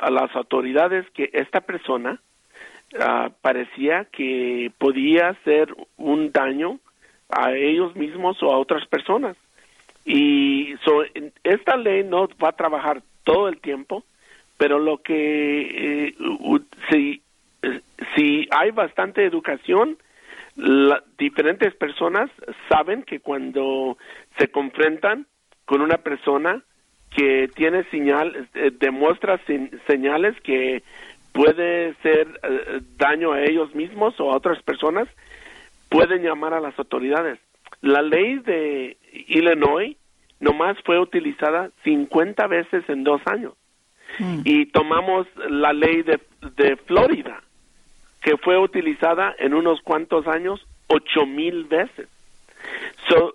a 0.00 0.08
las 0.08 0.34
autoridades 0.36 1.04
que 1.10 1.30
esta 1.32 1.60
persona 1.60 2.20
uh, 2.94 3.30
parecía 3.40 4.06
que 4.06 4.72
podía 4.78 5.28
hacer 5.28 5.74
un 5.96 6.32
daño 6.32 6.78
a 7.28 7.52
ellos 7.52 7.94
mismos 7.96 8.42
o 8.42 8.52
a 8.52 8.58
otras 8.58 8.86
personas. 8.86 9.36
Y 10.04 10.74
so, 10.84 11.02
esta 11.42 11.76
ley 11.76 12.04
no 12.04 12.28
va 12.42 12.50
a 12.50 12.56
trabajar 12.56 13.02
todo 13.24 13.48
el 13.48 13.58
tiempo, 13.60 14.04
pero 14.58 14.78
lo 14.78 14.98
que 14.98 16.08
eh, 16.08 16.14
si, 16.90 17.22
si 18.14 18.46
hay 18.50 18.70
bastante 18.70 19.24
educación, 19.24 19.96
la, 20.56 21.02
diferentes 21.18 21.74
personas 21.74 22.30
saben 22.68 23.02
que 23.02 23.20
cuando 23.20 23.96
se 24.38 24.48
confrontan 24.48 25.26
con 25.64 25.80
una 25.80 25.98
persona 25.98 26.62
que 27.10 27.48
tiene 27.54 27.84
señal, 27.84 28.48
eh, 28.54 28.70
demuestra 28.78 29.40
señales 29.86 30.38
que 30.42 30.82
puede 31.34 31.94
ser 31.94 32.28
eh, 32.44 32.80
daño 32.96 33.32
a 33.32 33.42
ellos 33.42 33.74
mismos 33.74 34.18
o 34.20 34.30
a 34.30 34.36
otras 34.36 34.62
personas, 34.62 35.08
pueden 35.90 36.22
llamar 36.22 36.54
a 36.54 36.60
las 36.60 36.78
autoridades. 36.78 37.40
La 37.82 38.02
ley 38.02 38.38
de 38.38 38.96
Illinois 39.26 39.96
nomás 40.38 40.76
fue 40.84 40.98
utilizada 41.00 41.70
50 41.82 42.46
veces 42.46 42.88
en 42.88 43.02
dos 43.02 43.20
años. 43.26 43.52
Mm. 44.20 44.42
Y 44.44 44.66
tomamos 44.66 45.26
la 45.48 45.72
ley 45.72 46.02
de, 46.02 46.20
de 46.56 46.76
Florida, 46.76 47.42
que 48.22 48.36
fue 48.36 48.56
utilizada 48.56 49.34
en 49.38 49.54
unos 49.54 49.80
cuantos 49.82 50.28
años 50.28 50.64
ocho 50.86 51.26
mil 51.26 51.64
veces. 51.64 52.08
So, 53.08 53.34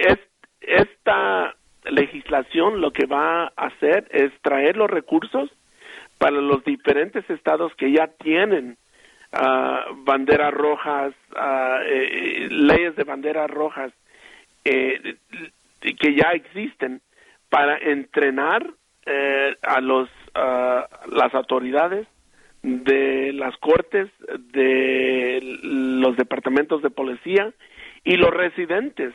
es, 0.00 0.18
esta 0.60 1.54
legislación 1.84 2.80
lo 2.80 2.90
que 2.90 3.06
va 3.06 3.44
a 3.44 3.66
hacer 3.66 4.08
es 4.10 4.32
traer 4.42 4.76
los 4.76 4.90
recursos 4.90 5.48
para 6.18 6.40
los 6.40 6.64
diferentes 6.64 7.28
estados 7.30 7.74
que 7.76 7.92
ya 7.92 8.08
tienen 8.18 8.76
uh, 9.32 9.94
banderas 10.04 10.52
rojas, 10.52 11.14
uh, 11.32 12.48
leyes 12.50 12.96
de 12.96 13.04
banderas 13.04 13.50
rojas 13.50 13.92
eh, 14.64 15.16
que 15.80 16.14
ya 16.14 16.30
existen 16.32 17.00
para 17.48 17.78
entrenar 17.78 18.66
eh, 19.04 19.54
a 19.62 19.80
los 19.80 20.08
las 21.08 21.32
autoridades 21.34 22.06
de 22.62 23.32
las 23.32 23.56
cortes, 23.56 24.10
de 24.52 25.40
los 25.62 26.14
departamentos 26.18 26.82
de 26.82 26.90
policía 26.90 27.54
y 28.04 28.16
los 28.16 28.30
residentes 28.30 29.14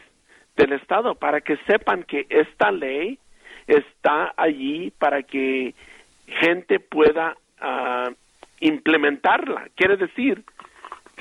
del 0.55 0.73
estado 0.73 1.13
para 1.13 1.41
que 1.41 1.57
sepan 1.67 2.03
que 2.03 2.25
esta 2.29 2.71
ley 2.71 3.19
está 3.67 4.33
allí 4.35 4.91
para 4.97 5.21
que 5.21 5.75
gente 6.31 6.79
pueda 6.79 7.37
uh, 7.61 8.11
implementarla. 8.59 9.69
Quiere 9.75 9.97
decir, 9.97 10.43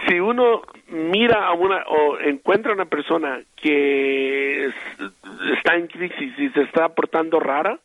si 0.07 0.21
uno 0.21 0.63
mira 0.89 1.47
a 1.47 1.53
una 1.53 1.85
o 1.87 2.19
encuentra 2.21 2.73
a 2.73 2.75
una 2.75 2.87
persona 2.87 3.41
que 3.57 4.67
está 5.57 5.75
en 5.77 5.87
crisis 5.89 6.39
y 6.39 6.49
se 6.51 6.63
está 6.63 6.89
portando 6.91 7.41
rara, 7.41 7.79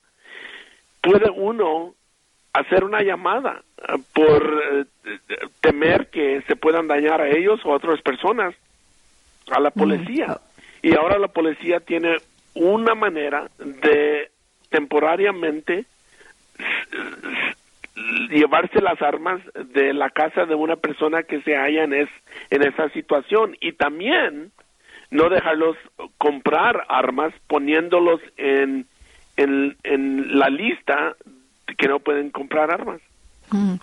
puede 1.02 1.30
uno 1.30 1.94
hacer 2.54 2.84
una 2.84 3.02
llamada 3.02 3.64
uh, 3.90 4.02
por 4.14 4.44
uh, 4.44 4.86
temer 5.62 6.10
que 6.10 6.42
se 6.48 6.56
puedan 6.56 6.88
dañar 6.88 7.22
a 7.22 7.30
ellos 7.30 7.60
o 7.66 7.72
a 7.72 7.76
otras 7.76 8.02
personas 8.02 8.56
a 9.52 9.60
la 9.60 9.72
policía. 9.72 10.40
Y 10.82 10.96
ahora 10.96 11.20
la 11.20 11.28
policía 11.28 11.80
tiene 11.80 12.18
una 12.54 12.96
manera 12.96 13.50
de 13.58 14.32
temporariamente 14.70 15.86
llevarse 18.30 18.82
las 18.82 19.02
armas 19.02 19.42
de 19.74 19.94
la 19.94 20.10
casa 20.10 20.46
de 20.46 20.56
una 20.56 20.76
persona 20.76 21.24
que 21.24 21.42
se 21.42 21.56
halla 21.56 21.84
en, 21.84 21.94
es, 21.94 22.10
en 22.50 22.64
esa 22.64 22.90
situación 22.90 23.56
y 23.62 23.74
también 23.74 24.52
no 25.12 25.30
dejarlos 25.30 25.78
comprar 26.18 26.84
armas 26.90 27.34
poniéndolos 27.48 28.20
en, 28.38 28.86
en, 29.38 29.78
en 29.84 30.38
la 30.38 30.50
lista 30.50 31.16
que 31.78 31.88
no 31.88 32.00
pueden 32.00 32.32
comprar 32.32 32.72
armas. 32.72 33.02
Mm. 33.52 33.76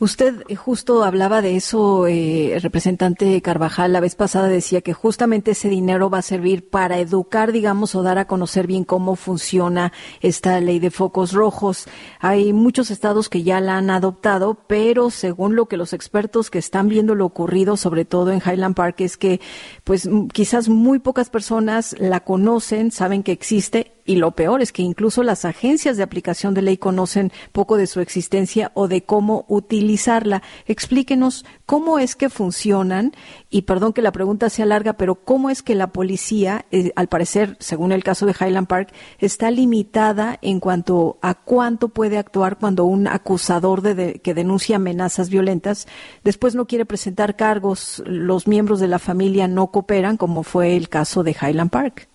Usted 0.00 0.44
justo 0.56 1.02
hablaba 1.02 1.42
de 1.42 1.56
eso, 1.56 2.06
eh, 2.06 2.58
representante 2.62 3.42
Carvajal, 3.42 3.92
la 3.92 4.00
vez 4.00 4.14
pasada 4.14 4.46
decía 4.46 4.80
que 4.80 4.92
justamente 4.92 5.50
ese 5.50 5.68
dinero 5.68 6.08
va 6.08 6.18
a 6.18 6.22
servir 6.22 6.68
para 6.68 6.98
educar, 6.98 7.50
digamos, 7.50 7.96
o 7.96 8.02
dar 8.04 8.18
a 8.18 8.26
conocer 8.26 8.68
bien 8.68 8.84
cómo 8.84 9.16
funciona 9.16 9.92
esta 10.20 10.60
ley 10.60 10.78
de 10.78 10.92
focos 10.92 11.32
rojos. 11.32 11.86
Hay 12.20 12.52
muchos 12.52 12.92
estados 12.92 13.28
que 13.28 13.42
ya 13.42 13.60
la 13.60 13.76
han 13.76 13.90
adoptado, 13.90 14.54
pero 14.66 15.10
según 15.10 15.56
lo 15.56 15.66
que 15.66 15.76
los 15.76 15.92
expertos 15.92 16.50
que 16.50 16.58
están 16.58 16.88
viendo 16.88 17.16
lo 17.16 17.26
ocurrido, 17.26 17.76
sobre 17.76 18.04
todo 18.04 18.30
en 18.30 18.40
Highland 18.44 18.76
Park, 18.76 19.00
es 19.00 19.16
que 19.16 19.40
pues 19.82 20.08
quizás 20.32 20.68
muy 20.68 21.00
pocas 21.00 21.28
personas 21.28 21.96
la 21.98 22.20
conocen, 22.20 22.92
saben 22.92 23.24
que 23.24 23.32
existe 23.32 23.98
y 24.08 24.16
lo 24.16 24.30
peor 24.30 24.62
es 24.62 24.72
que 24.72 24.80
incluso 24.80 25.22
las 25.22 25.44
agencias 25.44 25.98
de 25.98 26.02
aplicación 26.02 26.54
de 26.54 26.62
ley 26.62 26.78
conocen 26.78 27.30
poco 27.52 27.76
de 27.76 27.86
su 27.86 28.00
existencia 28.00 28.72
o 28.72 28.88
de 28.88 29.02
cómo 29.08 29.46
utilizarla. 29.48 30.42
Explíquenos 30.66 31.46
cómo 31.64 31.98
es 31.98 32.14
que 32.14 32.28
funcionan 32.28 33.12
y 33.48 33.62
perdón 33.62 33.94
que 33.94 34.02
la 34.02 34.12
pregunta 34.12 34.50
sea 34.50 34.66
larga, 34.66 34.92
pero 34.92 35.14
cómo 35.14 35.48
es 35.48 35.62
que 35.62 35.74
la 35.74 35.86
policía, 35.86 36.66
eh, 36.70 36.92
al 36.94 37.08
parecer, 37.08 37.56
según 37.58 37.92
el 37.92 38.04
caso 38.04 38.26
de 38.26 38.34
Highland 38.38 38.66
Park, 38.66 38.92
está 39.18 39.50
limitada 39.50 40.38
en 40.42 40.60
cuanto 40.60 41.16
a 41.22 41.32
cuánto 41.32 41.88
puede 41.88 42.18
actuar 42.18 42.58
cuando 42.58 42.84
un 42.84 43.08
acusador 43.08 43.80
de, 43.80 44.20
que 44.20 44.34
denuncia 44.34 44.76
amenazas 44.76 45.30
violentas 45.30 45.88
después 46.22 46.54
no 46.54 46.66
quiere 46.66 46.84
presentar 46.84 47.34
cargos, 47.34 48.02
los 48.04 48.46
miembros 48.46 48.78
de 48.78 48.88
la 48.88 48.98
familia 48.98 49.48
no 49.48 49.68
cooperan, 49.68 50.18
como 50.18 50.42
fue 50.42 50.76
el 50.76 50.90
caso 50.90 51.22
de 51.22 51.30
Highland 51.30 51.70
Park. 51.70 52.08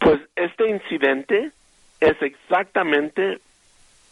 Pues 0.00 0.20
este 0.34 0.68
incidente 0.68 1.52
es 2.00 2.20
exactamente 2.20 3.38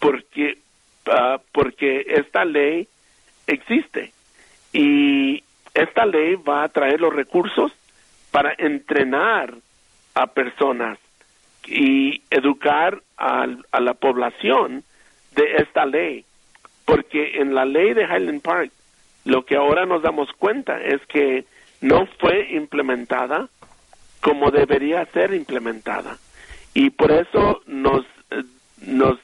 porque, 0.03 0.59
uh, 1.07 1.39
porque 1.53 2.05
esta 2.09 2.45
ley 2.45 2.89
existe 3.47 4.13
y 4.73 5.43
esta 5.75 6.07
ley 6.07 6.37
va 6.37 6.65
a 6.65 6.69
traer 6.69 7.01
los 7.01 7.15
recursos 7.15 7.73
para 8.31 8.55
entrenar 8.57 9.55
a 10.15 10.27
personas 10.29 10.99
y 11.67 12.23
educar 12.31 13.03
a, 13.17 13.47
a 13.71 13.81
la 13.81 13.95
población 13.95 14.85
de 15.35 15.57
esta 15.57 15.87
ley. 15.87 16.25
Porque 16.85 17.41
en 17.41 17.55
la 17.55 17.65
ley 17.65 17.95
de 17.95 18.05
Highland 18.05 18.43
Park, 18.43 18.73
lo 19.25 19.45
que 19.45 19.57
ahora 19.57 19.87
nos 19.87 20.03
damos 20.03 20.33
cuenta 20.33 20.81
es 20.83 21.01
que 21.07 21.45
no 21.81 22.07
fue 22.19 22.53
implementada 22.53 23.49
como 24.23 24.51
debería 24.51 25.05
ser 25.07 25.35
implementada. 25.35 26.17
Y 26.75 26.91
por 26.91 27.11
eso 27.11 27.61
nos, 27.67 28.05
eh, 28.31 28.45
nos 28.79 29.19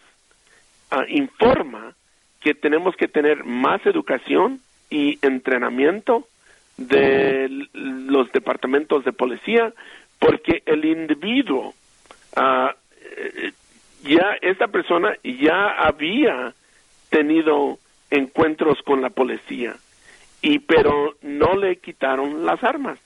ah, 0.91 1.05
informa 1.09 1.95
que 2.41 2.55
tenemos 2.55 2.97
que 2.97 3.09
tener 3.09 3.45
más 3.45 3.85
educación 3.87 4.61
y 4.91 5.19
entrenamiento 5.23 6.27
de 6.77 7.49
los 7.75 8.31
departamentos 8.33 9.05
de 9.05 9.13
policía, 9.13 9.73
porque 10.19 10.63
el 10.65 10.85
individuo, 10.85 11.75
uh, 12.37 12.71
ya 14.05 14.37
esta 14.41 14.69
persona 14.69 15.17
ya 15.25 15.71
había 15.71 16.55
tenido 17.11 17.79
encuentros 18.11 18.81
con 18.83 19.03
la 19.03 19.11
policía, 19.11 19.75
y 20.41 20.61
pero 20.61 21.17
no 21.23 21.57
le 21.57 21.77
quitaron 21.77 22.47
las 22.47 22.63
armas. 22.63 22.99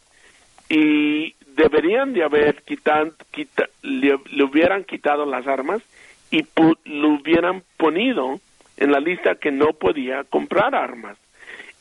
Y 0.69 1.35
deberían 1.57 2.13
de 2.13 2.25
haber 2.25 2.63
quitado, 2.63 3.13
le, 3.83 4.15
hubieran 4.45 4.85
quitado 4.85 5.27
las 5.27 5.47
armas 5.47 5.83
y 6.33 6.45
lo 6.85 7.09
hubieran 7.11 7.63
ponido 7.77 8.41
en 8.79 8.91
la 8.91 8.99
lista 8.99 9.37
que 9.37 9.53
no 9.53 9.75
podía 9.75 10.25
comprar 10.25 10.75
armas. 10.75 11.17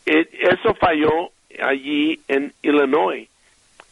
E, 0.06 0.28
eso 0.42 0.76
falló 0.76 1.32
allí 1.64 2.20
en 2.28 2.54
Illinois, 2.62 3.28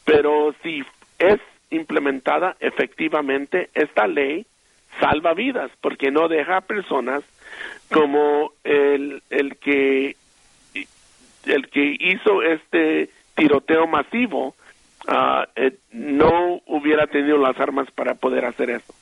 pero 0.03 0.53
si 0.61 0.83
es 1.17 1.39
implementada 1.71 2.57
efectivamente 2.59 3.69
esta 3.73 4.05
ley 4.07 4.45
salva 4.99 5.33
vidas 5.33 5.71
porque 5.81 6.11
no 6.11 6.27
deja 6.27 6.57
a 6.57 6.61
personas 6.61 7.23
como 7.91 8.51
el, 8.63 9.21
el 9.29 9.57
que 9.57 10.15
el 11.45 11.69
que 11.69 11.95
hizo 11.99 12.41
este 12.43 13.09
tiroteo 13.35 13.87
masivo 13.87 14.55
uh, 15.07 15.71
no 15.91 16.61
hubiera 16.65 17.07
tenido 17.07 17.37
las 17.37 17.57
armas 17.59 17.89
para 17.91 18.15
poder 18.15 18.45
hacer 18.45 18.71
eso. 18.71 18.93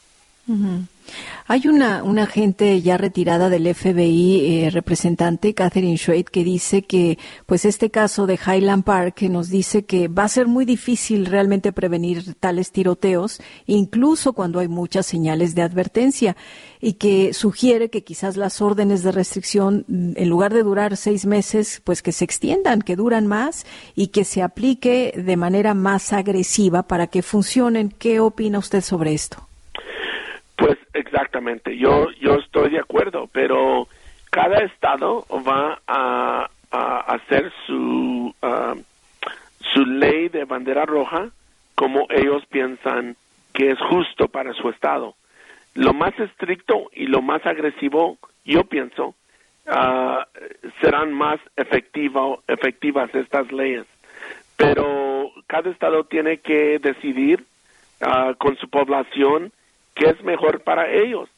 Hay 1.50 1.68
una, 1.68 2.04
una 2.04 2.24
agente 2.24 2.82
ya 2.82 2.98
retirada 2.98 3.50
del 3.50 3.74
FBI, 3.74 4.66
eh, 4.66 4.70
representante 4.70 5.54
Catherine 5.54 5.98
Schweit, 5.98 6.28
que 6.28 6.44
dice 6.44 6.82
que, 6.82 7.18
pues, 7.46 7.64
este 7.64 7.90
caso 7.90 8.28
de 8.28 8.38
Highland 8.46 8.84
Park 8.84 9.16
que 9.16 9.30
nos 9.30 9.50
dice 9.50 9.86
que 9.86 10.10
va 10.10 10.26
a 10.26 10.30
ser 10.30 10.48
muy 10.48 10.66
difícil 10.66 11.26
realmente 11.26 11.72
prevenir 11.72 12.36
tales 12.36 12.72
tiroteos, 12.72 13.40
incluso 13.66 14.34
cuando 14.34 14.60
hay 14.60 14.68
muchas 14.68 15.06
señales 15.06 15.56
de 15.56 15.62
advertencia, 15.62 16.36
y 16.82 16.94
que 16.94 17.34
sugiere 17.34 17.90
que 17.90 18.04
quizás 18.04 18.38
las 18.38 18.62
órdenes 18.62 19.04
de 19.04 19.12
restricción, 19.12 19.86
mm, 19.88 20.12
en 20.16 20.30
lugar 20.30 20.54
de 20.54 20.64
durar 20.64 20.98
seis 20.98 21.26
meses, 21.26 21.82
pues 21.84 22.02
que 22.02 22.12
se 22.12 22.26
extiendan, 22.26 22.82
que 22.82 22.96
duran 22.96 23.26
más 23.26 23.66
y 23.96 24.08
que 24.08 24.26
se 24.26 24.42
aplique 24.42 25.14
de 25.16 25.38
manera 25.38 25.74
más 25.74 26.14
agresiva 26.14 26.84
para 26.84 27.08
que 27.08 27.22
funcionen. 27.22 27.90
¿Qué 27.98 28.20
opina 28.20 28.60
usted 28.60 28.82
sobre 28.82 29.14
esto? 29.14 29.47
Pues 30.58 30.78
exactamente, 30.94 31.78
yo, 31.78 32.10
yo 32.20 32.36
estoy 32.36 32.72
de 32.72 32.80
acuerdo, 32.80 33.30
pero 33.32 33.88
cada 34.32 34.58
estado 34.60 35.26
va 35.48 35.80
a, 35.88 36.50
hacer 36.70 37.52
su, 37.66 38.36
ah, 38.42 38.76
su 39.74 39.86
ley 39.86 40.28
de 40.28 40.44
bandera 40.44 40.86
roja 40.86 41.30
como 41.76 42.08
ellos 42.10 42.44
piensan 42.48 43.16
que 43.54 43.72
es 43.72 43.80
justo 43.80 44.28
para 44.28 44.54
su 44.54 44.70
estado. 44.70 45.16
Lo 45.76 45.94
más 45.94 46.18
estricto 46.20 46.90
y 46.92 47.06
lo 47.06 47.22
más 47.22 47.46
agresivo, 47.46 48.18
yo 48.44 48.64
pienso, 48.64 49.14
uh, 49.68 50.24
serán 50.82 51.14
más 51.14 51.40
efectivo, 51.56 52.42
efectivas 52.48 53.14
estas 53.14 53.52
leyes. 53.52 53.86
Pero 54.56 55.32
cada 55.46 55.70
estado 55.70 56.04
tiene 56.06 56.38
que 56.38 56.80
decidir 56.80 57.46
uh, 58.02 58.34
con 58.38 58.58
su 58.58 58.70
población 58.70 59.52
qué 59.98 60.10
es 60.10 60.24
mejor 60.24 60.62
para 60.62 60.92
ellos. 60.92 61.30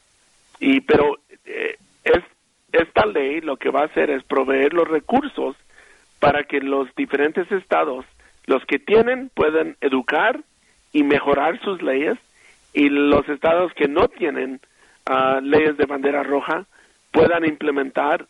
Y 0.59 0.81
pero 0.81 1.17
eh, 1.45 1.77
es 2.03 2.23
esta 2.71 3.05
ley 3.05 3.41
lo 3.41 3.57
que 3.57 3.69
va 3.69 3.81
a 3.81 3.85
hacer 3.85 4.09
es 4.09 4.23
proveer 4.23 4.73
los 4.73 4.87
recursos 4.87 5.55
para 6.19 6.43
que 6.43 6.59
los 6.59 6.93
diferentes 6.95 7.51
estados, 7.51 8.05
los 8.45 8.63
que 8.65 8.77
tienen, 8.77 9.31
puedan 9.33 9.77
educar 9.81 10.41
y 10.91 11.03
mejorar 11.03 11.59
sus 11.61 11.81
leyes 11.81 12.17
y 12.73 12.89
los 12.89 13.27
estados 13.29 13.73
que 13.73 13.87
no 13.87 14.07
tienen 14.07 14.59
uh, 15.09 15.39
leyes 15.41 15.77
de 15.77 15.85
bandera 15.85 16.23
roja 16.23 16.65
puedan 17.11 17.45
implementar 17.45 18.27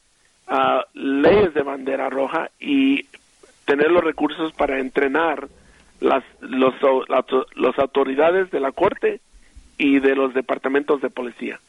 uh, 0.48 0.82
leyes 0.94 1.54
de 1.54 1.64
bandera 1.64 2.10
roja 2.10 2.50
y 2.60 3.06
tener 3.66 3.92
los 3.92 4.04
recursos 4.04 4.54
para 4.54 4.80
entrenar 4.80 5.48
las 6.00 6.24
los, 6.40 6.74
las 7.56 7.80
autoridades 7.80 8.50
de 8.52 8.60
la 8.60 8.72
corte 8.72 9.20
y 9.80 10.00
de 10.00 10.14
los 10.14 10.36
departamentos 10.36 11.02
de 11.02 11.10
policía. 11.10 11.60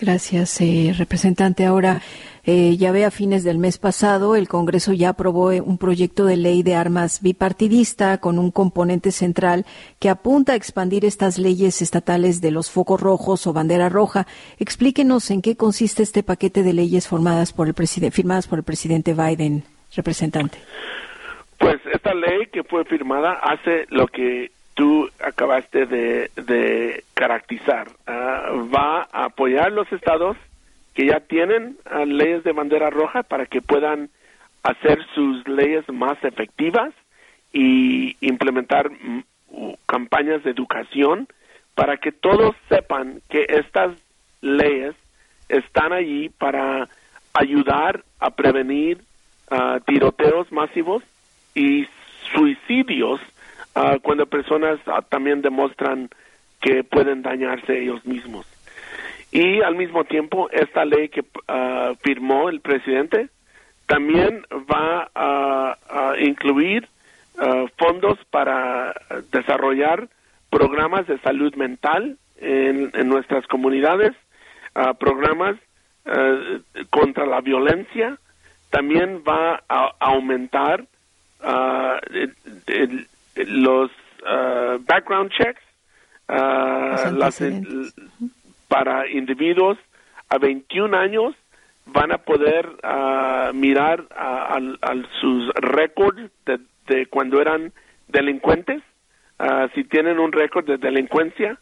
Gracias, 0.00 0.60
eh, 0.60 0.92
representante. 0.98 1.64
Ahora, 1.64 2.02
eh, 2.44 2.76
ya 2.76 2.90
ve 2.90 3.04
a 3.04 3.12
fines 3.12 3.44
del 3.44 3.58
mes 3.58 3.78
pasado, 3.78 4.34
el 4.34 4.48
Congreso 4.48 4.92
ya 4.92 5.10
aprobó 5.10 5.52
eh, 5.52 5.60
un 5.60 5.78
proyecto 5.78 6.26
de 6.26 6.36
ley 6.36 6.64
de 6.64 6.74
armas 6.74 7.22
bipartidista 7.22 8.18
con 8.18 8.38
un 8.38 8.50
componente 8.50 9.12
central 9.12 9.64
que 10.00 10.10
apunta 10.10 10.52
a 10.52 10.56
expandir 10.56 11.04
estas 11.04 11.38
leyes 11.38 11.80
estatales 11.80 12.40
de 12.40 12.50
los 12.50 12.70
focos 12.70 13.00
rojos 13.00 13.46
o 13.46 13.52
bandera 13.52 13.88
roja. 13.88 14.26
Explíquenos 14.58 15.30
en 15.30 15.40
qué 15.40 15.56
consiste 15.56 16.02
este 16.02 16.24
paquete 16.24 16.64
de 16.64 16.72
leyes 16.72 17.06
formadas 17.06 17.52
por 17.52 17.68
el 17.68 17.74
firmadas 18.10 18.48
por 18.48 18.58
el 18.58 18.64
presidente 18.64 19.14
Biden, 19.14 19.62
representante. 19.94 20.58
Pues 21.58 21.76
esta 21.92 22.12
ley 22.14 22.48
que 22.52 22.64
fue 22.64 22.84
firmada 22.84 23.38
hace 23.42 23.86
lo 23.88 24.08
que 24.08 24.50
tú 24.74 25.08
acabaste 25.20 25.86
de, 25.86 27.04
caracterizar. 27.14 27.88
Ah, 28.06 28.50
va 28.74 29.08
a 29.12 29.26
apoyar 29.26 29.72
los 29.72 29.90
estados 29.92 30.36
que 30.94 31.06
ya 31.06 31.20
tienen 31.20 31.76
ah, 31.84 32.04
leyes 32.04 32.44
de 32.44 32.52
bandera 32.52 32.90
roja 32.90 33.22
para 33.22 33.46
que 33.46 33.62
puedan 33.62 34.10
hacer 34.62 34.98
sus 35.14 35.46
leyes 35.48 35.88
más 35.88 36.22
efectivas 36.24 36.92
y 37.52 38.16
implementar 38.20 38.90
mm, 38.90 39.22
campañas 39.86 40.42
de 40.42 40.50
educación 40.50 41.28
para 41.74 41.96
que 41.96 42.12
todos 42.12 42.54
sepan 42.68 43.20
que 43.28 43.46
estas 43.48 43.92
leyes 44.40 44.94
están 45.48 45.92
allí 45.92 46.28
para 46.28 46.88
ayudar 47.32 48.04
a 48.18 48.30
prevenir 48.30 48.98
ah, 49.50 49.80
tiroteos 49.86 50.50
masivos 50.50 51.02
y 51.54 51.86
suicidios 52.34 53.20
Ah, 53.74 53.98
cuando 54.00 54.26
personas 54.26 54.78
ah, 54.86 55.02
también 55.02 55.42
demuestran 55.42 56.08
que 56.60 56.84
pueden 56.84 57.22
dañarse 57.22 57.82
ellos 57.82 58.06
mismos. 58.06 58.46
Y 59.32 59.62
al 59.62 59.74
mismo 59.74 60.04
tiempo, 60.04 60.48
esta 60.52 60.84
ley 60.84 61.08
que 61.08 61.24
ah, 61.48 61.92
firmó 62.02 62.48
el 62.48 62.60
presidente 62.60 63.28
también 63.86 64.44
va 64.52 65.10
a, 65.14 65.76
incluir 66.18 66.88
fondos 67.76 68.18
para 68.30 68.94
desarrollar 69.32 70.08
programas 70.48 71.06
de 71.08 71.18
salud 71.18 71.54
mental 71.56 72.16
en, 72.36 72.92
nuestras 73.08 73.46
comunidades, 73.48 74.12
programas 74.98 75.56
contra 76.90 77.26
la 77.26 77.40
violencia, 77.40 78.16
también 78.70 79.22
va 79.28 79.62
a 79.68 79.92
aumentar 79.98 80.86
el, 82.68 83.06
los 83.36 83.90
uh, 84.22 84.78
background 84.86 85.30
checks 85.30 85.62
uh, 86.28 87.10
las, 87.12 87.42
para 88.68 89.08
individuos 89.08 89.78
a 90.28 90.38
21 90.38 90.96
años 90.96 91.34
van 91.86 92.12
a 92.12 92.18
poder 92.18 92.66
uh, 92.82 93.52
mirar 93.52 94.04
a, 94.10 94.58
sus 95.20 95.50
récords 95.54 96.30
de, 96.46 97.06
cuando 97.06 97.40
eran 97.40 97.72
delincuentes, 98.08 98.82
si 99.74 99.84
tienen 99.84 100.18
un 100.18 100.32
récord 100.32 100.64
de 100.64 100.78
delincuencia. 100.78 101.58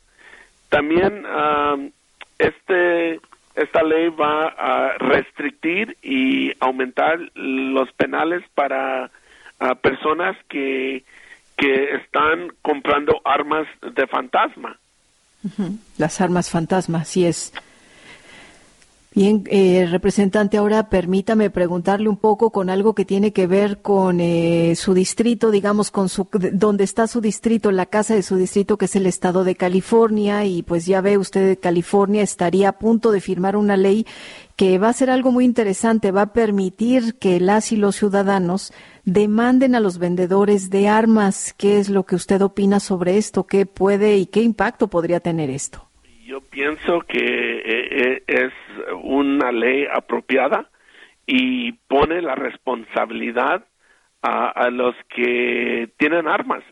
También 0.68 1.25
um, 1.27 1.91
este 2.39 3.20
esta 3.55 3.83
ley 3.83 4.09
va 4.09 4.47
a 4.49 4.99
restringir 4.99 5.97
y 6.03 6.53
aumentar 6.61 7.18
los 7.35 7.93
penales 7.93 8.43
para 8.55 9.11
personas 9.83 10.37
que 10.49 11.05
que 11.57 11.96
están 11.96 12.48
comprando 12.62 13.20
armas 13.24 13.66
de 13.94 14.07
fantasma. 14.07 14.78
Las 15.98 16.20
armas 16.20 16.50
fantasma, 16.50 17.05
sí 17.05 17.26
es. 17.26 17.53
Bien, 19.14 19.44
eh, 19.50 19.86
representante, 19.90 20.57
ahora 20.57 20.88
permítame 20.88 21.50
preguntarle 21.50 22.09
un 22.09 22.16
poco 22.16 22.48
con 22.48 22.70
algo 22.70 22.94
que 22.94 23.05
tiene 23.05 23.34
que 23.34 23.46
ver 23.46 23.82
con 23.82 24.20
eh, 24.20 24.72
su 24.74 24.94
distrito, 24.94 25.50
digamos, 25.50 25.90
con 25.90 26.09
su, 26.09 26.28
donde 26.32 26.84
está 26.84 27.07
su 27.07 27.20
distrito, 27.20 27.70
la 27.72 27.84
casa 27.84 28.14
de 28.14 28.22
su 28.22 28.36
distrito, 28.36 28.78
que 28.78 28.86
es 28.86 28.96
el 28.96 29.05
estado 29.05 29.44
de 29.44 29.55
California, 29.55 30.46
y 30.46 30.62
pues 30.62 30.86
ya 30.86 31.03
ve 31.03 31.18
usted, 31.18 31.59
California 31.61 32.22
estaría 32.22 32.70
a 32.70 32.78
punto 32.78 33.12
de 33.12 33.20
firmar 33.20 33.55
una 33.55 33.76
ley 33.76 34.07
que 34.57 34.78
va 34.78 34.88
a 34.88 34.94
ser 34.94 35.11
algo 35.11 35.30
muy 35.30 35.44
interesante, 35.44 36.11
va 36.11 36.22
a 36.22 36.32
permitir 36.32 37.16
que 37.18 37.38
las 37.38 37.70
y 37.70 37.76
los 37.76 37.96
ciudadanos 37.96 38.72
demanden 39.05 39.74
a 39.74 39.80
los 39.80 39.98
vendedores 39.98 40.70
de 40.70 40.88
armas. 40.88 41.55
¿Qué 41.59 41.78
es 41.78 41.88
lo 41.88 42.05
que 42.05 42.14
usted 42.14 42.42
opina 42.42 42.80
sobre 42.80 43.18
esto? 43.18 43.46
¿Qué 43.46 43.66
puede 43.66 44.16
y 44.16 44.26
qué 44.26 44.40
impacto 44.40 44.88
podría 44.88 45.20
tener 45.20 45.50
esto? 45.50 45.88
Yo 46.24 46.40
pienso 46.40 47.00
que 47.00 47.18
eh, 47.18 47.62
eh, 47.90 48.22
es 48.26 48.53
una 49.03 49.53
ley 49.53 49.86
apropiada 49.92 50.70
y 51.26 51.72
pone 51.72 52.22
la 52.22 52.34
responsabilidad 52.34 53.64
a, 54.22 54.70
los 54.70 54.94
que 55.14 55.88
tienen 55.98 56.28
armas. 56.28 56.62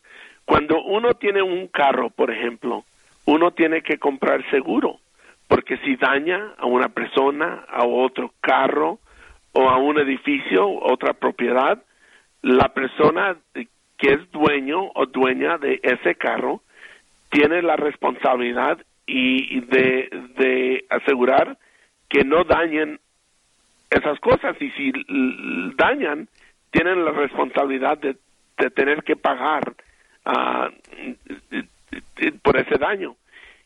Cuando 0.44 0.82
uno 0.82 1.14
tiene 1.14 1.42
un 1.42 1.66
carro, 1.66 2.10
por 2.10 2.30
ejemplo, 2.30 2.84
uno 3.24 3.50
tiene 3.52 3.82
que 3.82 3.98
comprar 3.98 4.48
seguro, 4.50 5.00
porque 5.48 5.76
si 5.78 5.96
daña 5.96 6.54
a 6.58 6.66
una 6.66 6.88
persona, 6.90 7.64
a 7.68 7.84
otro 7.84 8.32
carro 8.40 9.00
o 9.52 9.68
a 9.68 9.78
un 9.78 9.98
edificio, 9.98 10.68
otra 10.68 11.12
propiedad, 11.12 11.82
la 12.42 12.68
persona 12.68 13.36
que 13.54 14.12
es 14.12 14.30
dueño 14.30 14.90
o 14.94 15.06
dueña 15.06 15.58
de 15.58 15.80
ese 15.82 16.14
carro 16.14 16.62
tiene 17.30 17.62
la 17.62 17.76
responsabilidad 17.76 18.78
y 19.06 19.60
de, 19.60 20.08
de 20.36 20.84
asegurar 20.88 21.58
que 22.08 22.24
no 22.24 22.44
dañen 22.44 23.00
esas 23.90 24.18
cosas. 24.20 24.56
Y 24.60 24.70
si 24.70 24.92
dañan 25.76 26.28
tienen 26.70 27.04
la 27.04 27.12
responsabilidad 27.12 27.98
de, 27.98 28.16
tener 28.74 29.02
que 29.04 29.16
pagar 29.16 29.74
uh, 30.26 30.68
por 32.42 32.58
ese 32.58 32.76
daño. 32.76 33.16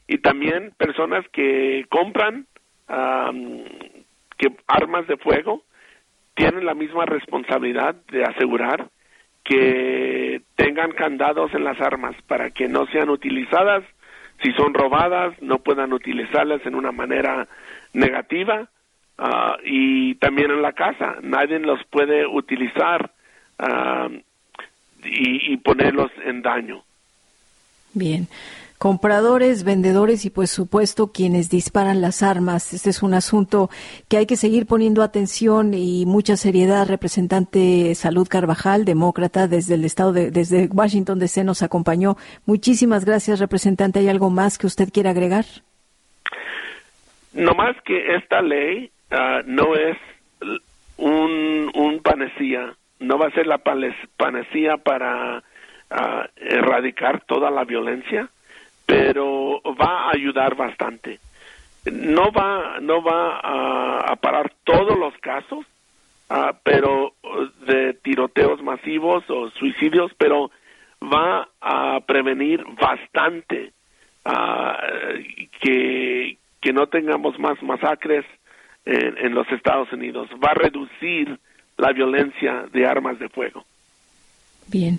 Y 0.06 0.18
también 0.18 0.72
personas 0.76 1.26
que 1.30 1.84
compran 1.88 2.46
que 2.86 4.52
armas 4.68 5.06
de 5.08 5.16
fuego 5.16 5.62
tienen 6.34 6.64
la 6.64 6.74
misma 6.74 7.06
responsabilidad 7.06 7.94
de 8.10 8.24
asegurar 8.24 8.88
que 9.44 10.42
tengan 10.56 10.92
candados 10.92 11.52
en 11.54 11.64
las 11.64 11.80
armas 11.80 12.16
para 12.26 12.50
que 12.50 12.68
no 12.68 12.86
sean 12.86 13.10
utilizadas 13.10 13.84
si 14.42 14.52
son 14.52 14.74
robadas, 14.74 15.34
no 15.40 15.58
puedan 15.58 15.92
utilizarlas 15.92 16.64
en 16.66 16.74
una 16.74 16.92
manera 16.92 17.46
negativa. 17.92 18.68
Ah, 19.16 19.56
y 19.64 20.16
también 20.16 20.50
en 20.50 20.60
la 20.60 20.72
casa, 20.72 21.16
nadie 21.22 21.58
los 21.60 21.82
puede 21.84 22.26
utilizar 22.26 23.12
ah, 23.58 24.08
y, 25.04 25.52
y 25.52 25.56
ponerlos 25.58 26.10
en 26.24 26.42
daño. 26.42 26.82
Bien 27.92 28.26
compradores, 28.78 29.64
vendedores 29.64 30.24
y 30.24 30.30
pues 30.30 30.50
supuesto 30.50 31.12
quienes 31.12 31.50
disparan 31.50 32.00
las 32.00 32.22
armas. 32.22 32.72
Este 32.72 32.90
es 32.90 33.02
un 33.02 33.14
asunto 33.14 33.70
que 34.08 34.16
hay 34.18 34.26
que 34.26 34.36
seguir 34.36 34.66
poniendo 34.66 35.02
atención 35.02 35.74
y 35.74 36.04
mucha 36.06 36.36
seriedad. 36.36 36.86
Representante 36.86 37.94
Salud 37.94 38.28
Carvajal, 38.28 38.84
demócrata 38.84 39.48
desde 39.48 39.74
el 39.74 39.84
estado 39.84 40.12
de 40.12 40.30
desde 40.30 40.66
Washington 40.66 41.18
DC 41.18 41.44
nos 41.44 41.62
acompañó. 41.62 42.16
Muchísimas 42.46 43.04
gracias, 43.04 43.38
representante. 43.38 44.00
¿Hay 44.00 44.08
algo 44.08 44.30
más 44.30 44.58
que 44.58 44.66
usted 44.66 44.88
quiera 44.92 45.10
agregar? 45.10 45.44
No 47.32 47.54
más 47.54 47.76
que 47.84 48.14
esta 48.16 48.42
ley 48.42 48.90
uh, 49.10 49.42
no 49.46 49.74
es 49.74 49.96
un, 50.96 51.70
un 51.74 52.00
panacea, 52.00 52.74
no 53.00 53.18
va 53.18 53.26
a 53.26 53.32
ser 53.32 53.46
la 53.46 53.58
panacea 53.58 54.76
para 54.78 55.42
uh, 55.90 56.24
erradicar 56.36 57.24
toda 57.26 57.50
la 57.50 57.64
violencia, 57.64 58.28
pero 58.86 59.60
va 59.80 60.06
a 60.06 60.10
ayudar 60.12 60.54
bastante. 60.56 61.18
No 61.90 62.32
va, 62.32 62.78
no 62.80 63.02
va 63.02 63.40
a, 63.42 64.16
parar 64.16 64.52
todos 64.64 64.98
los 64.98 65.14
casos, 65.18 65.66
uh, 66.30 66.54
pero 66.62 67.14
de 67.66 67.94
tiroteos 67.94 68.62
masivos 68.62 69.22
o 69.28 69.50
suicidios, 69.50 70.12
pero 70.16 70.50
va 71.02 71.48
a 71.60 72.00
prevenir 72.00 72.64
bastante 72.80 73.72
uh, 74.24 75.20
que, 75.60 76.38
que 76.60 76.72
no 76.72 76.86
tengamos 76.86 77.38
más 77.38 77.62
masacres 77.62 78.24
en, 78.86 79.18
en 79.18 79.34
los 79.34 79.50
Estados 79.52 79.92
Unidos. 79.92 80.30
Va 80.42 80.52
a 80.52 80.54
reducir 80.54 81.38
la 81.76 81.92
violencia 81.92 82.66
de 82.72 82.86
armas 82.86 83.18
de 83.18 83.28
fuego. 83.28 83.64
Bien, 84.68 84.98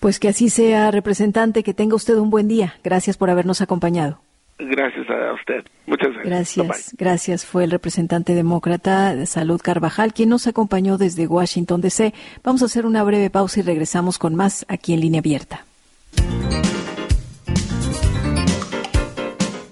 pues 0.00 0.18
que 0.18 0.28
así 0.28 0.48
sea, 0.48 0.90
representante, 0.90 1.62
que 1.62 1.74
tenga 1.74 1.94
usted 1.94 2.16
un 2.16 2.30
buen 2.30 2.48
día. 2.48 2.74
Gracias 2.82 3.16
por 3.16 3.30
habernos 3.30 3.60
acompañado. 3.60 4.20
Gracias 4.58 5.08
a 5.10 5.32
usted. 5.34 5.64
Muchas 5.86 6.12
gracias. 6.12 6.66
Gracias, 6.66 6.96
gracias. 6.96 7.46
Fue 7.46 7.64
el 7.64 7.70
representante 7.70 8.34
demócrata 8.34 9.14
de 9.14 9.26
Salud 9.26 9.60
Carvajal 9.60 10.12
quien 10.12 10.28
nos 10.28 10.46
acompañó 10.46 10.98
desde 10.98 11.26
Washington 11.26 11.80
DC. 11.80 12.14
Vamos 12.44 12.62
a 12.62 12.66
hacer 12.66 12.86
una 12.86 13.02
breve 13.02 13.30
pausa 13.30 13.60
y 13.60 13.62
regresamos 13.62 14.18
con 14.18 14.34
más 14.34 14.64
aquí 14.68 14.94
en 14.94 15.00
línea 15.00 15.18
abierta. 15.20 15.64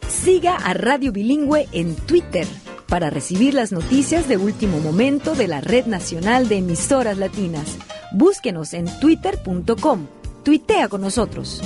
Siga 0.09 0.57
a 0.57 0.75
Radio 0.75 1.13
Bilingüe 1.13 1.67
en 1.73 1.95
Twitter 1.97 2.47
para 2.91 3.09
recibir 3.09 3.55
las 3.55 3.73
noticias 3.73 4.29
de 4.29 4.37
último 4.37 4.81
momento 4.81 5.35
de 5.35 5.47
la 5.47 5.61
Red 5.61 5.87
Nacional 5.87 6.49
de 6.49 6.59
Emisoras 6.59 7.17
Latinas. 7.17 7.79
Búsquenos 8.13 8.75
en 8.75 8.87
twitter.com. 9.01 10.07
Tuitea 10.43 10.89
con 10.89 11.01
nosotros. 11.01 11.63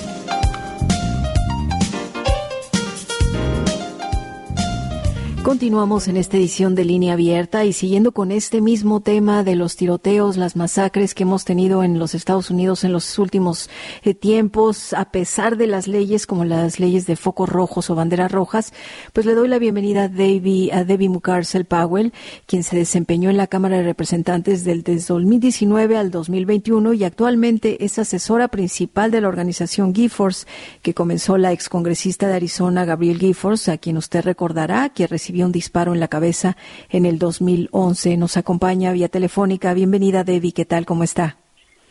Continuamos 5.45 6.09
en 6.09 6.17
esta 6.17 6.39
edición 6.39 6.75
de 6.75 6.87
línea 6.87 7.13
abierta 7.13 7.67
y 7.67 7.75
siguiendo 7.75 8.13
con 8.13 8.33
este 8.33 8.63
mismo 8.63 9.03
tema 9.03 9.45
de 9.45 9.57
los 9.57 9.77
tiroteos, 9.77 10.39
las 10.39 10.57
masacres 10.57 11.15
que 11.15 11.25
hemos 11.25 11.45
tenido 11.45 11.83
en 11.83 11.99
los 11.99 12.15
Estados 12.15 12.49
Unidos 12.49 12.83
en 12.83 12.95
los 12.95 13.19
últimos 13.19 13.69
eh, 14.05 14.15
tiempos, 14.15 14.95
a 14.95 15.11
pesar 15.11 15.59
de 15.59 15.67
las 15.67 15.87
leyes 15.87 16.27
como 16.27 16.47
las 16.47 16.81
leyes 16.81 17.07
de 17.07 17.17
focos 17.17 17.51
rojos 17.51 17.91
o 17.91 17.95
banderas 17.95 18.33
rojas, 18.33 18.73
pues 19.13 19.27
le 19.27 19.35
doy 19.35 19.49
la 19.49 19.59
bienvenida 19.59 20.05
a 20.05 20.09
Debbie, 20.09 20.73
a 20.73 20.83
Debbie 20.83 21.11
Mucarsel 21.11 21.67
Powell, 21.67 22.15
quien 22.47 22.63
se 22.63 22.77
desempeñó 22.77 23.29
en 23.29 23.37
la 23.37 23.47
Cámara 23.47 23.77
de 23.77 23.83
Representantes 23.83 24.65
del, 24.65 24.83
desde 24.83 25.13
2019 25.13 25.99
al 25.99 26.11
2021 26.11 26.95
y 26.95 27.05
actualmente 27.05 27.85
es 27.85 27.99
asesora 27.99 28.49
principal 28.49 29.11
de 29.11 29.21
la 29.21 29.29
organización 29.29 29.95
GeForce, 29.95 30.47
que 30.81 30.95
comenzó 30.95 31.37
la 31.37 31.53
excongresista 31.53 32.29
de 32.29 32.35
Arizona, 32.37 32.87
Gabriel 32.87 33.19
GeForce, 33.19 33.73
a 33.73 33.77
quien 33.77 33.99
usted 33.99 34.25
recordará 34.25 34.89
que 34.89 35.07
recibió 35.07 35.34
un 35.43 35.53
disparo 35.53 35.93
en 35.93 36.01
la 36.01 36.09
cabeza 36.09 36.57
en 36.91 37.07
el 37.07 37.19
2011. 37.19 38.17
Nos 38.17 38.37
acompaña 38.37 38.93
vía 38.93 39.09
telefónica. 39.09 39.75
Bienvenida, 39.75 40.25
Debbie. 40.25 40.53
¿Qué 40.53 40.65
tal? 40.65 40.87
¿Cómo 40.87 41.03
está? 41.03 41.37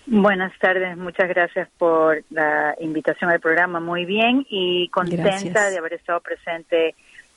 Buenas 0.06 0.52
tardes, 0.60 0.98
muchas 0.98 1.30
gracias 1.30 1.70
por 1.78 2.24
la 2.30 2.76
invitación 2.82 3.30
al 3.30 3.40
programa. 3.40 3.80
Muy 3.80 4.06
bien 4.06 4.46
y 4.50 4.90
contenta 4.90 5.70
de 5.70 5.78
haber 5.78 5.94
estado 5.94 6.20
presente 6.20 6.94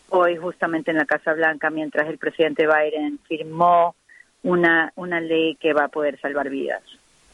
hoy 0.08 0.36
justamente 0.36 0.90
en 0.90 0.96
la 0.96 1.04
Casa 1.04 1.32
Blanca 1.32 1.70
mientras 1.70 2.08
el 2.08 2.18
presidente 2.18 2.66
Biden 2.66 3.20
firmó 3.28 3.94
una, 4.42 4.92
una 4.96 5.20
ley 5.20 5.56
que 5.60 5.72
va 5.72 5.84
a 5.84 5.88
poder 5.88 6.20
salvar 6.20 6.50
vidas. 6.50 6.82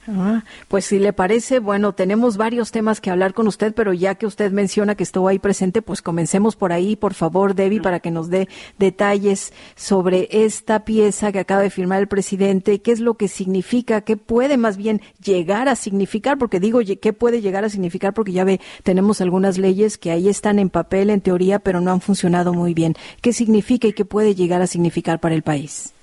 Ah, 0.09 0.43
pues 0.67 0.87
si 0.87 0.99
le 0.99 1.13
parece, 1.13 1.61
bueno, 1.61 1.93
tenemos 1.93 2.37
varios 2.37 2.73
temas 2.73 3.01
que 3.01 3.11
hablar 3.11 3.35
con 3.35 3.47
usted, 3.47 3.73
pero 3.73 3.93
ya 3.93 4.17
que 4.17 4.27
usted 4.27 4.51
menciona 4.51 4.97
que 4.97 5.05
estuvo 5.05 5.29
ahí 5.29 5.39
presente, 5.39 5.81
pues 5.81 6.03
comencemos 6.03 6.57
por 6.57 6.73
ahí, 6.73 6.97
por 6.97 7.15
favor, 7.15 7.55
Debbie, 7.55 7.81
para 7.81 8.01
que 8.01 8.11
nos 8.11 8.29
dé 8.29 8.49
detalles 8.79 9.53
sobre 9.77 10.29
esta 10.31 10.85
pieza 10.85 11.31
que 11.31 11.39
acaba 11.39 11.63
de 11.63 11.71
firmar 11.71 12.01
el 12.01 12.09
presidente, 12.09 12.81
qué 12.81 12.91
es 12.91 12.99
lo 12.99 13.15
que 13.15 13.29
significa, 13.29 14.01
qué 14.01 14.17
puede 14.17 14.57
más 14.57 14.77
bien 14.77 15.01
llegar 15.23 15.69
a 15.69 15.77
significar, 15.77 16.37
porque 16.37 16.59
digo, 16.59 16.81
qué 17.01 17.13
puede 17.13 17.41
llegar 17.41 17.65
a 17.65 17.69
significar, 17.69 18.13
porque 18.13 18.33
ya 18.33 18.43
ve, 18.43 18.61
tenemos 18.83 19.21
algunas 19.21 19.57
leyes 19.57 19.99
que 19.99 20.11
ahí 20.11 20.29
están 20.29 20.59
en 20.59 20.69
papel, 20.69 21.11
en 21.11 21.21
teoría, 21.21 21.61
pero 21.61 21.81
no 21.81 21.93
han 21.93 22.01
funcionado 22.01 22.53
muy 22.53 22.75
bien. 22.75 22.95
¿Qué 23.21 23.33
significa 23.33 23.87
y 23.87 23.93
qué 23.93 24.05
puede 24.05 24.35
llegar 24.35 24.63
a 24.63 24.67
significar 24.67 25.21
para 25.21 25.37
el 25.37 25.43
país? 25.43 25.95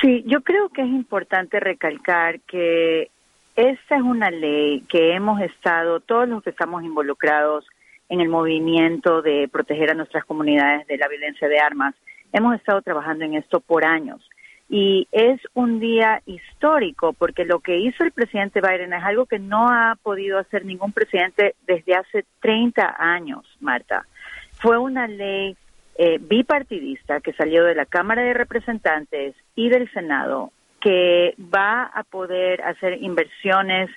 Sí, 0.00 0.24
yo 0.26 0.40
creo 0.40 0.70
que 0.70 0.82
es 0.82 0.88
importante 0.88 1.60
recalcar 1.60 2.40
que 2.40 3.10
esta 3.56 3.96
es 3.96 4.02
una 4.02 4.30
ley 4.30 4.82
que 4.88 5.14
hemos 5.14 5.40
estado, 5.40 6.00
todos 6.00 6.28
los 6.28 6.42
que 6.42 6.50
estamos 6.50 6.82
involucrados 6.82 7.64
en 8.08 8.20
el 8.20 8.28
movimiento 8.28 9.22
de 9.22 9.48
proteger 9.50 9.90
a 9.90 9.94
nuestras 9.94 10.24
comunidades 10.24 10.86
de 10.86 10.98
la 10.98 11.08
violencia 11.08 11.48
de 11.48 11.58
armas, 11.58 11.94
hemos 12.32 12.54
estado 12.56 12.82
trabajando 12.82 13.24
en 13.24 13.34
esto 13.34 13.60
por 13.60 13.84
años. 13.84 14.28
Y 14.68 15.06
es 15.12 15.40
un 15.52 15.78
día 15.78 16.22
histórico 16.26 17.12
porque 17.12 17.44
lo 17.44 17.60
que 17.60 17.78
hizo 17.78 18.02
el 18.02 18.12
presidente 18.12 18.60
Biden 18.60 18.92
es 18.92 19.04
algo 19.04 19.26
que 19.26 19.38
no 19.38 19.68
ha 19.68 19.96
podido 20.02 20.38
hacer 20.38 20.64
ningún 20.64 20.92
presidente 20.92 21.54
desde 21.66 21.94
hace 21.94 22.24
30 22.40 22.96
años, 22.98 23.44
Marta. 23.60 24.06
Fue 24.52 24.78
una 24.78 25.06
ley 25.06 25.56
eh, 25.96 26.18
bipartidista 26.20 27.20
que 27.20 27.34
salió 27.34 27.64
de 27.64 27.74
la 27.74 27.86
Cámara 27.86 28.22
de 28.22 28.34
Representantes 28.34 29.36
y 29.54 29.68
del 29.68 29.90
Senado 29.92 30.50
que 30.84 31.34
va 31.38 31.84
a 31.84 32.02
poder 32.02 32.60
hacer 32.60 33.02
inversiones 33.02 33.88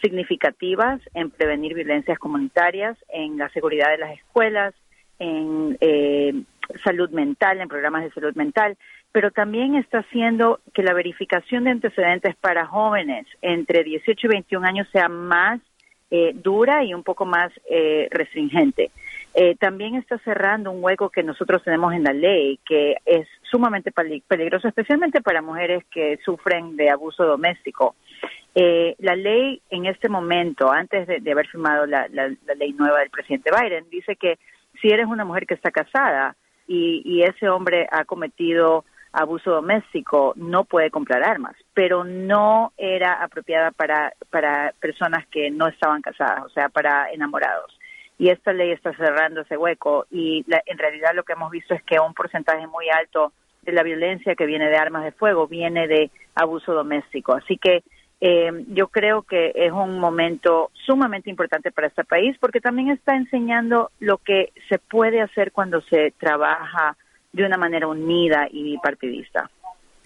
significativas 0.00 1.00
en 1.12 1.30
prevenir 1.30 1.74
violencias 1.74 2.20
comunitarias, 2.20 2.96
en 3.08 3.36
la 3.36 3.48
seguridad 3.48 3.90
de 3.90 3.98
las 3.98 4.12
escuelas, 4.16 4.72
en 5.18 5.76
eh, 5.80 6.34
salud 6.84 7.10
mental, 7.10 7.60
en 7.60 7.66
programas 7.66 8.04
de 8.04 8.12
salud 8.12 8.32
mental, 8.36 8.76
pero 9.10 9.32
también 9.32 9.74
está 9.74 9.98
haciendo 9.98 10.60
que 10.72 10.84
la 10.84 10.94
verificación 10.94 11.64
de 11.64 11.70
antecedentes 11.70 12.36
para 12.36 12.64
jóvenes 12.66 13.26
entre 13.42 13.82
18 13.82 14.26
y 14.28 14.30
21 14.30 14.68
años 14.68 14.88
sea 14.92 15.08
más 15.08 15.60
eh, 16.12 16.30
dura 16.32 16.84
y 16.84 16.94
un 16.94 17.02
poco 17.02 17.26
más 17.26 17.50
eh, 17.68 18.06
restringente. 18.12 18.92
Eh, 19.38 19.54
también 19.56 19.96
está 19.96 20.16
cerrando 20.20 20.70
un 20.70 20.82
hueco 20.82 21.10
que 21.10 21.22
nosotros 21.22 21.62
tenemos 21.62 21.92
en 21.92 22.04
la 22.04 22.14
ley, 22.14 22.58
que 22.64 22.94
es 23.04 23.28
sumamente 23.42 23.92
peligroso, 23.92 24.66
especialmente 24.66 25.20
para 25.20 25.42
mujeres 25.42 25.84
que 25.90 26.18
sufren 26.24 26.74
de 26.74 26.88
abuso 26.88 27.22
doméstico. 27.22 27.96
Eh, 28.54 28.96
la 28.98 29.14
ley 29.14 29.60
en 29.68 29.84
este 29.84 30.08
momento, 30.08 30.72
antes 30.72 31.06
de, 31.06 31.30
haber 31.30 31.46
firmado 31.48 31.84
la, 31.84 32.08
ley 32.08 32.72
nueva 32.72 33.00
del 33.00 33.10
presidente 33.10 33.50
Biden, 33.50 33.84
dice 33.90 34.16
que 34.16 34.38
si 34.80 34.88
eres 34.88 35.04
una 35.04 35.26
mujer 35.26 35.46
que 35.46 35.52
está 35.52 35.70
casada 35.70 36.34
y, 36.66 37.02
y 37.04 37.22
ese 37.22 37.50
hombre 37.50 37.86
ha 37.92 38.06
cometido 38.06 38.86
abuso 39.12 39.50
doméstico, 39.50 40.32
no 40.36 40.64
puede 40.64 40.90
comprar 40.90 41.22
armas, 41.22 41.56
pero 41.74 42.04
no 42.04 42.72
era 42.78 43.22
apropiada 43.22 43.70
para, 43.70 44.14
para 44.30 44.72
personas 44.80 45.26
que 45.26 45.50
no 45.50 45.68
estaban 45.68 46.00
casadas, 46.00 46.42
o 46.46 46.48
sea, 46.48 46.70
para 46.70 47.10
enamorados 47.12 47.76
y 48.18 48.30
esta 48.30 48.52
ley 48.52 48.70
está 48.70 48.94
cerrando 48.94 49.42
ese 49.42 49.56
hueco 49.56 50.06
y 50.10 50.44
en 50.48 50.78
realidad 50.78 51.14
lo 51.14 51.24
que 51.24 51.34
hemos 51.34 51.50
visto 51.50 51.74
es 51.74 51.82
que 51.82 52.00
un 52.00 52.14
porcentaje 52.14 52.66
muy 52.66 52.88
alto 52.88 53.32
de 53.62 53.72
la 53.72 53.82
violencia 53.82 54.34
que 54.34 54.46
viene 54.46 54.70
de 54.70 54.76
armas 54.76 55.04
de 55.04 55.12
fuego 55.12 55.46
viene 55.46 55.86
de 55.86 56.10
abuso 56.34 56.72
doméstico. 56.72 57.34
Así 57.34 57.58
que 57.58 57.82
eh, 58.20 58.50
yo 58.68 58.88
creo 58.88 59.22
que 59.22 59.52
es 59.54 59.72
un 59.72 59.98
momento 59.98 60.70
sumamente 60.72 61.28
importante 61.28 61.70
para 61.70 61.88
este 61.88 62.04
país 62.04 62.36
porque 62.40 62.60
también 62.60 62.90
está 62.90 63.14
enseñando 63.14 63.90
lo 64.00 64.18
que 64.18 64.52
se 64.68 64.78
puede 64.78 65.20
hacer 65.20 65.52
cuando 65.52 65.82
se 65.82 66.12
trabaja 66.18 66.96
de 67.32 67.44
una 67.44 67.58
manera 67.58 67.86
unida 67.86 68.48
y 68.50 68.62
bipartidista. 68.62 69.50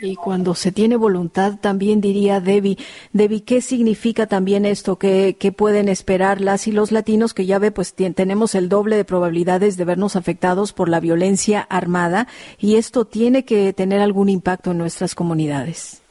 Y 0.02 0.16
cuando 0.16 0.54
se 0.54 0.72
tiene 0.72 0.96
voluntad, 0.96 1.58
también 1.60 2.00
diría 2.00 2.40
Debbie, 2.40 2.78
Debbie, 3.12 3.44
¿qué 3.44 3.60
significa 3.60 4.26
también 4.26 4.64
esto? 4.64 4.96
¿Qué, 4.98 5.36
pueden 5.56 5.88
esperar 5.88 6.40
las 6.40 6.66
y 6.66 6.72
los 6.72 6.90
latinos 6.90 7.34
que 7.34 7.44
ya 7.44 7.58
ve, 7.58 7.70
pues 7.70 7.94
tenemos 7.94 8.54
el 8.54 8.68
doble 8.68 8.96
de 8.96 9.04
probabilidades 9.04 9.76
de 9.76 9.84
vernos 9.84 10.16
afectados 10.16 10.72
por 10.72 10.88
la 10.88 11.00
violencia 11.00 11.60
armada 11.68 12.28
y 12.58 12.76
esto 12.76 13.04
tiene 13.04 13.44
que 13.44 13.72
tener 13.72 14.00
algún 14.00 14.28
impacto 14.28 14.70
en 14.70 14.78
nuestras 14.78 15.14
comunidades? 15.14 16.02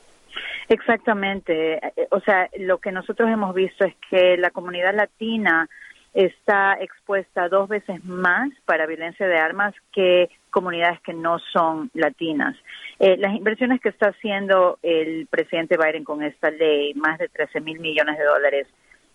Exactamente. 0.68 1.80
O 2.12 2.20
sea, 2.20 2.48
lo 2.60 2.78
que 2.78 2.92
nosotros 2.92 3.28
hemos 3.30 3.56
visto 3.56 3.86
es 3.86 3.96
que 4.12 4.38
la 4.38 4.52
comunidad 4.52 4.94
latina 4.94 5.68
está 6.14 6.74
expuesta 6.80 7.50
dos 7.50 7.70
veces 7.70 8.04
más 8.06 8.50
para 8.66 8.86
violencia 8.86 9.28
de 9.28 9.38
armas 9.38 9.74
que 9.92 10.30
comunidades 10.50 11.00
que 11.02 11.14
no 11.14 11.40
son 11.54 11.90
latinas. 11.94 12.56
Eh, 13.00 13.18
las 13.18 13.36
inversiones 13.36 13.82
que 13.82 13.90
está 13.90 14.10
haciendo 14.10 14.80
el 14.84 15.28
presidente 15.28 15.78
Biden 15.78 16.04
con 16.04 16.24
esta 16.24 16.52
ley, 16.52 16.94
más 16.96 17.18
de 17.20 17.30
13 17.30 17.62
mil 17.62 17.80
millones 17.80 18.18
de 18.18 18.24
dólares, 18.24 18.68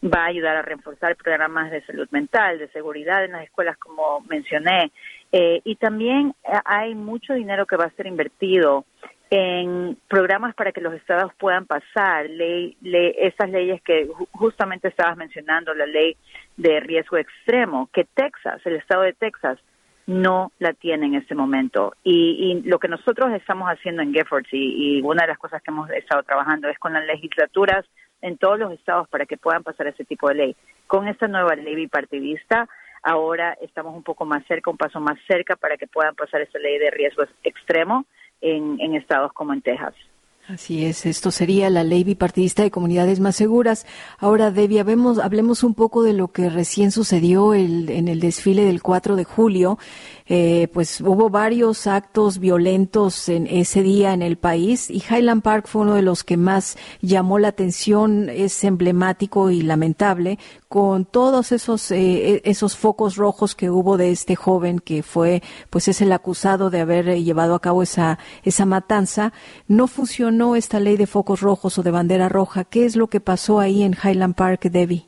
va 0.05 0.25
a 0.25 0.27
ayudar 0.27 0.57
a 0.57 0.63
reforzar 0.63 1.17
programas 1.17 1.71
de 1.71 1.83
salud 1.87 2.09
mental, 2.11 2.59
de 2.59 2.69
seguridad 2.69 3.25
en 3.25 3.33
las 3.33 3.45
escuelas, 3.45 3.77
como 3.79 4.21
mencioné. 4.29 4.93
Eh, 5.33 5.61
y 5.65 5.77
también 5.77 6.35
hay 6.65 6.95
mucho 6.95 7.35
dinero 7.35 7.67
que 7.67 7.77
va 7.77 7.87
a 7.87 7.91
ser 7.91 8.07
invertido 8.07 8.85
en 9.31 9.97
programas 10.09 10.55
para 10.55 10.73
que 10.73 10.81
los 10.81 10.95
estados 10.95 11.33
puedan 11.39 11.67
pasar 11.67 12.29
ley, 12.31 12.77
esas 13.19 13.51
leyes 13.51 13.83
que 13.83 14.09
justamente 14.33 14.89
estabas 14.89 15.17
mencionando, 15.17 15.75
la 15.75 15.87
ley 15.87 16.17
de 16.57 16.81
riesgo 16.81 17.17
extremo, 17.17 17.89
que 17.93 18.05
Texas, 18.05 18.61
el 18.65 18.77
estado 18.77 19.03
de 19.03 19.13
Texas, 19.13 19.59
no 20.07 20.53
la 20.59 20.73
tiene 20.73 21.07
en 21.07 21.15
este 21.15 21.35
momento. 21.35 21.95
Y, 22.05 22.63
lo 22.65 22.79
que 22.79 22.89
nosotros 22.89 23.33
estamos 23.33 23.69
haciendo 23.69 24.03
en 24.03 24.13
Giffords, 24.13 24.49
y, 24.53 25.01
una 25.03 25.23
de 25.23 25.29
las 25.29 25.39
cosas 25.39 25.63
que 25.63 25.71
hemos 25.71 25.91
estado 25.91 26.23
trabajando 26.23 26.69
es 26.69 26.79
con 26.79 26.93
las 26.93 27.07
legislaturas 27.07 27.85
en 28.21 28.39
todos 28.39 28.59
los 28.59 28.73
estados 28.73 29.09
para 29.09 29.27
que 29.27 29.37
puedan 29.37 29.63
pasar 29.63 29.87
ese 29.87 30.05
tipo 30.05 30.29
de 30.29 30.35
ley. 30.35 30.57
Con 30.87 31.09
esta 31.09 31.29
nueva 31.29 31.55
ley 31.57 31.75
bipartidista, 31.75 32.69
ahora 33.03 33.57
estamos 33.61 33.95
un 33.95 34.03
poco 34.03 34.25
más 34.25 34.45
cerca, 34.47 34.71
un 34.71 34.77
paso 34.77 35.01
más 35.01 35.19
cerca 35.27 35.57
para 35.57 35.77
que 35.77 35.87
puedan 35.87 36.15
pasar 36.15 36.41
esa 36.41 36.59
ley 36.59 36.79
de 36.79 36.91
riesgo 36.91 37.25
extremo 37.43 38.07
en, 38.41 38.95
estados 38.95 39.33
como 39.33 39.53
en 39.53 39.63
Texas. 39.63 39.95
Así 40.47 40.85
es, 40.85 41.07
esto 41.07 41.31
sería 41.31 41.71
la 41.71 41.85
ley 41.85 42.05
bipartidista 42.05 42.63
de 42.63 42.71
comunidades 42.71 43.19
más 43.19 43.35
seguras. 43.35 43.87
Ahora, 44.19 44.51
Debbie, 44.51 44.79
hablemos, 44.79 45.65
un 45.65 45.73
poco 45.73 46.03
de 46.03 46.13
lo 46.13 46.33
que 46.33 46.51
recién 46.51 46.91
sucedió 46.91 47.55
en 47.55 48.09
el 48.09 48.21
desfile 48.21 48.67
del 48.67 48.83
4 48.83 49.17
de 49.17 49.25
julio. 49.25 49.79
Eh, 50.27 50.69
pues 50.73 51.03
hubo 51.03 51.29
varios 51.29 51.87
actos 51.87 52.39
violentos 52.39 53.29
en 53.29 53.47
ese 53.47 53.83
día 53.83 54.15
en 54.15 54.23
el 54.23 54.39
país 54.39 54.91
y 54.91 55.03
Highland 55.07 55.43
Park 55.43 55.67
fue 55.67 55.83
uno 55.83 55.95
de 55.97 56.01
los 56.01 56.25
que 56.25 56.39
más 56.39 56.79
llamó 57.03 57.39
la 57.39 57.49
atención, 57.49 58.31
es 58.31 58.65
emblemático 58.65 59.51
y 59.51 59.61
lamentable, 59.61 60.39
con 60.67 61.05
todos 61.05 61.53
esos, 61.53 61.91
eh, 61.91 62.41
esos 62.45 62.75
focos 62.75 63.17
rojos 63.17 63.55
que 63.55 63.69
hubo 63.69 63.99
de 63.99 64.13
este 64.13 64.35
joven 64.35 64.79
que 64.79 65.03
fue, 65.03 65.43
pues 65.69 65.89
es 65.89 66.01
el 66.01 66.11
acusado 66.11 66.71
de 66.71 66.81
haber 66.81 67.23
llevado 67.23 67.55
a 67.55 67.61
cabo 67.61 67.83
esa, 67.83 68.19
esa 68.45 68.65
matanza. 68.65 69.35
No 69.69 69.87
funcionó 69.87 70.34
esta 70.57 70.81
ley 70.81 70.97
de 70.97 71.07
focos 71.07 71.41
rojos 71.41 71.79
o 71.79 71.83
de 71.83 71.91
bandera 71.91 72.29
roja. 72.29 72.65
¿Qué 72.65 72.85
es 72.85 72.97
lo 72.97 73.07
que 73.07 73.21
pasó 73.21 73.61
ahí 73.61 73.83
en 73.83 73.93
Highland 73.93 74.35
Park, 74.35 74.63
Debbie? 74.63 75.07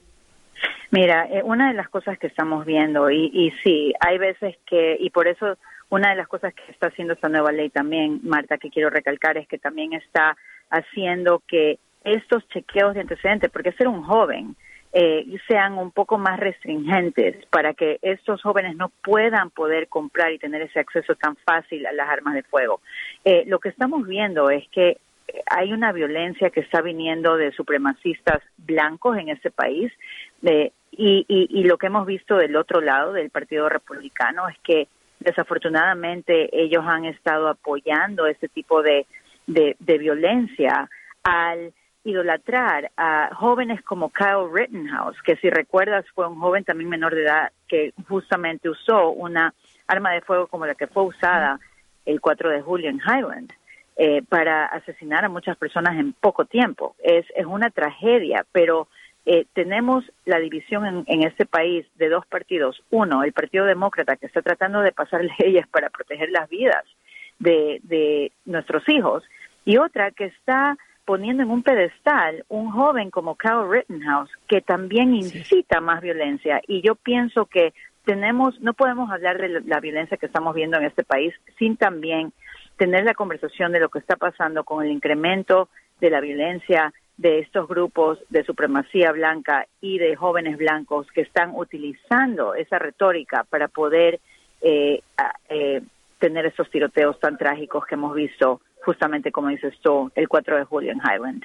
Mira, 0.90 1.26
eh, 1.30 1.42
una 1.42 1.68
de 1.68 1.74
las 1.74 1.88
cosas 1.88 2.18
que 2.18 2.28
estamos 2.28 2.64
viendo, 2.64 3.10
y, 3.10 3.30
y 3.32 3.50
sí, 3.62 3.92
hay 4.00 4.18
veces 4.18 4.56
que, 4.66 4.96
y 5.00 5.10
por 5.10 5.26
eso 5.26 5.56
una 5.88 6.10
de 6.10 6.16
las 6.16 6.28
cosas 6.28 6.54
que 6.54 6.72
está 6.72 6.88
haciendo 6.88 7.14
esta 7.14 7.28
nueva 7.28 7.52
ley 7.52 7.70
también, 7.70 8.20
Marta, 8.22 8.58
que 8.58 8.70
quiero 8.70 8.90
recalcar, 8.90 9.36
es 9.36 9.46
que 9.48 9.58
también 9.58 9.92
está 9.92 10.36
haciendo 10.70 11.42
que 11.46 11.78
estos 12.04 12.48
chequeos 12.48 12.94
de 12.94 13.00
antecedentes, 13.00 13.50
porque 13.50 13.72
ser 13.72 13.88
un 13.88 14.02
joven, 14.02 14.56
eh, 14.98 15.26
sean 15.46 15.76
un 15.76 15.90
poco 15.90 16.16
más 16.16 16.40
restringentes 16.40 17.44
para 17.50 17.74
que 17.74 17.98
estos 18.00 18.40
jóvenes 18.40 18.76
no 18.76 18.90
puedan 19.04 19.50
poder 19.50 19.88
comprar 19.88 20.32
y 20.32 20.38
tener 20.38 20.62
ese 20.62 20.80
acceso 20.80 21.14
tan 21.16 21.36
fácil 21.36 21.86
a 21.86 21.92
las 21.92 22.08
armas 22.08 22.34
de 22.34 22.42
fuego. 22.44 22.80
Eh, 23.24 23.44
lo 23.46 23.58
que 23.58 23.68
estamos 23.68 24.06
viendo 24.06 24.48
es 24.48 24.66
que 24.68 24.98
hay 25.46 25.72
una 25.72 25.92
violencia 25.92 26.50
que 26.50 26.60
está 26.60 26.80
viniendo 26.82 27.36
de 27.36 27.52
supremacistas 27.52 28.42
blancos 28.56 29.18
en 29.18 29.28
este 29.28 29.50
país 29.50 29.92
de, 30.40 30.72
y, 30.92 31.26
y, 31.28 31.64
lo 31.64 31.78
que 31.78 31.86
hemos 31.86 32.06
visto 32.06 32.36
del 32.36 32.56
otro 32.56 32.80
lado 32.80 33.12
del 33.12 33.30
Partido 33.30 33.68
Republicano 33.68 34.48
es 34.48 34.56
que 34.60 34.88
desafortunadamente 35.20 36.48
ellos 36.52 36.84
han 36.86 37.04
estado 37.04 37.48
apoyando 37.48 38.26
este 38.26 38.48
tipo 38.48 38.82
de, 38.82 39.06
de, 39.46 39.98
violencia 39.98 40.88
al 41.22 41.72
idolatrar 42.04 42.90
a 42.96 43.34
jóvenes 43.34 43.82
como 43.82 44.10
Kyle 44.10 44.48
Rittenhouse, 44.50 45.20
que 45.22 45.36
si 45.36 45.50
recuerdas 45.50 46.04
fue 46.14 46.28
un 46.28 46.38
joven 46.38 46.64
también 46.64 46.88
menor 46.88 47.14
de 47.14 47.24
edad 47.24 47.52
que 47.68 47.92
justamente 48.08 48.68
usó 48.68 49.10
una 49.10 49.52
arma 49.88 50.12
de 50.12 50.20
fuego 50.20 50.46
como 50.46 50.66
la 50.66 50.74
que 50.74 50.86
fue 50.86 51.04
usada 51.04 51.58
el 52.04 52.20
4 52.20 52.50
de 52.50 52.62
julio 52.62 52.88
en 52.88 53.00
Highland. 53.00 53.52
Eh, 53.98 54.22
para 54.28 54.66
asesinar 54.66 55.24
a 55.24 55.30
muchas 55.30 55.56
personas 55.56 55.98
en 55.98 56.12
poco 56.12 56.44
tiempo. 56.44 56.94
Es, 57.02 57.24
es 57.34 57.46
una 57.46 57.70
tragedia, 57.70 58.44
pero 58.52 58.88
eh, 59.24 59.46
tenemos 59.54 60.04
la 60.26 60.38
división 60.38 61.04
en, 61.06 61.22
este 61.22 61.46
país 61.46 61.86
de 61.94 62.10
dos 62.10 62.26
partidos. 62.26 62.82
Uno, 62.90 63.24
el 63.24 63.32
Partido 63.32 63.64
Demócrata, 63.64 64.16
que 64.16 64.26
está 64.26 64.42
tratando 64.42 64.82
de 64.82 64.92
pasar 64.92 65.22
leyes 65.38 65.66
para 65.68 65.88
proteger 65.88 66.30
las 66.30 66.46
vidas 66.50 66.84
de, 67.38 67.80
de 67.84 68.32
nuestros 68.44 68.86
hijos, 68.88 69.24
y 69.64 69.78
otra 69.78 70.10
que 70.10 70.26
está 70.26 70.76
poniendo 71.06 71.42
en 71.42 71.50
un 71.50 71.62
pedestal 71.62 72.44
un 72.48 72.70
joven 72.70 73.10
como 73.10 73.36
Kyle 73.36 73.66
Rittenhouse, 73.66 74.30
que 74.46 74.60
también 74.60 75.14
incita 75.14 75.80
más 75.80 76.02
violencia. 76.02 76.60
Y 76.68 76.82
yo 76.82 76.96
pienso 76.96 77.46
que 77.46 77.72
tenemos, 78.04 78.60
no 78.60 78.74
podemos 78.74 79.10
hablar 79.10 79.38
de 79.38 79.62
la 79.62 79.80
violencia 79.80 80.18
que 80.18 80.26
estamos 80.26 80.54
viendo 80.54 80.76
en 80.76 80.84
este 80.84 81.02
país 81.02 81.32
sin 81.58 81.76
también 81.76 82.32
tener 82.76 83.04
la 83.04 83.14
conversación 83.14 83.72
de 83.72 83.80
lo 83.80 83.88
que 83.88 83.98
está 83.98 84.16
pasando 84.16 84.64
con 84.64 84.84
el 84.84 84.90
incremento 84.90 85.68
de 86.00 86.10
la 86.10 86.20
violencia 86.20 86.92
de 87.16 87.38
estos 87.38 87.66
grupos 87.66 88.18
de 88.28 88.44
supremacía 88.44 89.12
blanca 89.12 89.66
y 89.80 89.98
de 89.98 90.16
jóvenes 90.16 90.58
blancos 90.58 91.06
que 91.12 91.22
están 91.22 91.52
utilizando 91.54 92.54
esa 92.54 92.78
retórica 92.78 93.44
para 93.44 93.68
poder 93.68 94.20
eh, 94.60 95.00
eh, 95.48 95.82
tener 96.18 96.46
esos 96.46 96.70
tiroteos 96.70 97.18
tan 97.18 97.38
trágicos 97.38 97.86
que 97.86 97.94
hemos 97.94 98.14
visto 98.14 98.60
justamente, 98.84 99.32
como 99.32 99.48
dices 99.48 99.74
tú, 99.80 100.10
el 100.14 100.28
4 100.28 100.58
de 100.58 100.64
julio 100.64 100.92
en 100.92 101.00
Highland 101.00 101.42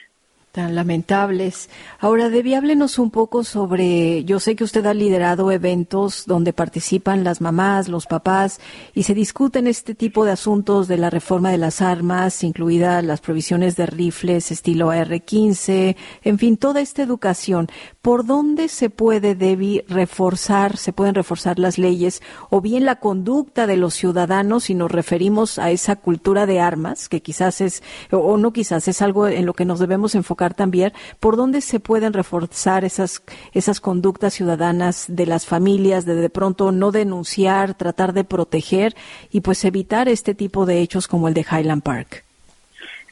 tan 0.52 0.76
lamentables. 0.76 1.70
Ahora, 2.00 2.30
Debbie, 2.30 2.56
háblenos 2.56 3.00
un 3.00 3.10
poco 3.10 3.44
sobre, 3.44 4.26
yo 4.26 4.40
sé 4.40 4.56
que 4.56 4.66
usted 4.66 4.86
ha 4.86 4.94
liderado 4.94 5.52
eventos 5.52 6.26
donde 6.26 6.52
participan 6.52 7.24
las 7.24 7.40
mamás, 7.40 7.88
los 7.88 8.06
papás, 8.06 8.60
y 8.94 9.04
se 9.04 9.14
discuten 9.14 9.68
este 9.68 9.96
tipo 9.96 10.26
de 10.26 10.32
asuntos 10.32 10.88
de 10.90 10.98
la 10.98 11.10
reforma 11.10 11.52
de 11.52 11.58
las 11.58 11.82
armas, 11.82 12.44
incluidas 12.44 13.04
las 13.04 13.22
provisiones 13.22 13.78
de 13.78 13.86
rifles 13.86 14.52
estilo 14.52 14.92
R-15, 14.92 15.96
en 16.24 16.38
fin, 16.38 16.58
toda 16.58 16.82
esta 16.82 17.02
educación. 17.02 17.70
¿Por 18.02 18.26
dónde 18.26 18.68
se 18.68 18.90
puede, 18.90 19.36
Debbie, 19.36 19.86
reforzar, 19.88 20.76
se 20.76 20.92
pueden 20.92 21.16
reforzar 21.16 21.60
las 21.60 21.78
leyes, 21.78 22.22
o 22.50 22.60
bien 22.60 22.84
la 22.84 22.98
conducta 22.98 23.68
de 23.68 23.78
los 23.78 23.94
ciudadanos 23.94 24.66
si 24.66 24.76
nos 24.76 24.92
referimos 24.92 25.60
a 25.60 25.72
esa 25.72 25.96
cultura 25.96 26.46
de 26.46 26.60
armas, 26.60 27.08
que 27.08 27.22
quizás 27.22 27.62
es, 27.62 27.84
o 28.12 28.38
no 28.38 28.52
quizás, 28.52 28.90
es 28.90 29.02
algo 29.02 29.28
en 29.28 29.46
lo 29.46 29.54
que 29.54 29.66
nos 29.66 29.80
debemos 29.80 30.14
enfocar 30.14 30.41
también 30.50 30.92
por 31.20 31.38
dónde 31.38 31.62
se 31.62 31.80
pueden 31.80 32.14
reforzar 32.14 32.84
esas, 32.84 33.24
esas 33.54 33.80
conductas 33.80 34.34
ciudadanas 34.34 35.06
de 35.08 35.26
las 35.26 35.46
familias, 35.46 36.06
de 36.06 36.16
de 36.16 36.30
pronto 36.30 36.72
no 36.72 36.92
denunciar, 36.92 37.76
tratar 37.76 38.14
de 38.14 38.24
proteger 38.24 38.94
y 39.32 39.42
pues 39.42 39.64
evitar 39.66 40.10
este 40.10 40.34
tipo 40.34 40.66
de 40.66 40.82
hechos 40.82 41.08
como 41.08 41.28
el 41.28 41.34
de 41.34 41.46
Highland 41.50 41.84
Park. 41.84 42.24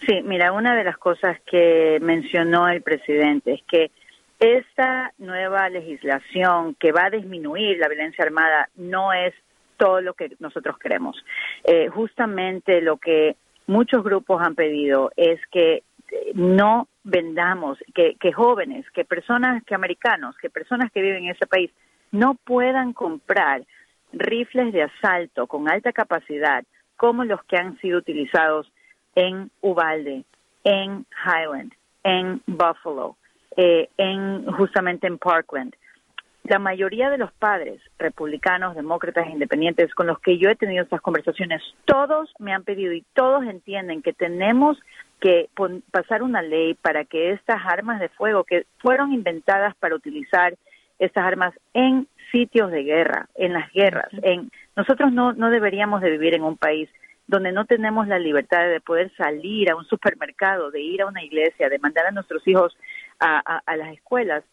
Sí, 0.05 0.21
mira, 0.23 0.51
una 0.51 0.75
de 0.75 0.83
las 0.83 0.97
cosas 0.97 1.37
que 1.41 1.99
mencionó 2.01 2.67
el 2.69 2.81
presidente 2.81 3.53
es 3.53 3.61
que 3.69 3.91
esta 4.39 5.11
nueva 5.17 5.69
legislación 5.69 6.75
que 6.75 6.91
va 6.91 7.05
a 7.05 7.09
disminuir 7.09 7.77
la 7.77 7.89
violencia 7.89 8.23
armada 8.23 8.69
no 8.75 9.11
es 9.11 9.33
todo 9.77 10.01
lo 10.01 10.13
que 10.13 10.31
nosotros 10.39 10.77
queremos. 10.77 11.17
Eh, 11.63 11.89
justamente 11.89 12.81
lo 12.81 12.97
que 12.97 13.35
muchos 13.67 14.03
grupos 14.03 14.41
han 14.41 14.55
pedido 14.55 15.11
es 15.15 15.39
que 15.51 15.83
no 16.33 16.87
vendamos, 17.09 17.77
que, 17.93 18.31
jóvenes, 18.31 18.89
que 18.91 19.03
personas, 19.03 19.63
que 19.63 19.75
americanos, 19.75 20.35
que 20.37 20.49
personas 20.49 20.91
que 20.91 21.01
viven 21.01 21.25
en 21.25 21.31
ese 21.31 21.47
país 21.47 21.71
no 22.11 22.35
puedan 22.35 22.93
comprar 22.93 23.63
rifles 24.11 24.73
de 24.73 24.83
asalto 24.83 25.47
con 25.47 25.69
alta 25.69 25.91
capacidad 25.91 26.63
como 26.97 27.23
los 27.23 27.43
que 27.43 27.57
han 27.57 27.77
sido 27.79 27.99
utilizados 27.99 28.71
en 29.15 29.49
Uvalde, 29.61 30.25
en 30.63 31.05
Highland, 31.25 31.73
en 32.03 32.41
Buffalo, 32.45 33.17
eh, 33.55 33.89
en 33.97 34.45
justamente 34.51 35.07
en 35.07 35.17
Parkland. 35.17 35.75
La 36.43 36.59
mayoría 36.59 37.09
de 37.09 37.17
los 37.17 37.31
padres 37.33 37.81
republicanos, 37.97 38.75
demócratas 38.75 39.27
e 39.27 39.31
independientes 39.31 39.93
con 39.93 40.07
los 40.07 40.19
que 40.19 40.37
yo 40.37 40.49
he 40.49 40.55
tenido 40.55 40.83
estas 40.83 41.01
conversaciones, 41.01 41.61
todos 41.85 42.33
me 42.39 42.53
han 42.53 42.63
pedido 42.63 42.93
y 42.93 43.03
todos 43.13 43.43
entienden 43.45 44.01
que 44.01 44.13
tenemos 44.13 44.77
que 45.19 45.49
pasar 45.91 46.23
una 46.23 46.41
ley 46.41 46.75
para 46.75 47.05
que 47.05 47.31
estas 47.31 47.61
armas 47.65 47.99
de 47.99 48.09
fuego 48.09 48.45
que 48.45 48.65
fueron 48.79 49.13
inventadas 49.13 49.75
para 49.75 49.95
utilizar 49.95 50.55
estas 50.97 51.25
armas 51.25 51.53
en 51.73 52.07
sitios 52.31 52.71
de 52.71 52.83
guerra, 52.83 53.27
en 53.35 53.53
las 53.53 53.71
guerras, 53.73 54.09
en 54.21 54.51
nosotros 54.75 55.11
no 55.11 55.33
no 55.33 55.49
deberíamos 55.49 56.01
de 56.01 56.11
vivir 56.11 56.35
en 56.35 56.43
un 56.43 56.57
país 56.57 56.89
donde 57.29 57.51
no 57.51 57.65
tenemos 57.65 58.07
la 58.07 58.17
libertad 58.17 58.67
de 58.67 58.81
poder 58.81 59.11
salir 59.15 59.69
a 59.69 59.75
un 59.75 59.85
supermercado, 59.85 60.71
de 60.71 60.81
ir 60.81 61.03
a 61.03 61.05
una 61.05 61.23
iglesia, 61.23 61.69
de 61.69 61.77
mandar 61.77 62.07
a 62.07 62.11
nuestros 62.11 62.45
hijos 62.47 62.75
a, 63.19 63.61
las 63.77 63.93
escuelas 63.93 64.43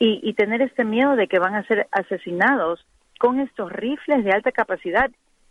y, 0.00 0.18
y 0.24 0.32
tener 0.32 0.62
este 0.62 0.84
miedo 0.84 1.14
de 1.14 1.28
que 1.28 1.38
van 1.38 1.54
a 1.54 1.66
ser 1.68 1.86
asesinados 1.92 2.84
con 3.20 3.38
estos 3.38 3.70
rifles 3.70 4.24
de 4.24 4.32
alta 4.32 4.50
capacidad 4.50 5.10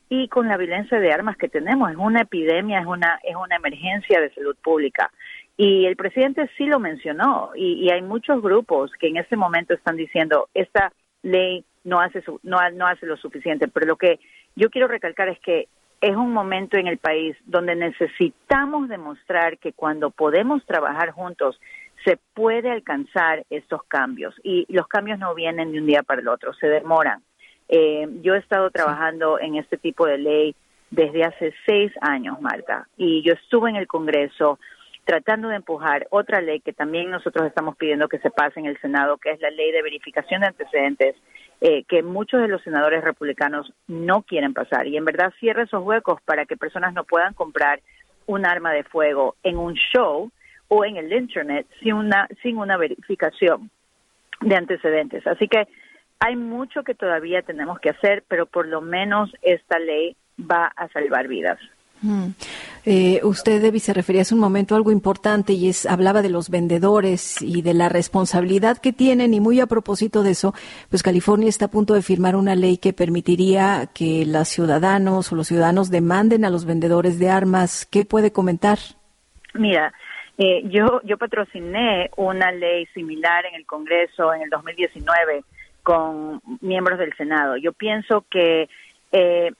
y 0.09 0.27
con 0.27 0.47
la 0.47 0.57
violencia 0.57 0.99
de 0.99 1.13
armas 1.13 1.37
que 1.37 1.47
tenemos. 1.47 1.91
Es 1.91 1.97
una 1.97 2.21
epidemia, 2.21 2.79
es 2.79 2.87
una, 2.87 3.19
es 3.23 3.35
una 3.35 3.55
emergencia 3.55 4.19
de 4.19 4.33
salud 4.33 4.57
pública. 4.61 5.11
Y 5.55 5.85
el 5.85 5.95
presidente 5.95 6.49
sí 6.57 6.65
lo 6.65 6.79
mencionó 6.79 7.51
y, 7.55 7.89
hay 7.91 8.01
muchos 8.01 8.41
grupos 8.41 8.91
que 8.99 9.07
en 9.07 9.17
este 9.17 9.35
momento 9.37 9.73
están 9.73 9.97
diciendo 9.97 10.49
esta 10.53 10.91
ley 11.21 11.63
no 11.83 11.99
hace, 11.99 12.21
su, 12.21 12.39
no, 12.43 12.57
no 12.71 12.87
hace 12.87 13.05
lo 13.05 13.17
suficiente. 13.17 13.67
Pero 13.67 13.85
lo 13.85 13.97
que 13.97 14.19
yo 14.55 14.69
quiero 14.71 14.87
recalcar 14.87 15.29
es 15.29 15.39
que 15.39 15.67
es 16.01 16.15
un 16.15 16.33
momento 16.33 16.77
en 16.77 16.87
el 16.87 16.97
país 16.97 17.35
donde 17.45 17.75
necesitamos 17.75 18.89
demostrar 18.89 19.57
que 19.59 19.73
cuando 19.73 20.09
podemos 20.09 20.65
trabajar 20.65 21.11
juntos 21.11 21.59
se 22.03 22.17
puede 22.33 22.71
alcanzar 22.71 23.45
estos 23.49 23.83
cambios. 23.83 24.35
Y 24.43 24.65
los 24.69 24.87
cambios 24.87 25.19
no 25.19 25.35
vienen 25.35 25.71
de 25.71 25.79
un 25.79 25.85
día 25.85 26.03
para 26.03 26.21
el 26.21 26.27
otro, 26.27 26.53
se 26.53 26.67
demoran. 26.67 27.21
Eh, 27.67 28.07
yo 28.21 28.35
he 28.35 28.39
estado 28.39 28.69
trabajando 28.71 29.39
en 29.39 29.55
este 29.55 29.77
tipo 29.77 30.05
de 30.05 30.17
ley 30.17 30.55
desde 30.89 31.23
hace 31.23 31.53
seis 31.65 31.91
años, 32.01 32.41
Marta, 32.41 32.87
y 32.97 33.21
yo 33.21 33.33
estuve 33.33 33.69
en 33.69 33.75
el 33.75 33.85
Congreso 33.85 34.59
tratando 35.05 35.47
de 35.47 35.55
empujar 35.55 36.07
otra 36.11 36.41
ley 36.41 36.59
que 36.59 36.73
también 36.73 37.09
nosotros 37.09 37.47
estamos 37.47 37.75
pidiendo 37.77 38.07
que 38.07 38.19
se 38.19 38.29
pase 38.29 38.59
en 38.59 38.67
el 38.67 38.79
Senado, 38.79 39.17
que 39.17 39.31
es 39.31 39.41
la 39.41 39.49
ley 39.49 39.71
de 39.71 39.81
verificación 39.81 40.41
de 40.41 40.47
antecedentes 40.47 41.15
eh, 41.61 41.83
que 41.85 42.03
muchos 42.03 42.41
de 42.41 42.47
los 42.47 42.61
senadores 42.61 43.03
republicanos 43.03 43.73
no 43.87 44.21
quieren 44.21 44.53
pasar. 44.53 44.87
Y 44.87 44.97
en 44.97 45.05
verdad 45.05 45.33
cierra 45.39 45.63
esos 45.63 45.83
huecos 45.83 46.21
para 46.21 46.45
que 46.45 46.57
personas 46.57 46.93
no 46.93 47.03
puedan 47.03 47.33
comprar 47.33 47.81
un 48.27 48.45
arma 48.45 48.71
de 48.71 48.83
fuego 48.83 49.35
en 49.43 49.57
un 49.57 49.73
show 49.73 50.31
o 50.69 50.85
en 50.85 50.97
el 50.97 51.11
internet 51.11 51.67
sin 51.81 51.93
una 51.93 52.27
sin 52.41 52.57
una 52.57 52.77
verificación 52.77 53.69
de 54.41 54.55
antecedentes. 54.55 55.27
Así 55.27 55.47
que 55.47 55.67
hay 56.19 56.35
mucho 56.35 56.83
que 56.83 56.95
todavía 56.95 57.41
tenemos 57.41 57.79
que 57.79 57.89
hacer, 57.89 58.23
pero 58.27 58.45
por 58.45 58.67
lo 58.67 58.81
menos 58.81 59.31
esta 59.41 59.79
ley 59.79 60.15
va 60.39 60.67
a 60.67 60.87
salvar 60.89 61.27
vidas. 61.27 61.59
Mm. 62.01 62.27
Eh, 62.85 63.19
usted, 63.23 63.61
Debbie, 63.61 63.81
se 63.81 63.93
refería 63.93 64.21
hace 64.21 64.33
un 64.33 64.39
momento 64.39 64.73
a 64.73 64.77
algo 64.77 64.91
importante 64.91 65.53
y 65.53 65.67
es 65.67 65.85
hablaba 65.85 66.21
de 66.21 66.29
los 66.29 66.49
vendedores 66.49 67.41
y 67.41 67.61
de 67.61 67.73
la 67.73 67.89
responsabilidad 67.89 68.77
que 68.77 68.93
tienen 68.93 69.33
y 69.33 69.41
muy 69.41 69.59
a 69.59 69.67
propósito 69.67 70.23
de 70.23 70.31
eso, 70.31 70.53
pues 70.89 71.03
California 71.03 71.49
está 71.49 71.65
a 71.65 71.71
punto 71.71 71.93
de 71.93 72.01
firmar 72.01 72.35
una 72.37 72.55
ley 72.55 72.77
que 72.77 72.93
permitiría 72.93 73.89
que 73.93 74.25
los 74.25 74.47
ciudadanos 74.47 75.31
o 75.31 75.35
los 75.35 75.47
ciudadanos 75.47 75.89
demanden 75.89 76.45
a 76.45 76.49
los 76.49 76.65
vendedores 76.65 77.19
de 77.19 77.29
armas. 77.29 77.85
¿Qué 77.85 78.05
puede 78.05 78.31
comentar? 78.31 78.79
Mira, 79.53 79.93
eh, 80.41 80.61
yo 80.69 81.01
yo 81.03 81.17
patrociné 81.17 82.09
una 82.15 82.53
ley 82.53 82.85
similar 82.93 83.45
en 83.45 83.55
el 83.55 83.65
Congreso 83.65 84.33
en 84.33 84.43
el 84.43 84.49
2019 84.49 85.43
con 85.83 86.41
miembros 86.61 86.97
del 86.97 87.13
Senado. 87.17 87.57
Yo 87.57 87.73
pienso 87.73 88.23
que 88.31 88.69
eh, 89.11 89.51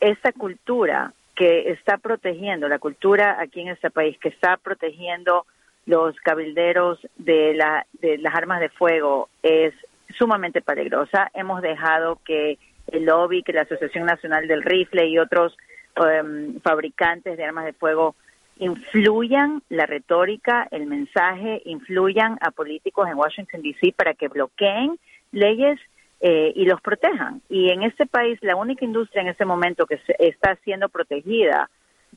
esta 0.00 0.32
cultura 0.32 1.12
que 1.34 1.70
está 1.70 1.98
protegiendo 1.98 2.66
la 2.68 2.78
cultura 2.78 3.36
aquí 3.40 3.60
en 3.60 3.68
este 3.68 3.90
país, 3.90 4.16
que 4.18 4.30
está 4.30 4.56
protegiendo 4.56 5.44
los 5.84 6.16
cabilderos 6.20 6.98
de, 7.16 7.52
la, 7.52 7.84
de 8.00 8.16
las 8.16 8.34
armas 8.34 8.60
de 8.60 8.70
fuego 8.70 9.28
es 9.42 9.74
sumamente 10.16 10.62
peligrosa. 10.62 11.30
Hemos 11.34 11.60
dejado 11.60 12.18
que 12.24 12.58
el 12.86 13.04
lobby, 13.04 13.42
que 13.42 13.52
la 13.52 13.62
Asociación 13.62 14.06
Nacional 14.06 14.48
del 14.48 14.62
Rifle 14.62 15.06
y 15.08 15.18
otros 15.18 15.58
em, 15.96 16.58
fabricantes 16.60 17.36
de 17.36 17.44
armas 17.44 17.66
de 17.66 17.74
fuego 17.74 18.14
influyan 18.62 19.62
la 19.68 19.86
retórica, 19.86 20.68
el 20.70 20.86
mensaje, 20.86 21.62
influyan 21.64 22.38
a 22.40 22.52
políticos 22.52 23.08
en 23.08 23.18
Washington, 23.18 23.60
D.C. 23.60 23.92
para 23.96 24.14
que 24.14 24.28
bloqueen 24.28 24.98
leyes 25.32 25.80
eh, 26.20 26.52
y 26.54 26.64
los 26.64 26.80
protejan. 26.80 27.42
Y 27.48 27.70
en 27.70 27.82
este 27.82 28.06
país 28.06 28.38
la 28.40 28.54
única 28.54 28.84
industria 28.84 29.22
en 29.22 29.28
este 29.28 29.44
momento 29.44 29.86
que 29.86 30.00
está 30.18 30.54
siendo 30.62 30.88
protegida 30.88 31.68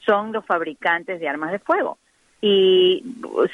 son 0.05 0.31
los 0.33 0.45
fabricantes 0.45 1.19
de 1.19 1.27
armas 1.27 1.51
de 1.51 1.59
fuego. 1.59 1.97
Y 2.41 3.03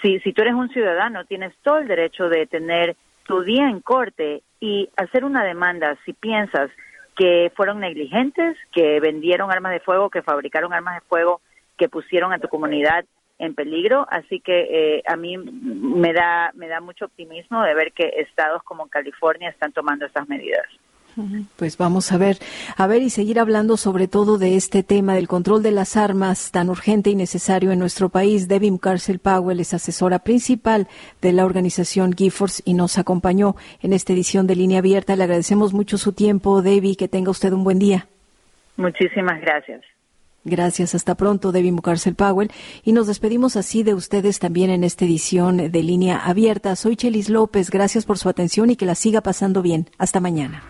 si, 0.02 0.20
si 0.20 0.34
tú 0.34 0.42
eres 0.42 0.56
un 0.56 0.70
ciudadano, 0.70 1.24
tienes 1.24 1.54
todo 1.64 1.78
el 1.78 1.88
derecho 1.88 2.28
de 2.28 2.46
tener 2.46 2.98
tu 3.24 3.42
día 3.42 3.70
en 3.70 3.80
corte 3.80 4.44
y 4.60 4.90
hacer 4.98 5.24
una 5.24 5.46
demanda 5.46 5.98
si 6.04 6.12
piensas 6.12 6.70
que 7.16 7.54
fueron 7.56 7.80
negligentes, 7.80 8.58
que 8.74 9.00
vendieron 9.00 9.50
armas 9.50 9.72
de 9.72 9.80
fuego, 9.80 10.10
que 10.10 10.24
fabricaron 10.24 10.74
armas 10.74 10.96
de 10.96 11.08
fuego, 11.08 11.40
que 11.82 11.90
pusieron 11.90 12.32
a 12.32 12.38
tu 12.38 12.48
comunidad 12.48 13.06
en 13.40 13.56
peligro, 13.56 14.06
así 14.12 14.40
que 14.40 14.98
eh, 15.00 15.04
a 15.08 15.16
mí 15.16 15.36
me 15.36 16.14
da 16.14 16.52
me 16.54 16.68
da 16.68 16.80
mucho 16.80 17.06
optimismo 17.06 17.64
de 17.64 17.74
ver 17.74 17.92
que 17.92 18.08
estados 18.18 18.62
como 18.62 18.88
California 18.88 19.50
están 19.50 19.72
tomando 19.72 20.06
estas 20.06 20.30
medidas. 20.30 20.68
Pues 21.58 21.78
vamos 21.80 22.12
a 22.12 22.20
ver, 22.20 22.38
a 22.78 22.86
ver 22.86 23.02
y 23.02 23.10
seguir 23.10 23.40
hablando 23.40 23.78
sobre 23.78 24.08
todo 24.08 24.38
de 24.38 24.56
este 24.58 24.84
tema 24.84 25.16
del 25.16 25.28
control 25.28 25.64
de 25.64 25.72
las 25.72 25.98
armas 25.98 26.52
tan 26.52 26.70
urgente 26.70 27.10
y 27.10 27.16
necesario 27.16 27.72
en 27.72 27.80
nuestro 27.80 28.10
país. 28.10 28.48
Debbie 28.48 28.78
Carcel 28.80 29.18
Powell 29.18 29.60
es 29.60 29.74
asesora 29.74 30.20
principal 30.20 30.88
de 31.20 31.34
la 31.34 31.44
organización 31.44 32.14
GeForce 32.14 32.62
y 32.64 32.76
nos 32.76 33.00
acompañó 33.00 33.56
en 33.82 33.92
esta 33.92 34.14
edición 34.14 34.46
de 34.46 34.56
Línea 34.56 34.80
Abierta. 34.80 35.16
Le 35.16 35.24
agradecemos 35.24 35.74
mucho 35.74 35.98
su 35.98 36.14
tiempo, 36.14 36.62
Debbie, 36.62 36.96
que 36.96 37.08
tenga 37.08 37.32
usted 37.32 37.52
un 37.54 37.64
buen 37.64 37.80
día. 37.80 38.06
Muchísimas 38.78 39.42
gracias. 39.42 39.82
Gracias, 40.44 40.96
hasta 40.96 41.16
pronto, 41.16 41.52
Debbie 41.52 41.72
Mucarcel 41.72 42.16
Powell. 42.16 42.52
Y 42.84 42.94
nos 42.94 43.08
despedimos 43.08 43.56
así 43.56 43.84
de 43.84 43.94
ustedes 43.94 44.40
también 44.40 44.72
en 44.72 44.84
esta 44.84 45.06
edición 45.06 45.58
de 45.72 45.84
Línea 45.84 46.18
Abierta. 46.18 46.76
Soy 46.76 46.96
Chelis 46.96 47.30
López, 47.30 47.70
gracias 47.70 48.06
por 48.06 48.18
su 48.18 48.28
atención 48.28 48.70
y 48.70 48.76
que 48.76 48.86
la 48.86 48.96
siga 48.96 49.22
pasando 49.22 49.62
bien. 49.62 49.90
Hasta 49.98 50.20
mañana. 50.20 50.64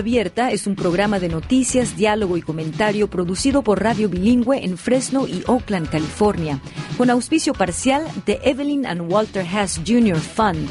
Abierta 0.00 0.50
es 0.50 0.66
un 0.66 0.76
programa 0.76 1.20
de 1.20 1.28
noticias, 1.28 1.94
diálogo 1.94 2.38
y 2.38 2.40
comentario 2.42 3.10
producido 3.10 3.60
por 3.60 3.82
Radio 3.82 4.08
Bilingüe 4.08 4.64
en 4.64 4.78
Fresno 4.78 5.28
y 5.28 5.42
Oakland, 5.46 5.90
California, 5.90 6.58
con 6.96 7.10
auspicio 7.10 7.52
parcial 7.52 8.06
de 8.24 8.40
Evelyn 8.42 8.86
and 8.86 9.12
Walter 9.12 9.44
Hess 9.44 9.78
Jr. 9.86 10.16
Fund, 10.16 10.70